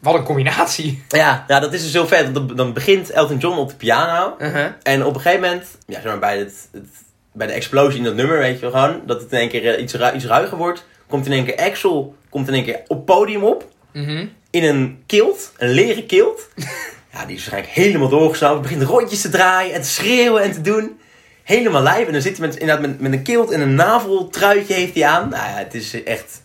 Wat 0.00 0.14
een 0.14 0.22
combinatie. 0.24 1.04
Ja, 1.08 1.44
ja 1.48 1.60
dat 1.60 1.72
is 1.72 1.82
dus 1.82 1.92
heel 1.92 2.06
vet. 2.06 2.34
dan 2.56 2.72
begint 2.72 3.10
Elton 3.10 3.38
John 3.38 3.58
op 3.58 3.68
de 3.68 3.74
piano. 3.76 4.34
Uh-huh. 4.38 4.66
En 4.82 5.04
op 5.04 5.14
een 5.14 5.20
gegeven 5.20 5.40
moment, 5.48 5.78
ja, 5.86 5.94
zeg 5.94 6.04
maar 6.04 6.18
bij, 6.18 6.38
het, 6.38 6.68
het- 6.72 6.86
bij 7.32 7.46
de 7.46 7.52
explosie 7.52 7.98
in 7.98 8.04
dat 8.04 8.14
nummer, 8.14 8.38
weet 8.38 8.54
je 8.60 8.70
wel 8.70 8.80
gewoon, 8.80 9.00
dat 9.06 9.20
het 9.22 9.32
in 9.32 9.38
één 9.38 9.48
keer 9.48 9.74
eh, 9.74 9.82
iets, 9.82 9.94
ru- 9.94 10.12
iets 10.14 10.24
ruiger 10.24 10.56
wordt. 10.58 10.86
Komt 11.08 11.26
in 11.26 11.32
één 11.32 11.44
keer 11.44 11.56
Axel, 11.56 12.14
komt 12.28 12.48
in 12.48 12.54
één 12.54 12.64
keer 12.64 12.80
op 12.86 13.06
podium 13.06 13.42
op. 13.44 13.68
Mhm. 13.92 14.26
In 14.50 14.64
een 14.64 15.02
kilt, 15.06 15.52
een 15.58 15.68
leren 15.70 16.06
kilt. 16.06 16.48
ja, 17.12 17.24
die 17.26 17.36
is 17.36 17.48
waarschijnlijk 17.48 17.72
helemaal 17.74 18.08
doorgesnoven. 18.08 18.62
Begint 18.62 18.82
rondjes 18.82 19.20
te 19.20 19.28
draaien 19.28 19.74
en 19.74 19.82
te 19.82 19.88
schreeuwen 19.88 20.42
en 20.42 20.52
te 20.52 20.60
doen. 20.60 21.00
Helemaal 21.42 21.82
lijf. 21.82 22.06
En 22.06 22.12
dan 22.12 22.22
zit 22.22 22.36
hij 22.38 22.46
met, 22.46 22.56
inderdaad 22.56 22.86
met, 22.86 23.00
met 23.00 23.12
een 23.12 23.22
kilt 23.22 23.50
en 23.50 23.60
een 23.60 23.74
naveltruitje 23.74 24.74
heeft 24.74 24.94
hij 24.94 25.04
aan. 25.06 25.28
Nou 25.28 25.42
ja, 25.48 25.56
het 25.56 25.74
is 25.74 26.02
echt 26.02 26.42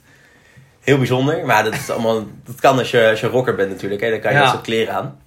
heel 0.82 0.97
bijzonder. 0.97 1.45
Maar 1.45 1.63
dat, 1.63 1.73
is 1.73 1.89
allemaal, 1.89 2.26
dat 2.45 2.56
kan 2.60 2.78
als 2.78 2.91
je, 2.91 3.10
als 3.10 3.19
je 3.19 3.28
rocker 3.28 3.56
bent 3.56 3.69
natuurlijk. 3.69 4.02
Hè. 4.02 4.10
Dan 4.10 4.19
kan 4.19 4.32
je 4.32 4.38
Ja. 4.38 4.43
dat 4.43 4.52
soort 4.54 4.63
kleren 4.63 4.93
aan. 4.93 5.19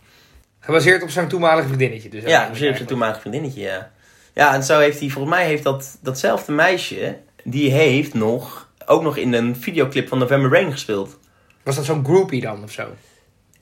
Gebaseerd 0.60 1.02
op 1.02 1.10
zijn 1.10 1.28
toenmalige 1.28 1.66
vriendinnetje. 1.66 2.08
Dus 2.08 2.22
Ja, 2.24 2.44
precies 2.46 2.68
op 2.68 2.74
zijn 2.76 2.88
toenmalige 2.88 3.20
vriendinnetje, 3.20 3.60
ja. 3.60 3.90
Ja, 4.34 4.54
en 4.54 4.62
zo 4.62 4.78
heeft 4.78 5.00
hij, 5.00 5.08
volgens 5.08 5.34
mij 5.34 5.46
heeft 5.46 5.62
dat, 5.62 5.98
datzelfde 6.02 6.52
meisje, 6.52 7.16
die 7.44 7.70
heeft 7.70 8.14
nog, 8.14 8.68
ook 8.86 9.02
nog 9.02 9.16
in 9.16 9.32
een 9.32 9.56
videoclip 9.56 10.08
van 10.08 10.18
November 10.18 10.50
Rain 10.50 10.72
gespeeld. 10.72 11.18
Was 11.62 11.76
dat 11.76 11.84
zo'n 11.84 12.04
groupie 12.04 12.40
dan 12.40 12.62
of 12.62 12.72
zo? 12.72 12.86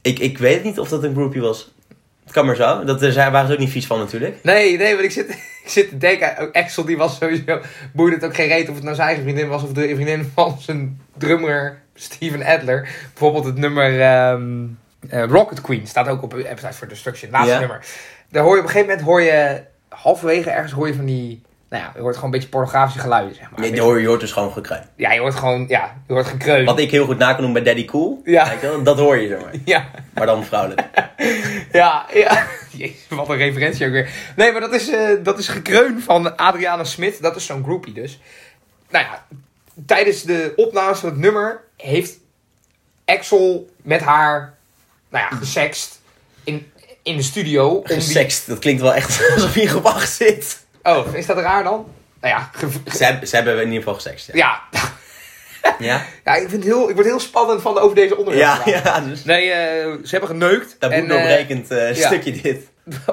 Ik, 0.03 0.19
ik 0.19 0.39
weet 0.39 0.65
niet 0.65 0.79
of 0.79 0.89
dat 0.89 1.03
een 1.05 1.15
groupie 1.15 1.41
was. 1.41 1.73
Het 2.25 2.33
kan 2.33 2.47
maar 2.47 2.57
zo. 2.57 2.85
Dat, 2.85 3.01
daar 3.01 3.31
waren 3.31 3.47
ze 3.47 3.53
ook 3.53 3.59
niet 3.59 3.71
vies 3.71 3.87
van 3.87 3.99
natuurlijk. 3.99 4.39
Nee, 4.43 4.77
nee, 4.77 4.93
want 4.93 5.05
ik 5.05 5.11
zit, 5.11 5.29
ik 5.65 5.69
zit 5.69 5.89
te 5.89 5.97
denken. 5.99 6.53
Axel 6.53 6.85
die 6.85 6.97
was 6.97 7.17
sowieso. 7.17 7.61
Boeide 7.93 8.17
het 8.17 8.25
ook 8.25 8.35
geen 8.35 8.49
reet 8.49 8.69
of 8.69 8.75
het 8.75 8.85
nou 8.85 8.95
zijn 8.95 9.07
eigen 9.07 9.25
vriendin 9.25 9.49
was 9.49 9.63
of 9.63 9.73
de 9.73 9.95
vriendin 9.95 10.31
van 10.35 10.57
zijn 10.61 11.01
drummer 11.19 11.83
Steven 11.95 12.43
Adler. 12.45 12.89
Bijvoorbeeld 13.13 13.45
het 13.45 13.57
nummer 13.57 14.01
ehm, 14.01 14.65
eh, 15.09 15.25
Rocket 15.25 15.61
Queen 15.61 15.87
staat 15.87 16.09
ook 16.09 16.23
op 16.23 16.35
Appetite 16.35 16.73
for 16.73 16.89
Destruction. 16.89 17.31
Laatste 17.31 17.53
Ja. 17.53 17.59
nummer. 17.59 17.85
Daar 18.31 18.43
hoor 18.43 18.55
je 18.55 18.59
op 18.61 18.67
een 18.67 18.73
gegeven 18.73 18.89
moment 18.97 19.07
hoor 19.09 19.23
je 19.23 19.63
halverwege 20.03 20.51
ergens 20.51 20.73
hoor 20.73 20.87
je 20.87 20.95
van 20.95 21.05
die. 21.05 21.43
Nou 21.69 21.83
ja, 21.83 21.93
je 21.95 22.01
hoort 22.01 22.15
gewoon 22.15 22.31
een 22.31 22.37
beetje 22.37 22.49
pornografische 22.49 23.01
geluiden, 23.01 23.35
zeg 23.35 23.51
maar. 23.51 23.61
Nee, 23.61 23.75
je, 23.75 23.81
hoort, 23.81 24.01
je 24.01 24.07
hoort 24.07 24.21
dus 24.21 24.33
gewoon 24.33 24.53
gekruid. 24.53 24.87
Ja, 24.97 25.13
je 25.13 25.21
hoort 25.21 25.35
gewoon, 25.35 25.65
ja, 25.69 25.97
je 26.07 26.13
hoort 26.13 26.27
gekreun. 26.27 26.65
Wat 26.65 26.79
ik 26.79 26.91
heel 26.91 27.05
goed 27.05 27.19
na 27.19 27.33
kan 27.33 27.43
doen 27.43 27.53
bij 27.53 27.63
Daddy 27.63 27.85
Cool. 27.85 28.21
Ja. 28.25 28.53
Wel, 28.61 28.83
dat 28.83 28.99
hoor 28.99 29.19
je 29.19 29.35
er 29.35 29.41
maar. 29.41 29.55
Ja, 29.65 29.91
Maar 30.15 30.27
dan 30.27 30.45
vrouwelijk. 30.45 30.83
ja, 31.73 32.07
ja. 32.13 32.47
Jezus, 32.71 33.07
wat 33.09 33.29
een 33.29 33.37
referentie 33.37 33.87
ook 33.87 33.93
weer. 33.93 34.11
Nee, 34.37 34.53
maar 34.53 34.61
dat 34.61 34.73
is, 34.73 34.91
eh, 34.91 35.11
dat 35.23 35.39
is 35.39 35.49
gekreun 35.49 36.01
van 36.03 36.37
Adriana 36.37 36.85
Smit. 36.85 37.23
Dat 37.23 37.37
is 37.37 37.47
zo'n 37.47 37.65
groupie 37.65 37.93
dus. 37.93 38.21
Nou 38.91 39.05
ja, 39.05 39.25
tijdens 39.87 40.23
de 40.23 40.53
opnames 40.57 40.99
van 40.99 41.09
het 41.09 41.19
nummer 41.19 41.61
heeft 41.77 42.19
Axel 43.05 43.71
met 43.83 44.01
haar, 44.01 44.55
nou 45.09 45.27
ja, 45.31 45.37
gesext 45.37 46.01
in, 46.45 46.73
in 47.09 47.17
de 47.17 47.23
studio. 47.23 47.69
Om 47.69 47.99
die- 47.99 48.27
dat 48.47 48.59
klinkt 48.59 48.83
wel 48.83 48.95
echt 48.95 49.21
alsof 49.35 49.55
je 49.55 49.77
op 49.77 49.85
acht 49.85 50.13
zit. 50.13 50.67
Oh, 50.83 51.15
is 51.15 51.27
dat 51.27 51.37
raar 51.39 51.63
dan? 51.65 51.87
Nou 52.21 52.35
ja, 52.35 52.51
ge- 52.53 52.97
Ze, 52.97 53.05
hebben- 53.05 53.29
ze 53.29 53.37
hebben 53.37 53.55
in 53.55 53.61
ieder 53.67 53.79
geval 53.79 53.95
gesext. 53.95 54.29
Ja. 54.33 54.61
ja. 54.71 54.97
Ja, 55.79 56.03
ja 56.25 56.35
ik, 56.35 56.49
vind 56.49 56.65
heel, 56.65 56.89
ik 56.89 56.95
word 56.95 57.07
heel 57.07 57.21
spannend 57.21 57.63
van 57.63 57.79
over 57.79 57.97
deze 57.97 58.17
onderwerpen. 58.17 58.73
ja, 58.73 58.81
ja 58.85 59.01
dus. 59.01 59.25
Nee, 59.25 59.51
eh, 59.51 59.87
ze 60.05 60.11
hebben 60.11 60.29
geneukt. 60.29 60.77
Dat 60.79 60.91
En, 60.91 61.01
moet 61.01 61.11
eh, 61.11 61.17
doorbrekend 61.17 61.71
eh, 61.71 61.97
ja. 61.97 62.07
stukje 62.07 62.41
dit. 62.43 62.61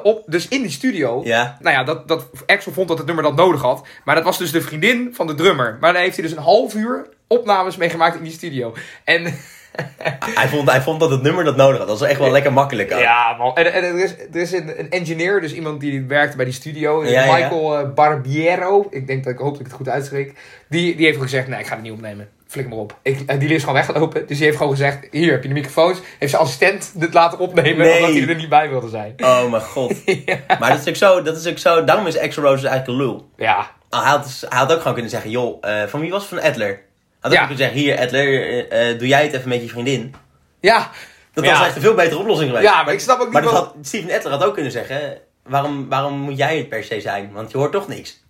op, 0.03 0.23
dus 0.25 0.47
in 0.47 0.61
die 0.61 0.71
studio. 0.71 1.21
Ja. 1.23 1.57
Nou 1.61 1.75
ja, 1.75 1.83
dat, 1.83 2.07
dat 2.07 2.25
Axel 2.45 2.71
vond 2.73 2.87
dat 2.87 2.97
het 2.97 3.05
nummer 3.07 3.23
dat 3.23 3.35
nodig 3.35 3.61
had. 3.61 3.87
Maar 4.05 4.15
dat 4.15 4.23
was 4.23 4.37
dus 4.37 4.51
de 4.51 4.61
vriendin 4.61 5.09
van 5.13 5.27
de 5.27 5.35
drummer. 5.35 5.77
Maar 5.79 5.93
daar 5.93 6.01
heeft 6.01 6.15
hij 6.15 6.25
dus 6.27 6.35
een 6.35 6.43
half 6.43 6.73
uur 6.73 7.07
opnames 7.27 7.77
mee 7.77 7.89
gemaakt 7.89 8.17
in 8.17 8.23
die 8.23 8.31
studio. 8.33 8.73
En 9.03 9.39
Hij 10.35 10.47
vond, 10.47 10.71
hij 10.71 10.81
vond 10.81 10.99
dat 10.99 11.09
het 11.09 11.21
nummer 11.21 11.43
dat 11.43 11.55
nodig 11.55 11.77
had. 11.77 11.87
Dat 11.87 11.99
was 11.99 12.07
echt 12.09 12.19
wel 12.19 12.31
lekker 12.31 12.53
makkelijk 12.53 12.93
ook. 12.93 12.99
ja, 12.99 13.35
man. 13.37 13.55
En, 13.55 13.73
en 13.73 13.83
er 13.83 13.99
is, 14.03 14.15
er 14.33 14.41
is 14.41 14.51
een, 14.51 14.79
een 14.79 14.89
engineer, 14.89 15.41
dus 15.41 15.53
iemand 15.53 15.79
die 15.79 16.03
werkte 16.05 16.35
bij 16.35 16.45
die 16.45 16.53
studio. 16.53 17.05
Ja. 17.05 17.33
Michael 17.33 17.77
eh, 17.77 17.93
Barbiero. 17.93 18.87
Ik 18.89 19.07
denk 19.07 19.23
dat 19.23 19.33
ik 19.33 19.39
hoop 19.39 19.51
dat 19.51 19.59
ik 19.59 19.65
het 19.65 19.75
goed 19.75 19.89
uitspreek. 19.89 20.33
Die, 20.69 20.95
die 20.95 21.05
heeft 21.05 21.21
gezegd, 21.21 21.47
nee, 21.47 21.59
ik 21.59 21.67
ga 21.67 21.73
het 21.73 21.83
niet 21.83 21.91
opnemen. 21.91 22.29
Flik 22.47 22.69
maar 22.69 22.77
op. 22.77 22.97
Ik, 23.01 23.19
en 23.25 23.39
die 23.39 23.49
is 23.49 23.59
gewoon 23.59 23.75
weggelopen. 23.75 24.27
Dus 24.27 24.37
die 24.37 24.45
heeft 24.45 24.57
gewoon 24.57 24.71
gezegd, 24.71 25.07
hier 25.11 25.31
heb 25.31 25.41
je 25.41 25.47
de 25.47 25.53
microfoons. 25.53 25.99
Heeft 26.19 26.31
zijn 26.31 26.43
assistent 26.43 26.91
dit 26.95 27.13
laten 27.13 27.39
opnemen, 27.39 27.85
Nee. 27.85 27.95
omdat 27.99 28.15
hij 28.15 28.27
er 28.27 28.35
niet 28.35 28.49
bij 28.49 28.69
wilde 28.69 28.89
zijn. 28.89 29.13
Oh 29.17 29.49
mijn 29.51 29.63
god. 29.63 29.93
Maar 30.59 30.69
dat 30.69 30.79
is 30.79 30.87
ook 30.89 30.95
zo, 30.95 31.21
dat 31.21 31.37
is 31.37 31.47
ook 31.47 31.57
zo, 31.57 31.83
daarom 31.83 32.07
is 32.07 32.17
Axel 32.19 32.43
Rose 32.43 32.67
eigenlijk 32.67 32.99
een 32.99 33.05
lul. 33.05 33.27
Ja, 33.37 33.71
Ah, 33.89 34.01
hij, 34.01 34.09
had, 34.11 34.45
hij 34.49 34.59
had 34.59 34.71
ook 34.71 34.77
gewoon 34.77 34.93
kunnen 34.93 35.11
zeggen, 35.11 35.29
joh, 35.29 35.57
eh, 35.61 35.87
van 35.87 35.99
wie 35.99 36.11
was 36.11 36.29
het? 36.29 36.39
Van 36.39 36.49
Adler? 36.49 36.81
Had 37.25 37.33
Ja. 37.33 37.39
kunnen 37.39 37.57
zeggen, 37.57 37.77
hier 37.77 37.99
Adler, 37.99 38.41
eh, 38.69 38.89
eh, 38.89 38.99
doe 38.99 39.07
jij 39.07 39.23
het 39.23 39.33
even 39.33 39.49
met 39.49 39.61
je 39.61 39.69
vriendin. 39.69 40.15
ja. 40.59 40.91
Dat 41.33 41.45
was 41.45 41.65
echt 41.65 41.75
een 41.75 41.81
veel 41.81 41.93
betere 41.93 42.19
oplossing 42.19 42.49
geweest. 42.49 42.69
Ja, 42.69 42.83
maar 42.83 42.93
ik 42.93 42.99
snap 42.99 43.17
ook 43.19 43.23
niet 43.23 43.33
Maar 43.33 43.41
dat 43.41 43.51
wat- 43.51 43.61
had, 43.75 43.75
Steven 43.81 44.11
Adler 44.11 44.31
had 44.31 44.43
ook 44.43 44.53
kunnen 44.53 44.71
zeggen, 44.71 45.17
waarom, 45.43 45.89
waarom 45.89 46.19
moet 46.19 46.37
jij 46.37 46.57
het 46.57 46.69
per 46.69 46.83
se 46.83 47.01
zijn? 47.01 47.31
Want 47.33 47.51
je 47.51 47.57
hoort 47.57 47.71
toch 47.71 47.87
niks. 47.87 48.23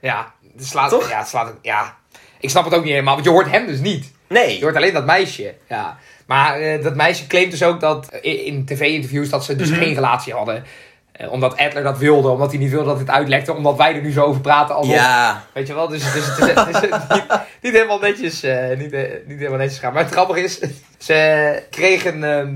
Ja, 0.00 0.32
het 0.56 0.66
slaat, 0.66 0.90
Toch? 0.90 1.08
Ja, 1.10 1.18
het 1.18 1.28
slaat, 1.28 1.52
ja, 1.62 1.96
ik 2.40 2.50
snap 2.50 2.64
het 2.64 2.74
ook 2.74 2.82
niet 2.82 2.90
helemaal, 2.92 3.14
want 3.14 3.26
je 3.26 3.32
hoort 3.32 3.50
hem 3.50 3.66
dus 3.66 3.78
niet. 3.78 4.12
Nee. 4.28 4.56
Je 4.58 4.62
hoort 4.64 4.76
alleen 4.76 4.92
dat 4.92 5.04
meisje. 5.04 5.54
Ja. 5.68 5.98
Maar 6.26 6.60
eh, 6.60 6.82
dat 6.82 6.94
meisje 6.94 7.26
claimt 7.26 7.50
dus 7.50 7.62
ook 7.62 7.80
dat 7.80 8.08
in, 8.20 8.44
in 8.44 8.64
tv-interviews 8.64 9.28
dat 9.28 9.44
ze 9.44 9.56
dus 9.56 9.70
Mhm. 9.70 9.78
geen 9.78 9.94
relatie 9.94 10.32
hadden. 10.34 10.64
Eh, 11.14 11.32
omdat 11.32 11.56
Adler 11.56 11.82
dat 11.82 11.98
wilde, 11.98 12.28
omdat 12.28 12.50
hij 12.50 12.58
niet 12.58 12.70
wilde 12.70 12.86
dat 12.88 12.98
het 12.98 13.10
uitlekte, 13.10 13.54
omdat 13.54 13.76
wij 13.76 13.94
er 13.94 14.02
nu 14.02 14.12
zo 14.12 14.22
over 14.24 14.40
praten. 14.40 14.74
Alsof, 14.74 14.94
Ja, 14.94 15.44
Weet 15.52 15.66
je 15.66 15.74
wel, 15.74 15.88
dus, 15.88 16.12
dus 16.12 16.26
het 16.26 16.38
is, 16.38 16.54
het 16.74 16.82
is 16.84 16.90
niet, 17.16 17.24
niet 17.62 17.72
helemaal 17.72 17.98
netjes, 17.98 18.42
eh, 18.42 18.76
niet, 18.78 18.92
eh, 18.92 19.02
niet 19.26 19.38
helemaal 19.38 19.58
netjes 19.58 19.78
gaan. 19.78 19.92
Maar 19.92 20.02
het 20.02 20.12
grappige 20.12 20.40
is, 20.40 20.60
ze 20.98 21.62
kregen 21.70 22.24
ehm, 22.38 22.54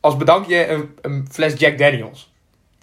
als 0.00 0.16
bedankje 0.16 0.68
een, 0.68 0.94
een 1.00 1.28
fles 1.30 1.52
Jack 1.56 1.78
Daniels. 1.78 2.28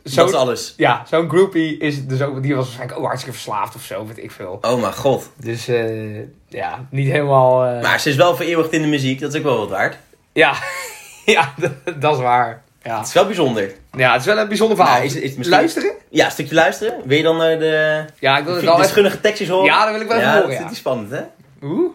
Zo- 0.03 0.15
dat 0.15 0.29
is 0.29 0.35
alles. 0.35 0.73
ja, 0.77 1.03
zo'n 1.09 1.29
groupie 1.29 1.77
is 1.77 2.05
dus 2.07 2.21
ook, 2.21 2.41
die 2.43 2.55
was 2.55 2.63
waarschijnlijk 2.65 2.99
ook 2.99 3.05
hartstikke 3.05 3.37
verslaafd 3.37 3.75
of 3.75 3.81
zo, 3.81 4.05
weet 4.05 4.17
ik 4.23 4.31
veel. 4.31 4.57
Oh 4.61 4.81
mijn 4.81 4.93
god. 4.93 5.29
Dus 5.35 5.67
eh, 5.67 6.17
ja, 6.47 6.85
niet 6.89 7.11
helemaal. 7.11 7.65
eh, 7.65 7.81
Maar 7.81 7.99
ze 7.99 8.09
is 8.09 8.15
wel 8.15 8.35
vereeuwigd 8.35 8.71
in 8.71 8.81
de 8.81 8.87
muziek, 8.87 9.19
dat 9.19 9.31
is 9.33 9.37
ook 9.37 9.45
wel 9.45 9.57
wat 9.57 9.69
waard. 9.69 9.97
Ja, 10.33 10.53
ja 11.25 11.53
dat, 11.57 11.71
dat 12.01 12.13
is 12.15 12.21
waar. 12.21 12.63
Ja. 12.87 12.97
Het 12.97 13.07
is 13.07 13.13
wel 13.13 13.25
bijzonder. 13.25 13.71
ja, 13.97 14.11
het 14.11 14.19
is 14.21 14.27
wel 14.27 14.37
een 14.37 14.47
bijzonder 14.47 14.77
verhaal. 14.77 14.95
Nou, 14.95 15.05
is 15.05 15.15
is 15.15 15.21
misschien- 15.21 15.57
Luisteren? 15.57 15.91
Ja, 16.09 16.25
een 16.25 16.31
stukje 16.31 16.55
luisteren. 16.55 16.93
Wil 17.05 17.17
je 17.17 17.23
dan 17.23 17.37
naar 17.37 17.59
de, 17.59 18.05
Ja, 18.19 18.37
ik 18.37 18.43
wil 18.45 18.55
het 18.55 18.63
wel 18.63 18.77
de 18.77 18.83
schunnige 18.83 19.21
tekstjes 19.21 19.49
horen? 19.49 19.65
Ja, 19.65 19.83
dat 19.83 19.91
wil 19.93 20.01
ik 20.01 20.07
wel 20.07 20.17
even 20.17 20.29
ja, 20.29 20.35
horen, 20.35 20.49
dat 20.49 20.57
ja. 20.57 20.63
is 20.63 20.69
die 20.69 20.77
spannend, 20.79 21.11
hè? 21.11 21.21
Oeh. 21.63 21.91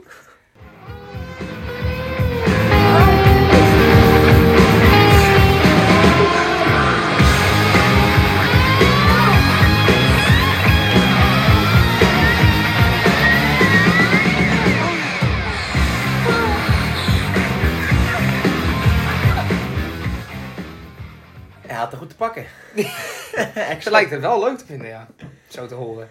Lijkt 23.93 24.11
het 24.11 24.21
wel 24.21 24.45
leuk 24.45 24.59
te 24.59 24.65
vinden, 24.67 24.89
ja. 24.89 25.07
Zo 25.49 25.67
te 25.67 25.75
horen. 25.75 26.09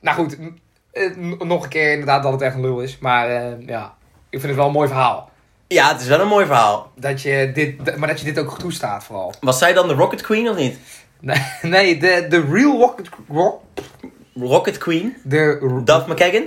Nou 0.00 0.16
goed, 0.16 0.36
eh, 0.92 1.16
nog 1.38 1.62
een 1.62 1.68
keer 1.68 1.90
inderdaad 1.90 2.22
dat 2.22 2.32
het 2.32 2.40
echt 2.42 2.54
een 2.54 2.60
lul 2.60 2.80
is. 2.80 2.98
Maar 2.98 3.28
eh, 3.28 3.66
ja, 3.66 3.94
ik 4.30 4.38
vind 4.40 4.42
het 4.42 4.54
wel 4.56 4.66
een 4.66 4.72
mooi 4.72 4.88
verhaal. 4.88 5.30
Ja, 5.66 5.92
het 5.92 6.00
is 6.00 6.06
wel 6.06 6.20
een 6.20 6.28
mooi 6.28 6.46
verhaal. 6.46 6.92
Dat 6.96 7.22
je 7.22 7.50
dit, 7.54 7.96
maar 7.96 8.08
dat 8.08 8.18
je 8.18 8.24
dit 8.24 8.38
ook 8.38 8.58
toestaat 8.58 9.04
vooral. 9.04 9.34
Was 9.40 9.58
zij 9.58 9.72
dan 9.72 9.88
de 9.88 9.94
Rocket 9.94 10.20
Queen 10.20 10.48
of 10.48 10.56
niet? 10.56 10.78
Nee, 11.20 11.42
nee 11.62 11.98
de, 11.98 12.26
de 12.28 12.40
real 12.50 12.78
rocket... 12.78 13.08
Rock, 13.28 13.62
Rocket 14.34 14.78
Queen? 14.78 15.16
de, 15.24 15.80
Duff 15.84 16.06
McKagan? 16.06 16.44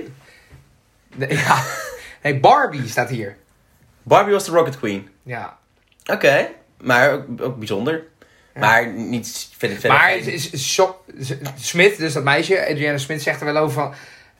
de- 1.16 1.34
ja. 1.34 1.62
Nee, 2.22 2.40
Barbie 2.40 2.88
staat 2.88 3.08
hier. 3.08 3.36
Barbie 4.02 4.32
was 4.32 4.44
de 4.44 4.50
Rocket 4.50 4.78
Queen. 4.78 5.08
Ja. 5.22 5.56
Oké, 6.12 6.48
maar 6.80 7.12
ook, 7.12 7.24
ook 7.40 7.56
bijzonder. 7.58 8.04
Maar 8.60 8.86
niet 8.92 9.48
verder 9.56 9.78
verder. 9.78 9.98
Maar 9.98 10.18
Sho- 10.56 11.04
Smith, 11.58 11.98
dus 11.98 12.12
dat 12.12 12.24
meisje, 12.24 12.68
Adriana 12.70 12.98
Smith, 12.98 13.22
zegt 13.22 13.40
er 13.40 13.52
wel 13.52 13.56
over 13.62 13.74
van... 13.74 13.94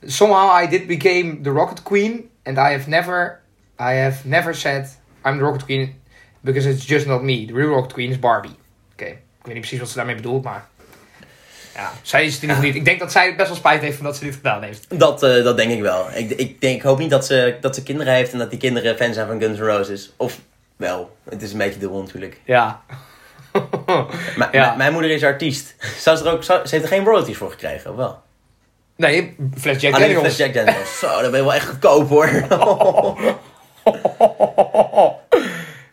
Somehow 0.04 0.62
I 0.62 0.68
did 0.68 0.86
became 0.86 1.40
the 1.40 1.50
Rocket 1.50 1.82
Queen. 1.82 2.30
And 2.44 2.56
I 2.56 2.60
have 2.72 2.88
never, 2.88 3.40
I 3.80 3.82
have 3.94 4.28
never 4.28 4.54
said 4.54 4.88
I'm 5.24 5.36
the 5.38 5.44
Rocket 5.44 5.64
Queen. 5.64 6.00
Because 6.40 6.70
it's 6.70 6.86
just 6.86 7.06
not 7.06 7.22
me. 7.22 7.44
The 7.46 7.52
real 7.54 7.68
Rocket 7.68 7.92
Queen 7.92 8.10
is 8.10 8.18
Barbie. 8.18 8.56
Oké, 8.92 9.04
ik 9.04 9.16
weet 9.42 9.54
niet 9.54 9.60
precies 9.60 9.78
wat 9.78 9.88
ze 9.88 9.96
daarmee 9.96 10.14
bedoelt, 10.14 10.44
maar... 10.44 10.68
Ja, 11.74 11.92
zij 12.02 12.24
is 12.24 12.34
het 12.34 12.42
in 12.42 12.48
ieder 12.48 12.56
geval 12.56 12.70
niet. 12.72 12.74
Ik 12.80 12.84
denk 12.84 13.00
dat 13.00 13.12
zij 13.12 13.36
best 13.36 13.48
wel 13.48 13.56
spijt 13.56 13.80
heeft 13.80 13.96
van 13.96 14.04
dat 14.06 14.16
ze 14.16 14.24
dit 14.24 14.34
gedaan 14.34 14.62
heeft. 14.62 14.98
Dat, 14.98 15.22
eh, 15.22 15.44
dat 15.44 15.56
denk 15.56 15.70
ik 15.70 15.80
wel. 15.80 16.08
Ik, 16.14 16.30
ik, 16.30 16.60
denk, 16.60 16.76
ik 16.76 16.82
hoop 16.82 16.98
niet 16.98 17.10
dat 17.10 17.26
ze, 17.26 17.56
dat 17.60 17.74
ze 17.74 17.82
kinderen 17.82 18.12
heeft 18.14 18.32
en 18.32 18.38
dat 18.38 18.50
die 18.50 18.58
kinderen 18.58 18.96
fan 18.96 19.14
zijn 19.14 19.26
van 19.26 19.40
Guns 19.40 19.58
N' 19.58 19.62
Roses. 19.62 20.12
Of 20.16 20.38
wel, 20.76 21.16
het 21.30 21.42
is 21.42 21.52
een 21.52 21.58
beetje 21.58 21.78
dubbel 21.80 22.02
natuurlijk. 22.02 22.40
Ja. 22.44 22.82
Ja. 24.52 24.74
mijn 24.74 24.92
moeder 24.92 25.10
is 25.10 25.24
artiest. 25.24 25.74
Zou 26.04 26.16
ze, 26.16 26.24
er 26.24 26.32
ook, 26.32 26.44
zou- 26.44 26.66
ze 26.66 26.74
heeft 26.74 26.86
er 26.90 26.96
geen 26.96 27.04
royalties 27.04 27.36
voor 27.36 27.50
gekregen, 27.50 27.90
of 27.90 27.96
wel? 27.96 28.22
Nee, 28.96 29.36
Flash 29.58 29.80
Jack 29.80 29.94
Alleen 29.94 30.06
Daniels. 30.14 30.34
Flash 30.34 30.52
Jack 30.52 30.54
Daniels. 30.54 30.98
Zo, 30.98 31.20
dat 31.22 31.30
ben 31.30 31.40
je 31.40 31.46
wel 31.46 31.54
echt 31.54 31.68
goedkoop 31.68 32.08
hoor. 32.08 32.26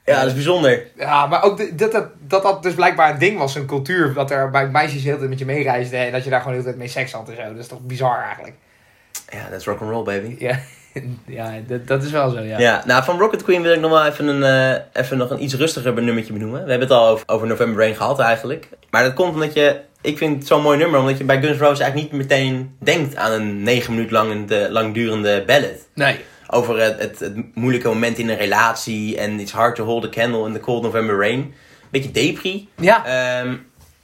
ja, 0.05 0.19
dat 0.19 0.25
is 0.27 0.33
bijzonder. 0.33 0.87
Ja, 0.95 1.25
maar 1.27 1.43
ook 1.43 1.77
dat, 1.77 1.91
dat, 1.91 2.07
dat 2.19 2.43
dat 2.43 2.63
dus 2.63 2.73
blijkbaar 2.73 3.11
een 3.13 3.19
ding 3.19 3.37
was, 3.37 3.55
een 3.55 3.65
cultuur. 3.65 4.13
Dat 4.13 4.31
er 4.31 4.49
bij 4.49 4.67
meisjes 4.67 5.01
de 5.01 5.05
hele 5.07 5.17
tijd 5.17 5.29
met 5.29 5.39
je 5.39 5.45
meereisden 5.45 5.99
en 5.99 6.11
dat 6.11 6.23
je 6.23 6.29
daar 6.29 6.41
gewoon 6.41 6.55
de 6.55 6.61
hele 6.61 6.73
tijd 6.75 6.83
mee 6.85 6.93
seks 6.93 7.11
had 7.11 7.29
en 7.29 7.35
zo. 7.35 7.41
Dat 7.41 7.57
is 7.61 7.67
toch 7.67 7.79
bizar 7.81 8.23
eigenlijk. 8.23 8.55
Ja, 9.29 9.49
dat 9.49 9.59
is 9.59 9.65
rock'n'roll 9.65 10.03
baby. 10.03 10.35
Ja, 10.39 10.59
ja 11.25 11.51
dat, 11.67 11.87
dat 11.87 12.03
is 12.03 12.11
wel 12.11 12.29
zo, 12.29 12.39
ja. 12.39 12.59
Ja. 12.59 12.83
nou 12.85 13.03
van 13.03 13.19
Rocket 13.19 13.43
Queen 13.43 13.61
wil 13.61 13.73
ik 13.73 13.79
nog 13.79 13.91
wel 13.91 14.05
even, 14.05 14.27
een, 14.27 14.43
eh, 14.43 15.01
even 15.03 15.17
nog 15.17 15.29
een 15.29 15.43
iets 15.43 15.53
rustiger 15.55 16.03
nummertje 16.03 16.33
benoemen. 16.33 16.63
We 16.63 16.69
hebben 16.69 16.87
het 16.87 16.97
al 16.97 17.07
over, 17.07 17.23
over 17.27 17.47
November 17.47 17.83
Rain 17.83 17.95
gehad 17.95 18.19
eigenlijk. 18.19 18.67
Maar 18.89 19.03
dat 19.03 19.13
komt 19.13 19.33
omdat 19.33 19.53
je, 19.53 19.79
ik 20.01 20.17
vind 20.17 20.37
het 20.37 20.47
zo'n 20.47 20.61
mooi 20.61 20.77
nummer, 20.77 20.99
omdat 20.99 21.17
je 21.17 21.23
bij 21.23 21.41
Guns 21.41 21.57
N' 21.57 21.63
Roses 21.63 21.79
eigenlijk 21.79 22.11
niet 22.11 22.21
meteen 22.21 22.75
denkt 22.79 23.15
aan 23.15 23.31
een 23.31 23.63
negen 23.63 23.93
minuut 23.93 24.11
lang, 24.11 24.45
langdurende 24.69 25.43
ballad. 25.45 25.87
Nee. 25.93 26.19
Over 26.47 26.79
het, 26.79 26.99
het, 26.99 27.19
het 27.19 27.55
moeilijke 27.55 27.87
moment 27.87 28.17
in 28.17 28.29
een 28.29 28.37
relatie 28.37 29.17
en 29.17 29.39
it's 29.39 29.51
hard 29.51 29.75
to 29.75 29.83
hold 29.85 30.05
a 30.05 30.09
candle 30.09 30.47
in 30.47 30.53
the 30.53 30.59
cold 30.59 30.81
November 30.83 31.17
rain. 31.17 31.53
Beetje 31.89 32.11
depri. 32.11 32.69
Ja, 32.77 33.05
Ehm, 33.05 33.55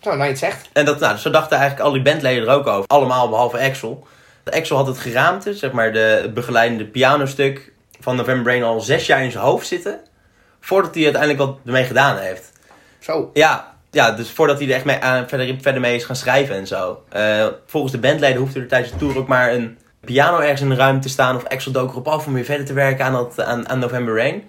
zo, 0.02 0.10
nou 0.10 0.24
je 0.24 0.30
het 0.30 0.38
zegt. 0.40 0.70
en 0.74 0.86
dat, 0.86 1.00
nou, 1.00 1.18
zo 1.18 1.30
dachten 1.30 1.58
eigenlijk 1.58 1.88
al 1.88 1.94
die 1.94 2.02
bandleden 2.02 2.48
er 2.48 2.54
ook 2.54 2.68
over. 2.68 2.88
Allemaal 2.88 3.30
behalve 3.30 3.60
Axel. 3.60 4.08
Axel 4.44 4.78
had 4.78 4.88
het 4.88 4.98
geraamte, 4.98 5.54
zeg 5.54 5.72
maar 5.72 5.94
de, 5.94 6.20
het 6.22 6.34
begeleidende 6.34 6.86
pianostuk 6.86 7.72
van 8.00 8.16
November 8.16 8.52
Rain 8.52 8.64
al 8.64 8.80
zes 8.80 9.06
jaar 9.06 9.24
in 9.24 9.32
zijn 9.32 9.44
hoofd 9.44 9.68
zitten. 9.68 10.00
Voordat 10.60 10.96
hij 10.96 11.04
uiteindelijk 11.04 11.42
wat 11.42 11.58
ermee 11.66 11.84
gedaan 11.84 12.18
heeft. 12.18 12.52
Zo. 13.00 13.30
Ja, 13.34 13.76
ja 13.92 14.12
dus 14.12 14.30
voordat 14.30 14.60
hij 14.60 14.68
er 14.68 14.74
echt 14.74 14.86
mee, 14.86 15.00
aan, 15.00 15.28
verder, 15.28 15.56
verder 15.62 15.82
mee 15.82 15.96
is 15.96 16.04
gaan 16.04 16.16
schrijven 16.16 16.56
en 16.56 16.68
zo. 16.68 17.04
Eh, 17.10 17.48
volgens 17.66 17.92
de 17.92 18.00
bandleden 18.00 18.38
hoefde 18.38 18.60
er 18.60 18.68
tijdens 18.68 18.92
de 18.92 18.98
tour 18.98 19.18
ook 19.18 19.28
maar 19.28 19.54
een 19.54 19.78
piano 20.06 20.40
ergens 20.40 20.62
in 20.62 20.70
de 20.70 20.76
ruimte 20.76 21.02
te 21.02 21.10
staan. 21.14 21.36
Of 21.36 21.46
Axel 21.46 21.72
dook 21.72 21.92
erop 21.92 22.08
af 22.08 22.28
om 22.28 22.34
weer 22.34 22.46
verder 22.46 22.66
te 22.66 22.74
werken 22.74 23.06
aan, 23.06 23.14
dat, 23.14 23.42
aan, 23.42 23.70
aan 23.70 23.80
November 23.80 24.16
Rain. 24.16 24.44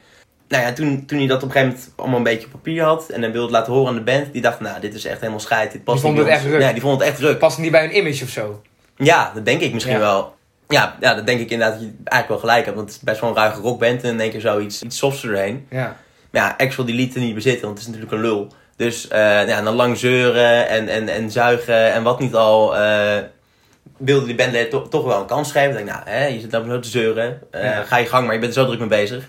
Nou 0.48 0.62
ja, 0.62 0.72
toen, 0.72 1.06
toen 1.06 1.18
hij 1.18 1.26
dat 1.26 1.42
op 1.42 1.48
een 1.48 1.50
gegeven 1.54 1.74
moment 1.76 1.92
allemaal 1.96 2.16
een 2.16 2.22
beetje 2.22 2.46
op 2.46 2.52
papier 2.52 2.82
had. 2.84 3.08
En 3.08 3.20
dan 3.20 3.30
wilde 3.30 3.46
het 3.46 3.56
laten 3.56 3.72
horen 3.72 3.88
aan 3.88 3.94
de 3.94 4.12
band. 4.12 4.32
Die 4.32 4.42
dacht, 4.42 4.60
nou, 4.60 4.80
dit 4.80 4.94
is 4.94 5.04
echt 5.04 5.18
helemaal 5.20 5.40
scheid. 5.40 5.72
Dit 5.72 5.84
past 5.84 6.02
Die 6.02 6.06
vond 6.06 6.18
het 6.18 6.26
ons. 6.26 6.36
echt 6.36 6.46
ruk. 6.52 6.60
Ja, 6.60 6.72
die 6.72 6.80
vond 6.80 6.98
het 7.00 7.08
echt 7.08 7.18
druk. 7.18 7.38
Past 7.38 7.58
niet 7.58 7.70
bij 7.70 7.84
een 7.84 7.96
image 7.96 8.24
of 8.24 8.30
zo. 8.30 8.62
Ja, 9.00 9.30
dat 9.34 9.44
denk 9.44 9.60
ik 9.60 9.72
misschien 9.72 9.94
Ja. 9.94 10.00
wel. 10.00 10.34
Ja, 10.68 10.96
ja, 11.00 11.14
dat 11.14 11.26
denk 11.26 11.40
ik 11.40 11.50
inderdaad 11.50 11.78
dat 11.78 11.88
je 11.88 11.94
eigenlijk 12.04 12.28
wel 12.28 12.38
gelijk 12.50 12.64
hebt. 12.64 12.76
Want 12.76 12.88
het 12.88 12.96
is 12.98 13.04
best 13.04 13.20
wel 13.20 13.30
een 13.30 13.36
ruige 13.36 13.60
rockband. 13.60 14.02
En 14.02 14.10
in 14.10 14.20
één 14.20 14.30
keer 14.30 14.40
zoiets 14.40 14.82
iets 14.82 14.98
softs 14.98 15.24
erheen. 15.24 15.66
Ja. 15.70 15.96
Maar 16.30 16.42
ja, 16.42 16.54
Axel 16.66 16.84
die 16.84 16.94
liet 16.94 17.14
het 17.14 17.22
niet 17.22 17.34
bezitten, 17.34 17.62
want 17.66 17.78
het 17.78 17.86
is 17.88 17.94
natuurlijk 17.94 18.12
een 18.22 18.28
lul. 18.30 18.52
Dus 18.76 19.08
eh 19.08 19.48
ja, 19.48 19.62
dan 19.62 19.74
lang 19.74 19.98
zeuren 19.98 20.68
en, 20.68 20.88
en, 20.88 21.08
en 21.08 21.30
zuigen 21.30 21.92
en 21.92 22.02
wat 22.02 22.20
niet 22.20 22.34
al... 22.34 22.76
eh 22.76 23.16
wilde 23.96 24.26
die 24.26 24.34
bandleden 24.34 24.70
to- 24.70 24.88
toch 24.88 25.04
wel 25.04 25.20
een 25.20 25.26
kans 25.26 25.52
geven. 25.52 25.70
Ik 25.70 25.76
denk, 25.76 25.88
nou, 25.88 26.00
hè, 26.04 26.26
je 26.26 26.40
zit 26.40 26.50
nou 26.50 26.68
zo 26.70 26.78
te 26.80 26.88
zeuren. 26.88 27.40
eh, 27.50 27.62
Ja. 27.64 27.82
Ga 27.82 27.96
je 27.96 28.06
gang, 28.06 28.24
maar 28.24 28.34
je 28.34 28.40
bent 28.40 28.56
er 28.56 28.60
zo 28.62 28.66
druk 28.66 28.78
mee 28.78 28.88
bezig. 28.88 29.28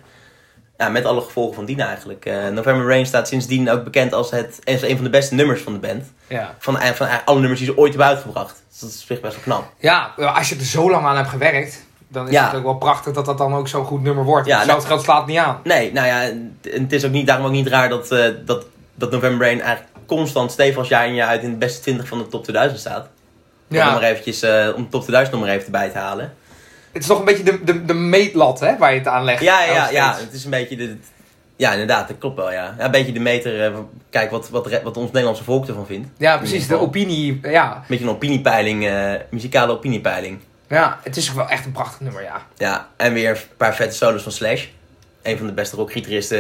Ja, 0.81 0.89
met 0.89 1.05
alle 1.05 1.21
gevolgen 1.21 1.55
van 1.55 1.65
dien 1.65 1.79
eigenlijk. 1.79 2.25
Eh, 2.25 2.47
November 2.47 2.87
Rain 2.87 3.05
staat 3.05 3.27
sindsdien 3.27 3.69
ook 3.69 3.83
bekend 3.83 4.13
als 4.13 4.31
het, 4.31 4.59
als 4.65 4.81
een 4.81 4.95
van 4.95 5.03
de 5.03 5.09
beste 5.09 5.33
nummers 5.35 5.61
van 5.61 5.73
de 5.73 5.79
band. 5.79 6.03
Ja. 6.27 6.55
Van, 6.59 6.77
van, 6.81 6.95
van 6.95 7.07
alle 7.25 7.39
nummers 7.39 7.59
die 7.59 7.69
ze 7.69 7.77
ooit 7.77 7.89
hebben 7.89 8.07
uitgebracht. 8.07 8.63
Dus 8.69 8.79
dat 8.79 8.89
is 8.89 8.95
op 9.01 9.05
zich 9.07 9.19
best 9.21 9.33
wel 9.35 9.43
knap. 9.43 9.71
Ja, 9.79 10.11
als 10.17 10.49
je 10.49 10.55
er 10.55 10.65
zo 10.65 10.89
lang 10.91 11.05
aan 11.05 11.15
hebt 11.15 11.29
gewerkt, 11.29 11.85
dan 12.07 12.27
is 12.27 12.33
Ja. 12.33 12.45
het 12.47 12.55
ook 12.55 12.63
wel 12.63 12.77
prachtig 12.77 13.13
dat 13.13 13.25
dat 13.25 13.37
dan 13.37 13.53
ook 13.55 13.67
zo'n 13.67 13.85
goed 13.85 14.01
nummer 14.01 14.23
wordt. 14.23 14.47
Ja, 14.47 14.59
Ja, 14.59 14.65
nou- 14.65 14.81
geld 14.81 15.01
slaat 15.03 15.27
niet 15.27 15.37
aan. 15.37 15.59
Nee, 15.63 15.91
nou 15.93 16.07
ja, 16.07 16.33
het 16.71 16.91
is 16.93 17.05
ook 17.05 17.11
niet, 17.11 17.27
daarom 17.27 17.45
ook 17.45 17.51
niet 17.51 17.67
raar 17.67 17.89
dat, 17.89 18.11
eh, 18.11 18.25
dat, 18.45 18.65
dat 18.95 19.11
November 19.11 19.47
Rain 19.47 19.61
eigenlijk 19.61 19.95
constant 20.05 20.51
stevig 20.51 20.87
jaar 20.89 21.07
in 21.07 21.13
jaar 21.13 21.27
uit 21.27 21.43
in 21.43 21.51
de 21.51 21.57
beste 21.57 21.81
20 21.81 22.07
van 22.07 22.17
de 22.17 22.27
top 22.27 22.43
2000 22.43 22.79
staat. 22.79 23.07
Om 23.69 23.75
Ja. 23.77 23.91
maar 23.91 24.03
eventjes, 24.03 24.41
eh, 24.41 24.67
om 24.75 24.83
de 24.83 24.89
top 24.89 25.01
2000 25.01 25.31
nog 25.37 25.45
maar 25.45 25.53
even 25.55 25.65
erbij 25.65 25.89
te 25.89 25.97
halen. 25.97 26.33
Het 26.91 27.01
is 27.01 27.08
toch 27.08 27.19
een 27.19 27.25
beetje 27.25 27.43
de, 27.43 27.63
de, 27.63 27.86
de 27.86 27.93
meetlat 27.93 28.60
hè, 28.60 28.77
waar 28.77 28.91
je 28.91 28.97
het 28.97 29.08
aan 29.08 29.23
legt. 29.23 29.41
Ja, 29.41 29.63
ja, 29.63 29.89
ja, 29.89 30.15
het 30.19 30.34
is 30.34 30.43
een 30.43 30.49
beetje 30.49 30.75
de... 30.75 30.97
Ja, 31.56 31.71
inderdaad, 31.71 32.08
dat 32.08 32.17
klopt 32.17 32.36
wel, 32.36 32.51
ja. 32.51 32.75
ja 32.77 32.86
een 32.86 32.91
beetje 32.91 33.12
de 33.12 33.19
meter, 33.19 33.65
eh, 33.65 33.77
kijk 34.10 34.32
wat, 34.32 34.49
wat, 34.49 34.82
wat 34.84 34.97
ons 34.97 35.12
Nederlandse 35.12 35.43
volk 35.43 35.67
ervan 35.67 35.86
vindt. 35.86 36.08
Ja, 36.17 36.38
precies. 36.38 36.67
De 36.67 36.80
opinie, 36.80 37.39
ja. 37.43 37.75
Een 37.75 37.82
beetje 37.88 38.04
een 38.06 38.12
opiniepeiling, 38.12 38.88
eh, 38.88 39.12
muzikale 39.30 39.71
opiniepeiling. 39.71 40.39
ja. 40.67 40.99
Het 41.04 41.17
is 41.17 41.30
ook 41.30 41.36
wel 41.36 41.49
echt 41.49 41.65
een 41.65 41.71
prachtig 41.71 41.99
nummer, 41.99 42.21
ja. 42.23 42.41
Ja, 42.58 42.88
en 42.97 43.13
weer 43.13 43.30
een 43.30 43.38
paar 43.58 43.75
vette 43.75 43.95
solos 43.95 44.23
van 44.23 44.32
Slash. 44.32 44.65
Een 45.21 45.38
van 45.38 45.47
de 45.47 45.54
beste 45.54 45.75
rockgitaristen 45.75 46.39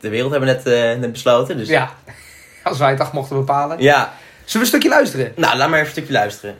ter 0.00 0.10
wereld 0.10 0.30
hebben 0.30 0.48
we 0.48 0.54
net, 0.54 0.66
eh, 0.66 1.00
net 1.00 1.12
besloten. 1.12 1.56
Dus 1.56 1.68
Ja. 1.68 1.90
Als 2.62 2.78
wij 2.78 2.88
het 2.88 2.98
dag 2.98 3.12
mochten 3.12 3.36
bepalen. 3.36 3.80
ja, 3.82 4.12
Zullen 4.44 4.52
we 4.52 4.58
een 4.58 4.66
stukje 4.66 4.88
luisteren? 4.88 5.32
nou 5.36 5.56
laat 5.56 5.68
maar 5.68 5.78
even 5.78 5.84
een 5.86 5.92
stukje 5.92 6.12
luisteren. 6.12 6.54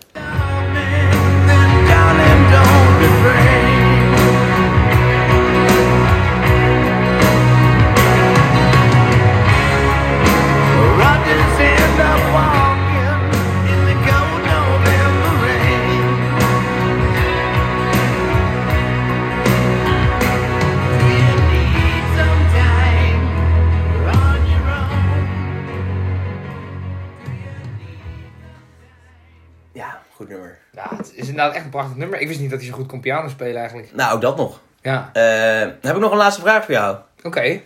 Inderdaad 31.43 31.55
echt 31.55 31.65
een 31.65 31.71
prachtig 31.71 31.97
nummer. 31.97 32.21
Ik 32.21 32.29
wist 32.29 32.41
niet 32.41 32.51
dat 32.51 32.59
hij 32.61 32.69
zo 32.69 32.75
goed 32.75 32.87
kon 32.87 33.01
piano 33.01 33.29
spelen 33.29 33.57
eigenlijk. 33.57 33.89
Nou, 33.95 34.15
ook 34.15 34.21
dat 34.21 34.37
nog. 34.37 34.61
Ja, 34.83 35.11
Eh, 35.13 35.61
dan 35.61 35.77
heb 35.83 35.95
ik 35.95 36.01
nog 36.01 36.11
een 36.11 36.17
laatste 36.17 36.41
vraag 36.41 36.65
voor 36.65 36.75
jou. 36.75 36.97
oké. 37.23 37.61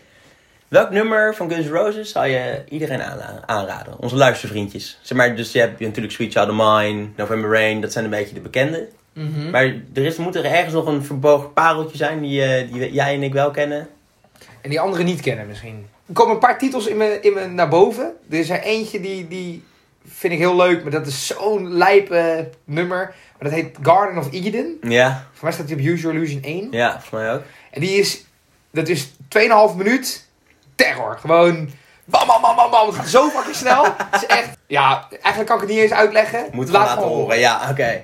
Welk 0.68 0.90
nummer 0.90 1.34
van 1.34 1.50
Guns 1.50 1.66
N' 1.66 1.70
Roses 1.72 2.12
zou 2.12 2.26
je 2.26 2.64
iedereen 2.68 3.02
aanraden? 3.46 3.98
Onze 4.00 4.16
luistervriendjes. 4.16 4.98
Zeg 5.02 5.18
maar, 5.18 5.36
dus 5.36 5.52
je 5.52 5.58
hebt 5.58 5.80
natuurlijk 5.80 6.14
Sweet 6.14 6.32
Child 6.32 6.48
of 6.48 6.54
Mine, 6.80 7.06
November 7.16 7.50
Rain, 7.50 7.80
dat 7.80 7.92
zijn 7.92 8.04
een 8.04 8.10
beetje 8.10 8.34
de 8.34 8.40
bekende. 8.40 8.88
Mhm. 9.12 9.50
Maar 9.50 9.64
er 9.94 10.04
is, 10.04 10.16
moet 10.16 10.34
er 10.34 10.44
ergens 10.44 10.72
nog 10.74 10.86
een 10.86 11.04
verborgen 11.04 11.52
pareltje 11.52 11.96
zijn 11.96 12.20
die, 12.20 12.42
eh, 12.42 12.72
die 12.72 12.92
jij 12.92 13.14
en 13.14 13.22
ik 13.22 13.32
wel 13.32 13.50
kennen. 13.50 13.88
En 14.60 14.70
die 14.70 14.80
anderen 14.80 15.06
niet 15.06 15.20
kennen 15.20 15.46
misschien. 15.46 15.86
Er 16.06 16.12
komen 16.14 16.34
een 16.34 16.40
paar 16.40 16.58
titels 16.58 16.86
in 16.86 16.96
me, 16.96 17.18
in 17.20 17.32
me 17.32 17.46
naar 17.46 17.68
boven. 17.68 18.12
Er 18.30 18.38
is 18.38 18.50
er 18.50 18.60
eentje 18.62 19.00
die, 19.00 19.28
die 19.28 19.64
vind 20.08 20.32
ik 20.32 20.38
heel 20.38 20.56
leuk, 20.56 20.82
maar 20.82 20.92
dat 20.92 21.06
is 21.06 21.26
zo'n 21.26 21.72
lijpe 21.72 22.50
nummer. 22.64 23.14
Maar 23.38 23.50
dat 23.50 23.58
heet 23.60 23.76
Garden 23.82 24.18
of 24.18 24.32
Eden. 24.32 24.76
Ja, 24.82 25.26
Voor 25.32 25.44
mij 25.44 25.52
staat 25.52 25.66
die 25.66 25.76
op 25.76 25.82
Use 25.82 26.02
Your 26.02 26.16
Illusion 26.16 26.42
1. 26.42 26.68
ja, 26.70 26.90
volgens 26.90 27.10
mij 27.10 27.32
ook. 27.32 27.42
En 27.70 27.80
die 27.80 27.90
is, 27.98 28.24
dat 28.70 28.88
is 28.88 29.08
2,5 29.08 29.76
minuut 29.76 30.28
terror. 30.74 31.18
Gewoon 31.20 31.70
bam, 32.04 32.26
bam, 32.26 32.40
bam, 32.42 32.56
bam, 32.56 32.70
bam. 32.70 32.86
Het 32.86 32.96
gaat 32.96 33.08
zo 33.08 33.28
fucking 33.28 33.54
snel. 33.54 33.84
Het 34.10 34.22
is 34.22 34.26
echt, 34.26 34.48
ja, 34.66 35.06
eigenlijk 35.10 35.46
kan 35.46 35.54
ik 35.56 35.62
het 35.62 35.70
niet 35.70 35.80
eens 35.80 35.92
uitleggen. 35.92 36.48
Moet 36.52 36.68
Laat 36.68 36.76
gaan 36.76 36.86
laten 36.88 37.02
gewoon 37.02 37.18
horen. 37.18 37.38
Ja, 37.38 37.70
oké. 37.70 38.02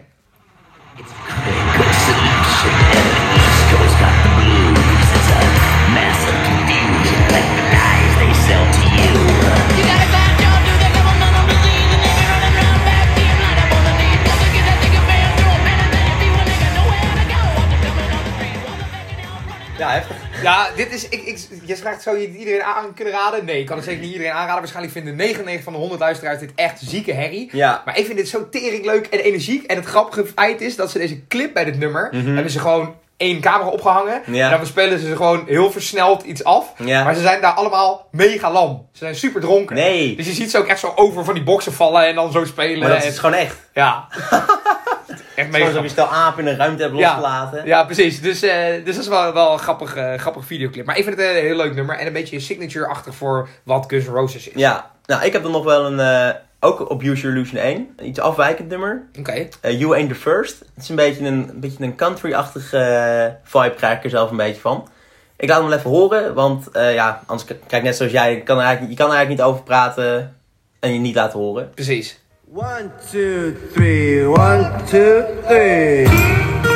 Ja, 19.83 19.91
heftig. 19.91 20.16
Ja, 20.43 20.68
dit 20.76 20.93
is. 20.95 21.09
Ik, 21.09 21.22
ik, 21.22 21.39
je 21.64 21.76
vraagt, 21.76 22.03
zou 22.03 22.18
je 22.18 22.26
het 22.26 22.37
iedereen 22.37 22.62
aan 22.62 22.95
kunnen 22.95 23.14
raden? 23.14 23.45
Nee, 23.45 23.61
ik 23.61 23.66
kan 23.66 23.76
het 23.76 23.85
zeker 23.85 24.01
niet 24.03 24.12
iedereen 24.12 24.33
aanraden. 24.33 24.59
Waarschijnlijk 24.59 24.93
vinden 24.95 25.16
99 25.16 25.64
van 25.64 25.72
de 25.72 25.78
100 25.78 26.01
luisteraars 26.01 26.39
dit 26.41 26.53
echt 26.55 26.80
zieke 26.85 27.12
herrie. 27.12 27.49
Ja. 27.53 27.83
Maar 27.85 27.99
ik 27.99 28.05
vind 28.05 28.16
dit 28.18 28.28
zo 28.28 28.49
tering 28.49 28.85
leuk 28.85 29.07
en 29.07 29.18
energiek. 29.18 29.64
En 29.66 29.76
het 29.76 29.87
grappige 29.87 30.26
feit 30.35 30.61
is 30.61 30.76
dat 30.76 30.91
ze 30.91 30.99
deze 30.99 31.26
clip 31.26 31.55
bij 31.55 31.64
dit 31.64 31.78
nummer. 31.78 32.09
Mhm. 32.12 32.35
hebben 32.35 32.53
ze 32.53 32.59
gewoon 32.59 32.95
één 33.16 33.41
camera 33.41 33.68
opgehangen. 33.70 34.22
Ja. 34.26 34.51
En 34.51 34.57
dan 34.57 34.66
spelen 34.66 34.99
ze 34.99 35.16
gewoon 35.16 35.45
heel 35.47 35.70
versneld 35.72 36.22
iets 36.22 36.45
af. 36.45 36.72
Ja. 36.76 37.05
Maar 37.05 37.14
ze 37.14 37.20
zijn 37.20 37.41
daar 37.41 37.53
allemaal 37.53 38.09
mega 38.11 38.53
lam. 38.53 38.87
Ze 38.93 38.99
zijn 38.99 39.14
super 39.14 39.41
dronken. 39.41 39.76
Nee. 39.76 40.16
Dus 40.16 40.26
je 40.26 40.33
ziet 40.33 40.51
ze 40.51 40.59
ook 40.59 40.66
echt 40.66 40.80
zo 40.80 40.93
over 40.97 41.24
van 41.24 41.35
die 41.35 41.43
boksen 41.43 41.72
vallen 41.72 42.07
en 42.07 42.14
dan 42.14 42.33
zo 42.33 42.45
spelen. 42.45 42.78
Maar 42.78 42.89
dat 42.89 43.03
en- 43.03 43.09
is 43.09 43.18
gewoon 43.18 43.35
echt. 43.37 43.57
Ja. 43.74 44.07
echt 45.35 45.51
mega 45.51 45.70
zo'n 45.70 45.89
stel 45.89 46.07
apen 46.07 46.43
in 46.47 46.53
een 46.53 46.57
ruimte 46.57 46.83
Ja. 46.83 46.91
losgelaten. 46.91 47.66
Ja, 47.66 47.85
precies. 47.85 48.20
Dus, 48.20 48.43
eh, 48.43 48.85
dus 48.85 48.95
dat 48.95 49.05
is 49.05 49.09
wel, 49.09 49.33
wel 49.33 49.53
een 49.53 49.59
grappig, 49.59 49.97
eh, 49.97 50.14
grappig 50.14 50.45
videoclip. 50.45 50.87
Maar 50.87 50.99
ik 50.99 51.05
vind 51.05 51.16
het 51.16 51.26
een 51.28 51.35
heel 51.35 51.57
leuk 51.57 51.74
nummer. 51.74 51.99
En 51.99 52.07
een 52.07 52.12
beetje 52.12 52.41
signature-achtig 52.41 53.14
voor 53.14 53.49
wat 53.62 53.85
Guns 53.89 54.07
N' 54.07 54.11
Roses 54.11 54.49
is. 54.49 54.55
Ja. 54.61 54.91
Nou, 55.07 55.24
ik 55.24 55.33
heb 55.33 55.43
dan 55.43 55.53
nog 55.53 55.64
wel 55.64 55.87
een, 55.87 56.01
eh, 56.01 56.35
ook 56.61 56.91
op 56.91 57.03
Use 57.03 57.20
Your 57.22 57.37
Illusion 57.37 57.61
1, 57.64 57.93
een 57.97 58.07
iets 58.07 58.20
afwijkend 58.20 58.68
nummer. 58.68 59.03
Oké. 59.18 59.49
You 59.62 59.95
Ain't 59.95 60.09
The 60.09 60.14
First. 60.14 60.59
Het 60.59 60.83
is 60.83 60.89
een 60.89 60.97
beetje 60.97 61.24
een, 61.26 61.49
een, 61.49 61.61
beetje 61.61 61.85
een 61.85 61.97
country-achtige 61.97 63.37
vibe, 63.45 63.74
krijg 63.74 63.97
ik 63.99 64.05
er 64.05 64.11
zelf 64.11 64.30
een 64.30 64.37
beetje 64.37 64.61
van. 64.61 64.89
Ik 65.37 65.49
laat 65.49 65.59
hem 65.61 65.68
wel 65.68 65.78
even 65.78 65.91
horen, 65.91 66.35
want 66.35 66.68
ja, 66.72 67.22
anders 67.26 67.51
kijk 67.66 67.83
net 67.83 67.97
zoals 67.97 68.12
jij, 68.12 68.35
je 68.35 68.43
kan, 68.43 68.57
er 68.59 68.62
eigenlijk, 68.64 68.93
je 68.93 68.99
kan 68.99 69.11
er 69.11 69.16
eigenlijk 69.16 69.45
niet 69.47 69.53
over 69.53 69.64
praten 69.64 70.37
en 70.80 70.93
je 70.93 70.99
niet 70.99 71.14
laten 71.14 71.39
horen. 71.39 71.70
Precies. 71.74 72.20
One, 72.53 72.92
two, 73.09 73.55
three, 73.72 74.26
one, 74.26 74.86
two, 74.86 75.24
three. 75.48 76.71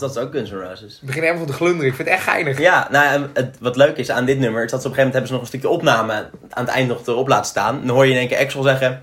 Dus 0.00 0.08
dat 0.08 0.16
is 0.16 0.22
ook 0.22 0.32
Guns 0.32 0.50
N' 0.50 0.54
Roses. 0.54 0.98
Ik 1.00 1.06
begin 1.06 1.22
helemaal 1.22 1.44
van 1.44 1.52
te 1.52 1.58
glunderen. 1.58 1.86
Ik 1.86 1.94
vind 1.94 2.08
het 2.08 2.16
echt 2.16 2.26
geinig. 2.26 2.58
Ja, 2.58 2.88
nou, 2.90 3.26
het, 3.34 3.56
wat 3.60 3.76
leuk 3.76 3.96
is 3.96 4.10
aan 4.10 4.24
dit 4.24 4.38
nummer, 4.38 4.64
is 4.64 4.70
dat 4.70 4.82
ze 4.82 4.86
op 4.88 4.92
een 4.92 4.98
gegeven 4.98 5.12
moment 5.12 5.12
hebben 5.12 5.26
ze 5.26 5.32
nog 5.32 5.42
een 5.42 5.48
stukje 5.48 5.68
opname 5.68 6.30
aan 6.50 6.64
het 6.64 6.74
eind 6.74 6.88
nog 6.88 7.06
erop 7.06 7.28
laten 7.28 7.46
staan. 7.46 7.80
Dan 7.86 7.94
hoor 7.94 8.06
je 8.06 8.12
in 8.12 8.18
één 8.18 8.28
keer 8.28 8.38
Axel 8.38 8.62
zeggen... 8.62 9.02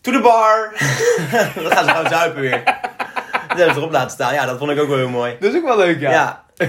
To 0.00 0.12
the 0.12 0.20
bar! 0.20 0.72
dan 1.62 1.72
gaan 1.72 1.84
ze 1.84 1.90
gewoon 1.90 2.08
zuipen 2.08 2.40
weer. 2.40 2.64
Dat 2.64 3.56
hebben 3.56 3.74
ze 3.74 3.80
erop 3.80 3.92
laten 3.92 4.10
staan. 4.10 4.34
Ja, 4.34 4.46
dat 4.46 4.58
vond 4.58 4.70
ik 4.70 4.80
ook 4.80 4.88
wel 4.88 4.96
heel 4.96 5.08
mooi. 5.08 5.36
Dat 5.40 5.52
is 5.52 5.58
ook 5.58 5.64
wel 5.64 5.76
leuk, 5.76 6.00
ja. 6.00 6.44
Ja. 6.56 6.68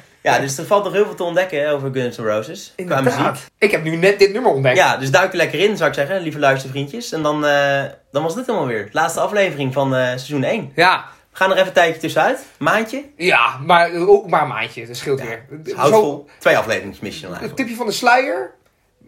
Ja, 0.22 0.38
dus 0.38 0.58
er 0.58 0.66
valt 0.66 0.84
nog 0.84 0.92
heel 0.92 1.04
veel 1.04 1.14
te 1.14 1.22
ontdekken 1.22 1.70
over 1.70 1.90
Guns 1.92 2.16
N' 2.16 2.22
Roses. 2.22 2.72
Qua 2.86 3.00
muziek. 3.00 3.36
Ik 3.58 3.70
heb 3.70 3.82
nu 3.82 3.96
net 3.96 4.18
dit 4.18 4.32
nummer 4.32 4.52
ontdekt. 4.52 4.76
Ja, 4.76 4.96
dus 4.96 5.10
duik 5.10 5.30
er 5.30 5.36
lekker 5.36 5.58
in, 5.58 5.76
zou 5.76 5.88
ik 5.88 5.94
zeggen, 5.94 6.20
lieve 6.20 6.38
luistervriendjes. 6.38 7.12
En 7.12 7.22
dan, 7.22 7.46
eh, 7.46 7.82
dan 8.10 8.22
was 8.22 8.34
dit 8.34 8.46
helemaal 8.46 8.66
weer. 8.66 8.88
Laatste 8.92 9.20
aflevering 9.20 9.72
van 9.72 9.94
eh, 9.94 10.06
seizoen 10.06 10.44
1. 10.44 10.72
Ja. 10.74 11.04
We 11.32 11.38
gaan 11.38 11.50
er 11.50 11.54
even 11.56 11.66
een 11.68 11.72
tijdje 11.72 12.00
tussenuit. 12.00 12.44
Maandje. 12.58 13.04
Ja, 13.16 13.58
maar 13.64 13.92
ook 13.94 14.28
maar 14.30 14.42
een 14.42 14.48
maandje. 14.48 14.86
Dat 14.86 14.96
scheelt 14.96 15.20
weer. 15.20 15.44
Dus 15.50 15.72
houd 15.74 15.92
vol. 15.92 16.28
Twee 16.38 16.58
afleveringen 16.58 16.96
mis 17.00 17.14
je 17.14 17.20
dan 17.20 17.30
Een 17.30 17.36
eigenlijk. 17.36 17.56
tipje 17.56 17.76
van 17.76 17.86
de 17.86 17.92
sluier. 17.92 18.50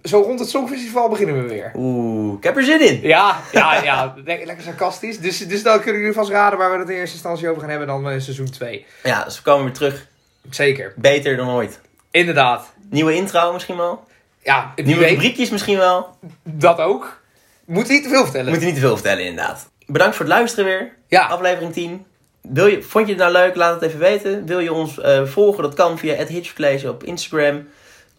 Zo 0.02 0.20
rond 0.20 0.38
het 0.38 0.48
Songfestival 0.48 1.08
beginnen 1.08 1.42
we 1.42 1.48
weer. 1.48 1.70
Oeh, 1.74 2.36
ik 2.36 2.44
heb 2.44 2.56
er 2.56 2.62
zin 2.64 2.80
in. 2.88 3.00
Ja, 3.02 3.36
ja, 3.52 3.82
ja. 3.82 4.14
Le- 4.16 4.22
lekker 4.44 4.62
sarcastisch. 4.64 5.18
Dus, 5.18 5.38
dus 5.38 5.62
dan 5.62 5.80
kunnen 5.80 6.00
jullie 6.00 6.16
vast 6.16 6.30
raden 6.30 6.58
waar 6.58 6.72
we 6.72 6.78
het 6.78 6.88
in 6.88 6.94
eerste 6.96 7.14
instantie 7.14 7.48
over 7.48 7.60
gaan 7.60 7.70
hebben 7.70 7.88
dan 7.88 8.10
in 8.10 8.20
seizoen 8.20 8.50
2. 8.50 8.86
Ja, 9.02 9.24
dus 9.24 9.36
we 9.36 9.42
komen 9.42 9.64
weer 9.64 9.72
terug. 9.74 10.06
Zeker. 10.50 10.92
Beter 10.96 11.36
dan 11.36 11.48
ooit. 11.50 11.80
Inderdaad. 12.10 12.72
Nieuwe 12.90 13.14
intro 13.14 13.52
misschien 13.52 13.76
wel. 13.76 14.04
Ja, 14.42 14.72
Nieuwe 14.76 15.06
rubriekjes 15.06 15.50
misschien 15.50 15.78
wel. 15.78 16.16
dat 16.42 16.78
ook. 16.78 17.20
Moet 17.64 17.88
niet 17.88 18.02
te 18.02 18.08
veel 18.08 18.22
vertellen. 18.24 18.50
Moet 18.52 18.60
je 18.60 18.66
niet 18.66 18.74
te 18.74 18.80
veel 18.80 18.94
vertellen 18.96 19.24
inderdaad. 19.24 19.68
Bedankt 19.86 20.16
voor 20.16 20.24
het 20.24 20.34
luisteren 20.34 20.64
weer. 20.64 20.92
Ja. 21.08 21.26
Aflevering 21.26 21.72
10. 21.72 22.06
Wil 22.48 22.66
je, 22.66 22.82
vond 22.82 23.06
je 23.06 23.12
het 23.12 23.22
nou 23.22 23.32
leuk? 23.32 23.54
Laat 23.54 23.74
het 23.74 23.82
even 23.82 24.00
weten. 24.00 24.46
Wil 24.46 24.58
je 24.58 24.72
ons 24.72 25.00
eh, 25.00 25.24
volgen? 25.24 25.62
Dat 25.62 25.74
kan 25.74 25.98
via 25.98 26.14
het 26.14 26.28
Hitchcollege 26.28 26.88
op 26.88 27.04
Instagram 27.04 27.66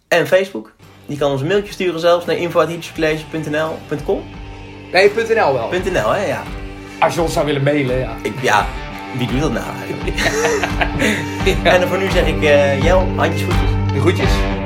en 0.07 0.27
Facebook. 0.27 0.71
Je 1.05 1.17
kan 1.17 1.31
ons 1.31 1.41
een 1.41 1.47
mailtje 1.47 1.73
sturen 1.73 1.99
zelfs 1.99 2.25
naar 2.25 2.35
info.hitchcollege.nl.com. 2.35 4.23
Nee, 4.91 5.11
.nl 5.15 5.53
wel. 5.53 5.69
.nl, 5.69 6.09
hè? 6.09 6.25
Ja. 6.25 6.43
Als 6.99 7.13
je 7.13 7.21
ons 7.21 7.33
zou 7.33 7.45
willen 7.45 7.63
mailen, 7.63 7.97
ja. 7.97 8.15
Ik, 8.21 8.33
ja, 8.41 8.67
wie 9.17 9.27
doet 9.27 9.41
dat 9.41 9.51
nou 9.51 9.65
eigenlijk? 9.77 10.17
En 11.73 11.79
dan 11.79 11.89
voor 11.89 11.97
nu 11.97 12.09
zeg 12.09 12.27
ik, 12.27 12.43
eh 12.43 12.83
Jel, 12.83 13.07
handjes, 13.15 13.41
voetjes. 13.41 13.93
De 13.93 13.99
groetjes. 13.99 14.64